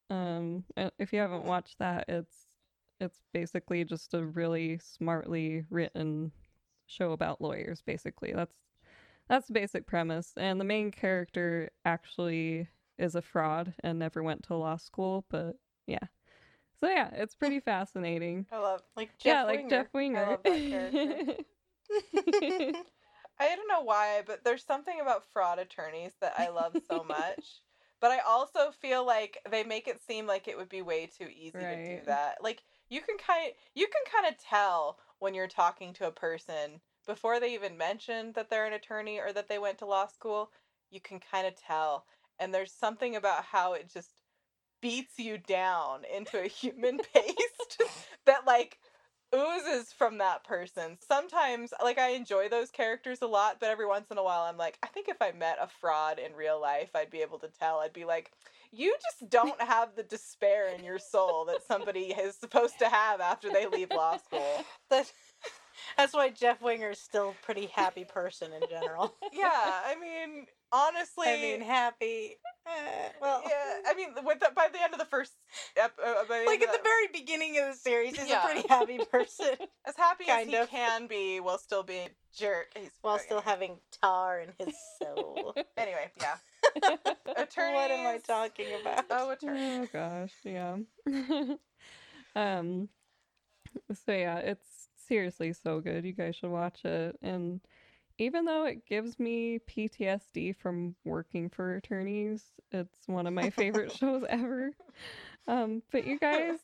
[0.10, 0.64] Um,
[1.00, 2.46] if you haven't watched that, it's
[3.00, 6.32] it's basically just a really smartly written
[6.88, 8.56] show about lawyers basically that's
[9.28, 12.68] that's the basic premise and the main character actually
[12.98, 15.98] is a fraud and never went to law school but yeah
[16.80, 18.82] so yeah it's pretty fascinating I love.
[18.96, 19.70] Like Jeff yeah like Winger.
[19.70, 21.44] jeff I winger love that character.
[23.40, 27.62] I don't know why, but there's something about fraud attorneys that I love so much.
[28.02, 31.28] But I also feel like they make it seem like it would be way too
[31.36, 32.38] easy to do that.
[32.42, 36.82] Like you can kind you can kind of tell when you're talking to a person
[37.08, 40.52] before they even mention that they're an attorney or that they went to law school.
[40.92, 42.06] You can kind of tell,
[42.38, 44.22] and there's something about how it just
[44.82, 47.82] beats you down into a human paste
[48.26, 48.78] that like
[49.34, 50.98] oozes from that person.
[51.08, 54.58] Sometimes, like, I enjoy those characters a lot, but every once in a while, I'm
[54.58, 57.48] like, I think if I met a fraud in real life, I'd be able to
[57.48, 57.80] tell.
[57.80, 58.32] I'd be like,
[58.72, 63.22] you just don't have the despair in your soul that somebody is supposed to have
[63.22, 64.66] after they leave law school.
[64.90, 65.12] That-
[65.98, 69.16] that's why Jeff Winger is still a pretty happy person in general.
[69.34, 71.28] Yeah, I mean, honestly.
[71.28, 72.38] I mean, happy.
[72.68, 75.34] eh, well, yeah, I mean, with the, by the end of the first,
[75.78, 78.44] ep- uh, by the like at of the very beginning of the series, he's Yeah.
[78.44, 79.52] a pretty happy person
[79.88, 80.70] as happy as kind he of.
[80.70, 82.72] can be while still being a jerk.
[82.76, 85.56] He's while fucking- still having tar in his soul.
[85.78, 86.36] Anyway, yeah.
[86.96, 89.06] what am I talking about?
[89.12, 89.80] Oh, attorney.
[89.82, 90.78] oh gosh yeah
[92.36, 92.90] um
[93.94, 97.62] so yeah it's seriously so good you guys should watch it and
[98.18, 103.92] even though it gives me PTSD from working for attorneys it's one of my favorite
[103.98, 104.72] shows ever
[105.48, 106.60] um but you guys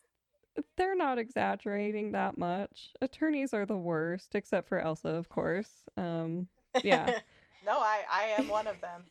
[0.76, 6.48] they're not exaggerating that much attorneys are the worst except for Elsa of course um
[6.84, 7.20] yeah
[7.66, 9.04] No, I, I am one of them.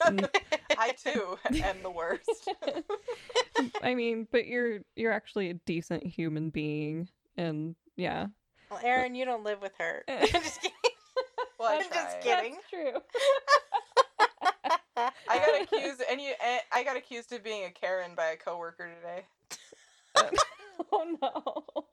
[0.78, 2.48] I too am the worst.
[3.82, 8.26] I mean, but you're you're actually a decent human being, and yeah.
[8.70, 10.04] well, Aaron, you don't live with her.
[10.06, 10.71] I'm just kidding.
[11.62, 12.54] Well, I I'm just kidding.
[12.54, 13.00] That's true.
[15.28, 16.32] I got accused, and you,
[16.72, 19.26] I got accused of being a Karen by a coworker today.
[20.92, 21.54] oh no.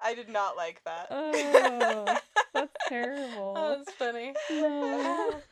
[0.00, 1.08] I did not like that.
[1.10, 2.16] Oh,
[2.54, 3.54] that's terrible.
[3.54, 4.32] Oh, that's funny.
[4.50, 5.42] No.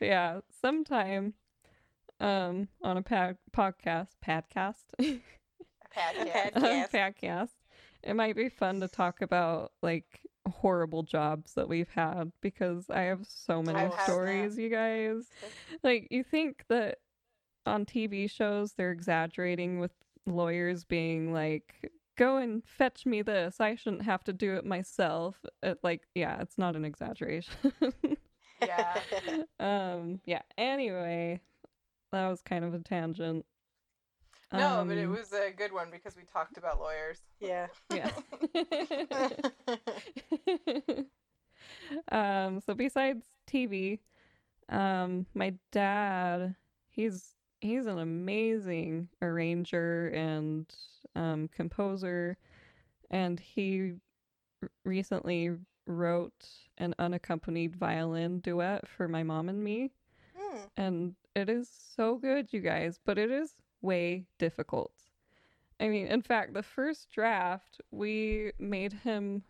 [0.00, 1.34] Yeah, sometime
[2.18, 4.84] um on a pad- podcast, podcast,
[5.94, 6.54] Podcast.
[6.54, 6.90] Podcast.
[6.90, 7.48] podcast,
[8.02, 10.20] it might be fun to talk about like
[10.50, 15.28] horrible jobs that we've had because I have so many I've stories, you guys.
[15.82, 16.98] Like you think that
[17.64, 19.92] on TV shows they're exaggerating with
[20.26, 23.60] lawyers being like go and fetch me this.
[23.60, 25.36] I shouldn't have to do it myself.
[25.62, 27.54] It, like yeah, it's not an exaggeration.
[28.64, 29.00] Yeah.
[29.58, 31.40] um yeah, anyway,
[32.12, 33.44] that was kind of a tangent.
[34.52, 37.20] No, but it Um, was a good one because we talked about lawyers.
[37.40, 37.68] yeah.
[37.92, 38.10] yeah.
[42.12, 44.00] um so besides TV,
[44.68, 46.54] um my dad,
[46.90, 50.66] he's he's an amazing arranger and
[51.14, 52.36] um, composer,
[53.10, 53.92] and he
[54.62, 55.50] r- recently
[55.86, 56.46] wrote
[56.78, 59.92] an unaccompanied violin duet for my mom and me.
[60.36, 60.58] Hmm.
[60.76, 64.92] And it is so good, you guys, but it is way difficult.
[65.80, 69.42] I mean, in fact, the first draft, we made him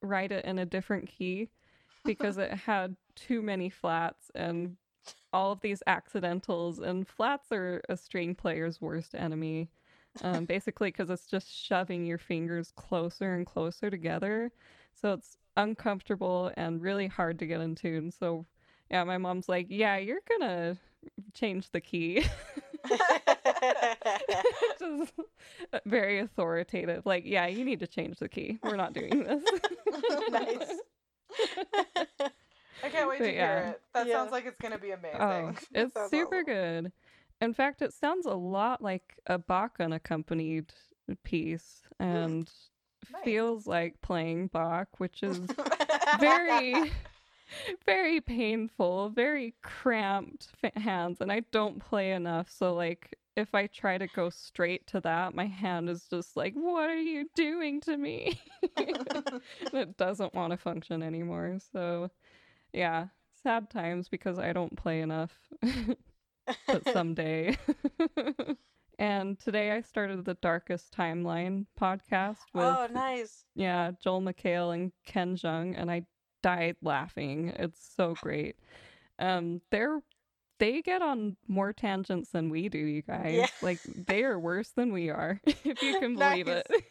[0.00, 1.50] write it in a different key
[2.04, 4.76] because it had too many flats and
[5.32, 6.78] all of these accidentals.
[6.78, 9.68] And flats are a string player's worst enemy,
[10.22, 14.52] um, basically, because it's just shoving your fingers closer and closer together.
[14.94, 18.10] So it's uncomfortable and really hard to get in tune.
[18.10, 18.46] So,
[18.90, 20.78] yeah, my mom's like, Yeah, you're gonna
[21.34, 22.24] change the key.
[24.78, 25.12] just
[25.86, 27.04] very authoritative.
[27.06, 28.58] Like, yeah, you need to change the key.
[28.62, 29.42] We're not doing this.
[30.30, 30.72] Nice.
[32.82, 33.58] I can't wait But to yeah.
[33.62, 33.82] hear it.
[33.94, 34.14] That Yeah.
[34.14, 35.20] sounds like it's gonna be amazing.
[35.20, 36.44] Oh, it's super awesome.
[36.44, 36.92] good.
[37.40, 40.72] In fact, it sounds a lot like a Bach unaccompanied
[41.22, 42.50] piece and
[43.12, 43.22] Nice.
[43.24, 45.40] feels like playing Bach, which is
[46.20, 46.92] very,
[47.86, 51.20] very painful, very cramped fa- hands.
[51.20, 52.50] And I don't play enough.
[52.50, 56.54] So, like, if I try to go straight to that, my hand is just like,
[56.54, 58.40] what are you doing to me?
[58.76, 61.58] it doesn't want to function anymore.
[61.72, 62.10] So,
[62.72, 63.06] yeah,
[63.42, 65.32] sad times because I don't play enough.
[66.66, 67.56] but someday.
[68.98, 73.44] and today I started the Darkest Timeline podcast with oh, nice.
[73.54, 76.06] yeah, Joel McHale and Ken Jeong and I
[76.42, 77.48] died laughing.
[77.56, 78.56] It's so great.
[79.18, 80.00] Um they're
[80.58, 83.34] they get on more tangents than we do, you guys.
[83.34, 83.46] Yeah.
[83.62, 86.62] Like they are worse than we are, if you can believe Nice.
[86.70, 86.84] it.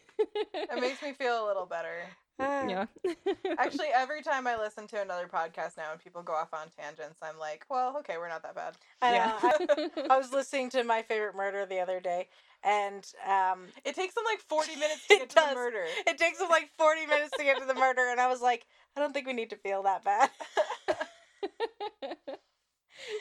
[0.54, 1.94] it makes me feel a little better.
[2.40, 2.86] yeah.
[3.58, 7.20] Actually, every time I listen to another podcast now and people go off on tangents,
[7.22, 8.74] I'm like, well, okay, we're not that bad.
[9.00, 9.38] I, yeah.
[9.42, 9.88] know.
[9.96, 12.26] I, I was listening to my favorite murder the other day,
[12.64, 15.48] and um, It takes them like 40 minutes to get to does.
[15.50, 15.84] the murder.
[16.08, 18.66] it takes them like forty minutes to get to the murder, and I was like,
[18.96, 20.30] I don't think we need to feel that bad.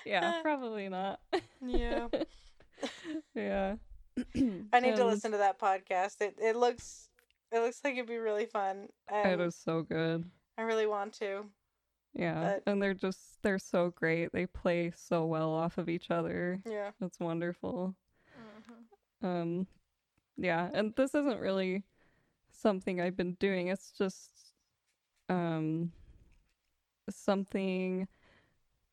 [0.05, 1.19] Yeah, probably not.
[1.65, 2.07] Yeah.
[3.35, 3.75] yeah.
[4.73, 6.21] I need to listen to that podcast.
[6.21, 7.09] It it looks
[7.51, 8.89] it looks like it'd be really fun.
[9.11, 10.25] It is so good.
[10.57, 11.45] I really want to.
[12.13, 12.53] Yeah.
[12.65, 14.31] But- And they're just they're so great.
[14.31, 16.59] They play so well off of each other.
[16.69, 16.91] Yeah.
[17.01, 17.95] It's wonderful.
[19.23, 19.27] Mhm.
[19.27, 19.67] Um
[20.37, 21.83] yeah, and this isn't really
[22.51, 23.67] something I've been doing.
[23.67, 24.31] It's just
[25.29, 25.91] um
[27.09, 28.07] something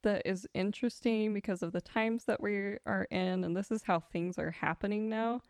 [0.03, 4.01] that is interesting because of the times that we are in and this is how
[4.01, 5.11] things are happening mm-hmm.
[5.11, 5.43] now.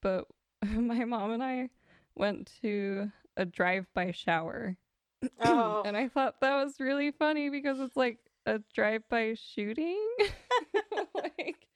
[0.00, 0.26] But
[0.66, 1.70] my mom and I
[2.14, 4.76] went to a drive-by shower.
[5.42, 5.82] Oh.
[5.84, 8.16] and I thought that was really funny because it's like
[8.46, 10.00] a drive-by shooting.
[11.14, 11.66] like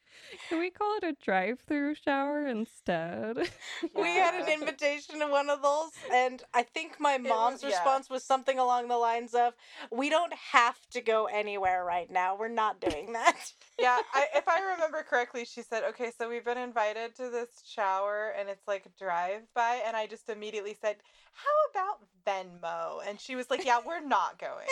[0.49, 3.51] can we call it a drive-through shower instead?
[3.95, 7.71] We had an invitation to one of those, and I think my was- mom's yeah.
[7.71, 9.55] response was something along the lines of,
[9.91, 12.37] "We don't have to go anywhere right now.
[12.37, 16.45] We're not doing that." Yeah, I, if I remember correctly, she said, okay, so we've
[16.45, 19.81] been invited to this shower and it's like drive by.
[19.87, 20.97] And I just immediately said,
[21.33, 23.01] how about Venmo?
[23.09, 24.67] And she was like, yeah, we're not going.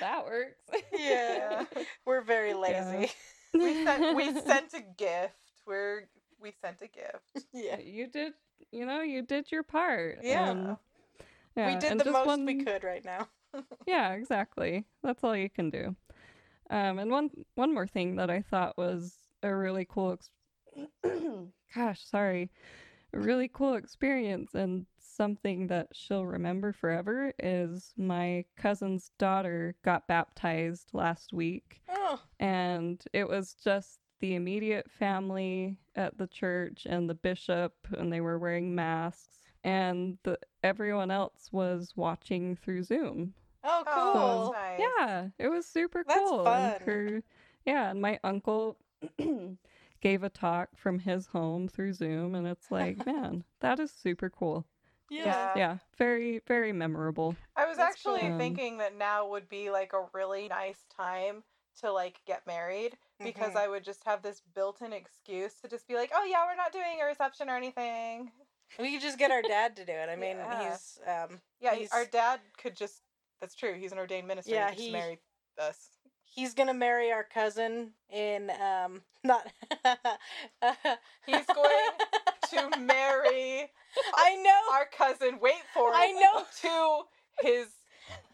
[0.00, 0.56] that works.
[0.92, 1.64] Yeah.
[2.04, 3.12] We're very lazy.
[3.54, 5.34] we, sent, we sent a gift.
[5.66, 6.08] We're,
[6.40, 7.46] we sent a gift.
[7.52, 7.78] Yeah.
[7.78, 8.32] You did,
[8.72, 10.18] you know, you did your part.
[10.22, 10.50] Yeah.
[10.50, 10.76] and-
[11.56, 13.28] we did and the most one, we could right now.
[13.86, 14.84] Yeah, exactly.
[15.04, 15.94] That's all you can do.
[16.70, 19.14] Um, and one one more thing that I thought was
[19.44, 20.18] a really cool,
[20.74, 20.90] ex-
[21.74, 22.50] gosh, sorry,
[23.12, 30.06] a really cool experience and something that she'll remember forever is my cousin's daughter got
[30.08, 37.08] baptized last week, Oh, and it was just the immediate family at the church and
[37.08, 43.34] the bishop, and they were wearing masks, and the everyone else was watching through Zoom.
[43.62, 44.52] oh, Oh, cool.
[44.52, 44.80] nice.
[44.98, 46.46] Yeah, it was super That's cool.
[46.48, 46.86] and fun.
[46.86, 47.22] her-
[47.66, 48.76] yeah, and my uncle
[50.00, 54.28] gave a talk from his home through Zoom, and it's like, man, that is super
[54.30, 54.66] cool.
[55.10, 55.24] Yeah.
[55.24, 55.52] Yeah.
[55.56, 57.36] Yeah, very, very memorable.
[57.56, 58.32] I was That's actually cool.
[58.32, 61.42] Um, thinking that now would be like a really nice time
[61.80, 63.56] to like get married because Mhm.
[63.58, 66.72] I would just have this built-in excuse to just be like, "Oh yeah, we're not
[66.72, 68.30] doing a reception or anything."
[68.78, 70.08] We could just get our dad to do it.
[70.08, 70.70] I mean, Yeah.
[70.70, 73.02] he's um Yeah, He's- our dad could just
[73.40, 73.74] That's true.
[73.74, 74.52] He's an ordained minister.
[74.54, 75.18] Yeah, he could he- marry
[75.58, 75.90] us.
[76.24, 79.46] he's gonna marry our cousin in um not
[81.26, 81.90] He's going
[82.54, 83.70] to marry
[84.14, 85.38] I know our cousin.
[85.40, 85.94] Wait for it.
[85.96, 86.44] I know.
[86.62, 87.66] To his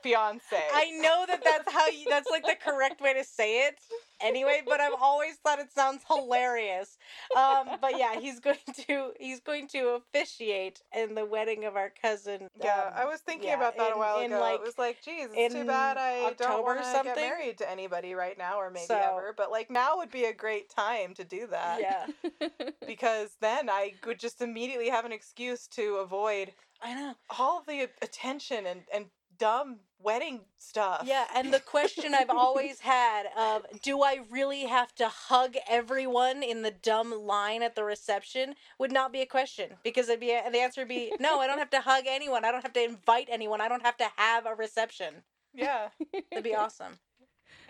[0.02, 0.56] fiance.
[0.72, 3.76] I know that that's how you that's like the correct way to say it
[4.20, 6.96] anyway, but I've always thought it sounds hilarious.
[7.36, 8.56] Um, but yeah, he's going
[8.88, 12.48] to he's going to officiate in the wedding of our cousin.
[12.62, 14.40] Yeah, um, I was thinking yeah, about that in- a while ago.
[14.40, 17.16] like, it was like, geez, it's too bad I don't October want or to get
[17.16, 19.34] married to anybody right now, or maybe So- ever.
[19.36, 21.80] But like now would be a great time to do that.
[21.80, 22.48] Yeah,
[22.86, 26.52] Because then I would just immediately have an excuse to avoid
[26.82, 27.14] I know.
[27.38, 29.06] all the attention and, and
[29.40, 31.02] dumb wedding stuff.
[31.04, 36.42] Yeah, and the question I've always had of do I really have to hug everyone
[36.42, 40.28] in the dumb line at the reception would not be a question because it'd be
[40.28, 42.44] the answer would be no, I don't have to hug anyone.
[42.44, 43.60] I don't have to invite anyone.
[43.60, 45.14] I don't have to have a reception.
[45.54, 45.88] Yeah.
[46.30, 46.98] It'd be awesome.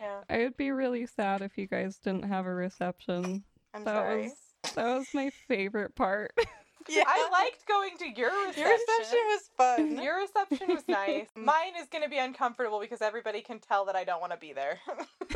[0.01, 0.21] Yeah.
[0.29, 3.45] I would be really sad if you guys didn't have a reception.
[3.75, 4.23] I'm that sorry.
[4.23, 6.33] was that was my favorite part.
[6.89, 7.05] Yeah.
[7.07, 8.63] I liked going to your reception.
[8.63, 10.03] Your reception was fun.
[10.03, 11.27] Your reception was nice.
[11.35, 14.39] Mine is going to be uncomfortable because everybody can tell that I don't want to
[14.39, 14.79] be there.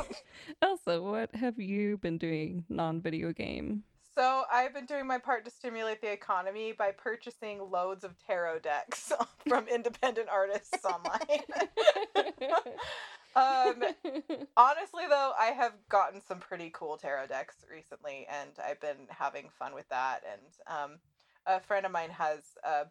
[0.63, 3.85] Elsa, what have you been doing non-video game?
[4.17, 8.61] so, I've been doing my part to stimulate the economy by purchasing loads of tarot
[8.61, 9.13] decks
[9.49, 11.43] from independent artists online.
[13.35, 13.83] um,
[14.57, 19.49] honestly, though, I have gotten some pretty cool tarot decks recently, and I've been having
[19.59, 20.21] fun with that.
[20.31, 20.99] And um,
[21.47, 22.87] a friend of mine has a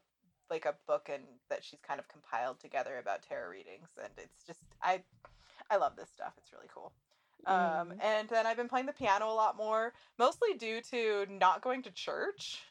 [0.49, 4.45] like a book and that she's kind of compiled together about tarot readings, and it's
[4.45, 5.03] just I
[5.69, 6.33] I love this stuff.
[6.37, 6.93] It's really cool.
[7.45, 7.97] Um, Mm.
[8.01, 11.83] and then I've been playing the piano a lot more, mostly due to not going
[11.83, 12.61] to church.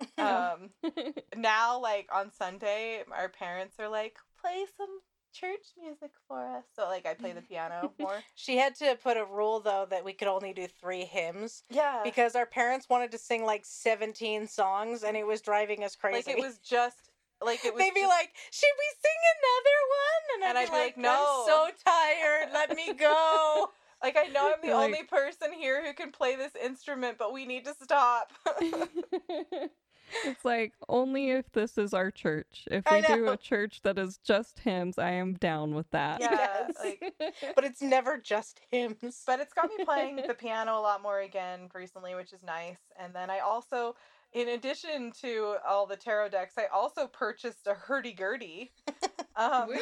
[0.18, 0.70] Um,
[1.36, 5.00] now, like on Sunday, our parents are like, play some
[5.40, 6.64] church music for us.
[6.74, 8.22] So, like, I play the piano more.
[8.34, 12.00] She had to put a rule though that we could only do three hymns Yeah.
[12.04, 16.30] because our parents wanted to sing like 17 songs and it was driving us crazy.
[16.30, 17.10] like, it was just,
[17.44, 17.80] like, it was.
[17.80, 20.76] They'd be just- like, "Should we sing another one?" And, And I'd, I'd be be
[20.76, 22.48] like, like, "No." I'm so tired.
[22.52, 23.68] Let me go."
[24.02, 27.32] like, I know I'm the Like- only person here who can play this instrument, but
[27.32, 28.30] we need to stop.
[30.24, 32.64] It's like only if this is our church.
[32.70, 36.20] If we do a church that is just hymns, I am down with that.
[36.20, 36.30] Yeah,
[36.68, 36.76] Yes.
[36.82, 37.14] like,
[37.54, 39.22] but it's never just hymns.
[39.26, 42.80] but it's got me playing the piano a lot more again recently, which is nice.
[42.98, 43.96] And then I also,
[44.32, 48.72] in addition to all the tarot decks, I also purchased a hurdy gurdy.
[49.38, 49.76] Um, Woo.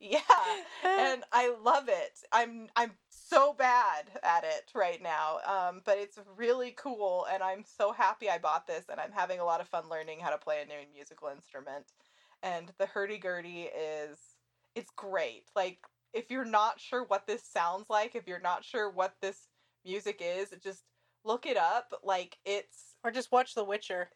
[0.00, 0.18] yeah,
[0.84, 2.18] and I love it.
[2.32, 2.90] I'm I'm
[3.32, 8.28] so bad at it right now, um, but it's really cool, and I'm so happy
[8.28, 10.66] I bought this, and I'm having a lot of fun learning how to play a
[10.66, 11.86] new musical instrument.
[12.42, 14.18] And the hurdy gurdy is
[14.74, 15.44] it's great.
[15.54, 15.78] Like
[16.12, 19.48] if you're not sure what this sounds like, if you're not sure what this
[19.84, 20.82] music is, just
[21.24, 21.92] look it up.
[22.02, 24.10] Like it's or just watch The Witcher.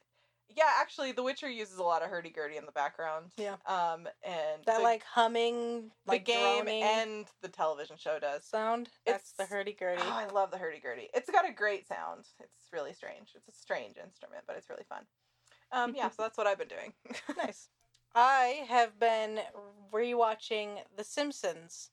[0.54, 3.26] Yeah, actually, The Witcher uses a lot of hurdy gurdy in the background.
[3.36, 3.56] Yeah.
[3.66, 8.44] Um, and That the, like humming, the like game and the television show does.
[8.44, 8.88] sound.
[9.04, 10.02] That's the hurdy gurdy.
[10.04, 11.08] Oh, I love the hurdy gurdy.
[11.14, 12.26] It's got a great sound.
[12.40, 13.30] It's really strange.
[13.34, 15.02] It's a strange instrument, but it's really fun.
[15.72, 16.92] Um, yeah, so that's what I've been doing.
[17.36, 17.68] nice.
[18.14, 19.40] I have been
[19.92, 21.90] rewatching The Simpsons.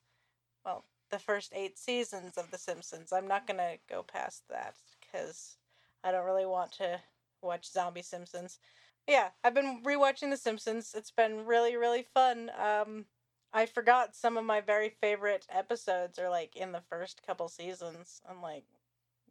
[0.64, 3.12] Well, the first eight seasons of The Simpsons.
[3.12, 5.58] I'm not gonna go past that because
[6.04, 7.00] I don't really want to
[7.44, 8.60] watch Zombie Simpsons.
[9.08, 10.94] Yeah, I've been rewatching The Simpsons.
[10.96, 12.50] It's been really, really fun.
[12.58, 13.06] Um,
[13.54, 18.22] I forgot some of my very favorite episodes are like in the first couple seasons.
[18.30, 18.64] I'm like,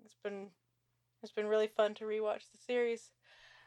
[0.05, 0.49] it's been,
[1.23, 3.11] it's been really fun to rewatch the series.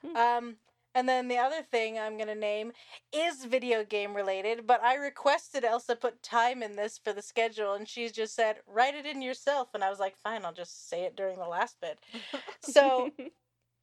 [0.05, 0.15] Hmm.
[0.15, 0.55] Um,
[0.95, 2.71] and then the other thing I'm gonna name
[3.11, 7.73] is video game related, but I requested Elsa put time in this for the schedule,
[7.73, 9.69] and she's just said, write it in yourself.
[9.73, 11.99] And I was like, fine, I'll just say it during the last bit.
[12.61, 13.11] So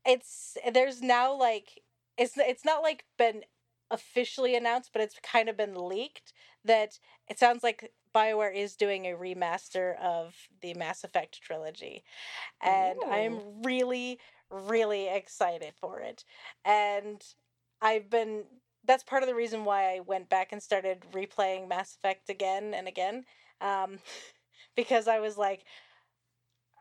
[0.06, 1.82] it's there's now like
[2.18, 3.42] it's it's not like been
[3.90, 6.32] officially announced, but it's kind of been leaked
[6.64, 6.98] that
[7.28, 12.02] it sounds like BioWare is doing a remaster of the Mass Effect trilogy.
[12.62, 14.18] And I'm really,
[14.50, 16.24] really excited for it.
[16.64, 17.22] And
[17.80, 18.44] I've been
[18.84, 22.74] that's part of the reason why I went back and started replaying Mass Effect again
[22.74, 23.24] and again.
[23.60, 23.98] Um,
[24.76, 25.64] because I was like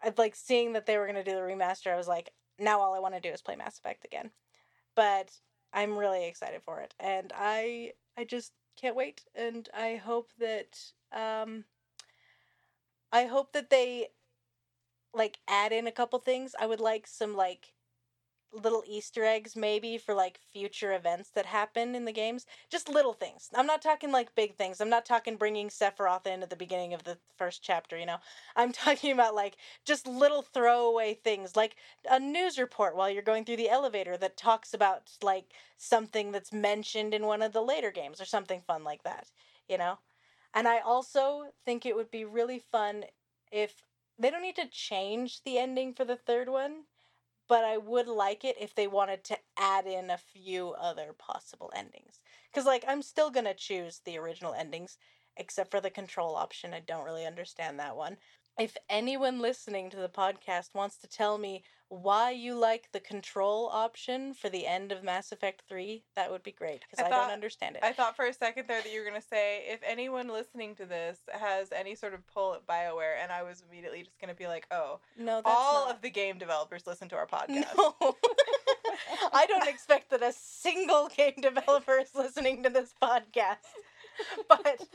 [0.04, 2.32] I'd like seeing that they were gonna do the remaster, I was like,
[2.62, 4.32] now all I want to do is play Mass Effect again.
[4.96, 5.32] But
[5.74, 6.94] I'm really excited for it.
[7.00, 9.24] And I I just can't wait.
[9.36, 10.78] And I hope that
[11.12, 11.66] um
[13.12, 14.10] I hope that they
[15.14, 16.56] like add in a couple things.
[16.60, 17.74] I would like some like
[18.54, 22.46] little Easter eggs maybe for like future events that happen in the games.
[22.70, 23.50] Just little things.
[23.54, 24.82] I'm not talking like big things.
[24.82, 28.18] I'm not talking bringing Sephiroth in at the beginning of the first chapter, you know.
[28.56, 31.76] I'm talking about like just little throwaway things like
[32.10, 36.54] a news report while you're going through the elevator that talks about like something that's
[36.54, 39.28] mentioned in one of the later games or something fun like that,
[39.68, 40.00] you know.
[40.54, 43.06] And I also think it would be really fun
[43.52, 43.84] if
[44.20, 46.84] they don't need to change the ending for the third one,
[47.52, 51.70] but I would like it if they wanted to add in a few other possible
[51.76, 52.22] endings.
[52.54, 54.98] Cuz like I'm still going to choose the original endings
[55.36, 56.74] except for the control option.
[56.74, 58.16] I don't really understand that one.
[58.60, 63.70] If anyone listening to the podcast wants to tell me why you like the control
[63.74, 67.10] option for the end of Mass Effect 3, that would be great because I I,
[67.10, 67.84] thought- don't understand it.
[67.84, 70.86] I thought for a second there that you were gonna say if anyone listening to
[70.86, 74.48] this has any sort of pull at Bioware, and I was immediately just gonna be
[74.48, 75.96] like, oh, no, that's all not.
[75.96, 77.66] of the game developers listen to our podcast.
[77.78, 78.16] No.
[79.34, 83.58] I don't expect that a single game developer is listening to this podcast.
[84.48, 84.86] But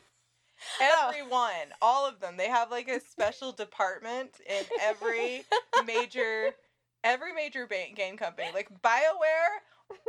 [0.81, 5.45] Everyone, all of them, they have like a special department in every
[5.87, 6.51] major,
[7.05, 8.49] every major ba- game company.
[8.55, 9.61] Like Bioware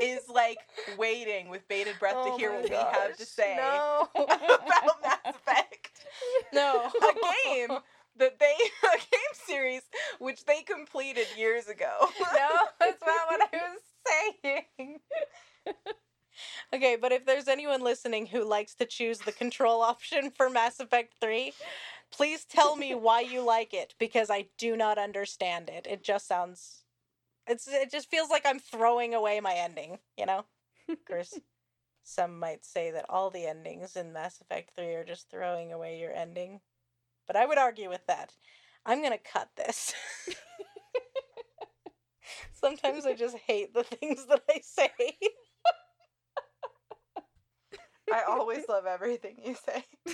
[0.01, 0.57] is like
[0.97, 4.09] waiting with bated breath to Oh hear my what we have to say No.
[4.15, 6.05] about Mass Effect.
[6.53, 6.85] no.
[6.95, 7.13] a
[7.45, 7.77] game
[8.17, 8.55] that they
[8.93, 9.83] a game series
[10.19, 11.91] which they completed years ago.
[12.33, 12.49] No,
[12.79, 13.81] that's not what I was
[14.77, 14.99] saying.
[16.73, 20.79] Okay, but if there's anyone listening who likes to choose the control option for Mass
[20.79, 21.53] Effect 3,
[22.11, 25.87] please tell me why you like it because I do not understand it.
[25.89, 26.83] It just sounds
[27.47, 30.45] it's it just feels like I'm throwing away my ending, you know?
[30.89, 31.39] Of course,
[32.03, 35.99] some might say that all the endings in Mass Effect 3 are just throwing away
[35.99, 36.59] your ending.
[37.25, 38.33] But I would argue with that.
[38.85, 39.93] I'm going to cut this.
[42.53, 45.17] Sometimes I just hate the things that I say.
[48.11, 49.83] I always love everything you say.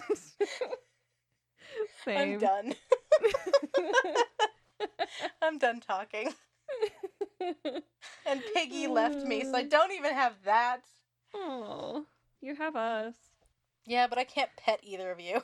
[2.06, 2.34] Same.
[2.34, 2.74] I'm done.
[5.42, 6.34] I'm done talking.
[8.26, 10.82] And Piggy left me, so I don't even have that.
[11.34, 12.06] Oh,
[12.42, 13.14] you have us.
[13.86, 15.42] Yeah, but I can't pet either of you.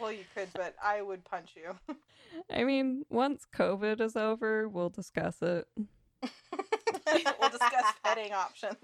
[0.00, 1.76] Well, you could, but I would punch you.
[2.50, 5.66] I mean, once COVID is over, we'll discuss it.
[6.22, 8.76] we'll discuss petting options.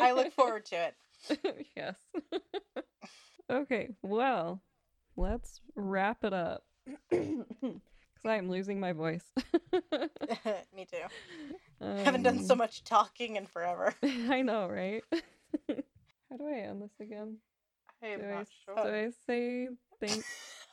[0.00, 0.94] I look forward to it.
[1.76, 1.96] yes.
[3.50, 4.62] okay, well,
[5.16, 6.64] let's wrap it up.
[8.22, 9.24] Because I'm losing my voice.
[10.76, 10.98] me too.
[11.80, 13.94] Haven't done so Um, much talking in forever.
[14.02, 15.02] I know, right?
[16.30, 17.38] How do I end this again?
[18.02, 18.82] I am Do I, not do.
[18.82, 19.68] I say
[20.00, 20.26] thanks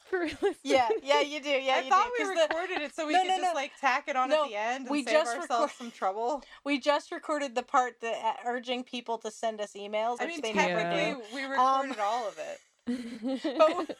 [0.09, 0.55] for listening?
[0.63, 1.49] Yeah, yeah, you do.
[1.49, 2.11] Yeah, I you thought do.
[2.17, 3.53] we 'cause the- recorded it so we No, could no, just no.
[3.53, 5.91] like tack it on No, at the end and we save just ourselves record- some
[5.91, 6.43] trouble.
[6.63, 10.17] we just recorded the part that uh, urging people to send us emails.
[10.19, 11.23] I which mean, they technically, never do.
[11.35, 12.59] we Um, recorded all of it.
[13.57, 13.97] But-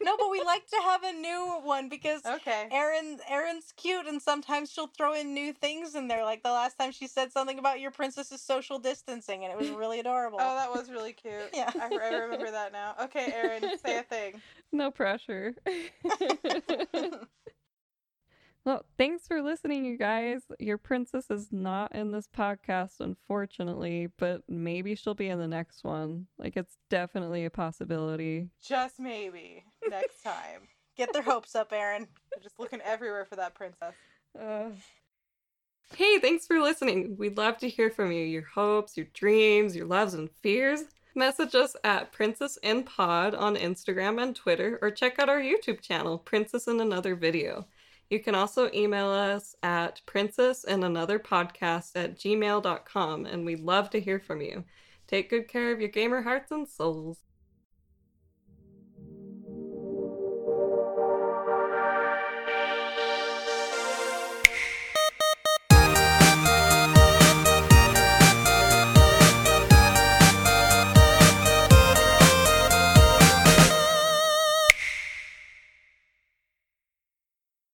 [0.00, 2.68] no, but we like to have a new one because Okay.
[2.70, 6.24] Erin Erin's cute and sometimes she'll throw in new things in there.
[6.24, 9.68] Like the last time she said something about your princess's social distancing and it was
[9.70, 10.38] really adorable.
[10.40, 11.50] Oh, that was really cute.
[11.52, 11.70] Yeah.
[11.74, 12.94] I, I remember that now.
[13.02, 14.40] Okay, Erin, say a thing.
[14.72, 15.54] No pressure.
[18.64, 20.42] well, thanks for listening, you guys.
[20.58, 25.84] Your princess is not in this podcast, unfortunately, but maybe she'll be in the next
[25.84, 26.26] one.
[26.38, 28.48] Like, it's definitely a possibility.
[28.62, 30.68] Just maybe next time.
[30.96, 32.08] Get their hopes up, Erin.
[32.34, 33.94] We're just looking everywhere for that princess.
[34.38, 34.70] Uh...
[35.96, 37.16] Hey, thanks for listening.
[37.16, 40.82] We'd love to hear from you your hopes, your dreams, your loves, and fears.
[41.18, 45.80] Message us at Princess in Pod on Instagram and Twitter, or check out our YouTube
[45.80, 47.66] channel, Princess in Another Video.
[48.08, 53.90] You can also email us at princess in another podcast at gmail.com, and we'd love
[53.90, 54.62] to hear from you.
[55.08, 57.18] Take good care of your gamer hearts and souls.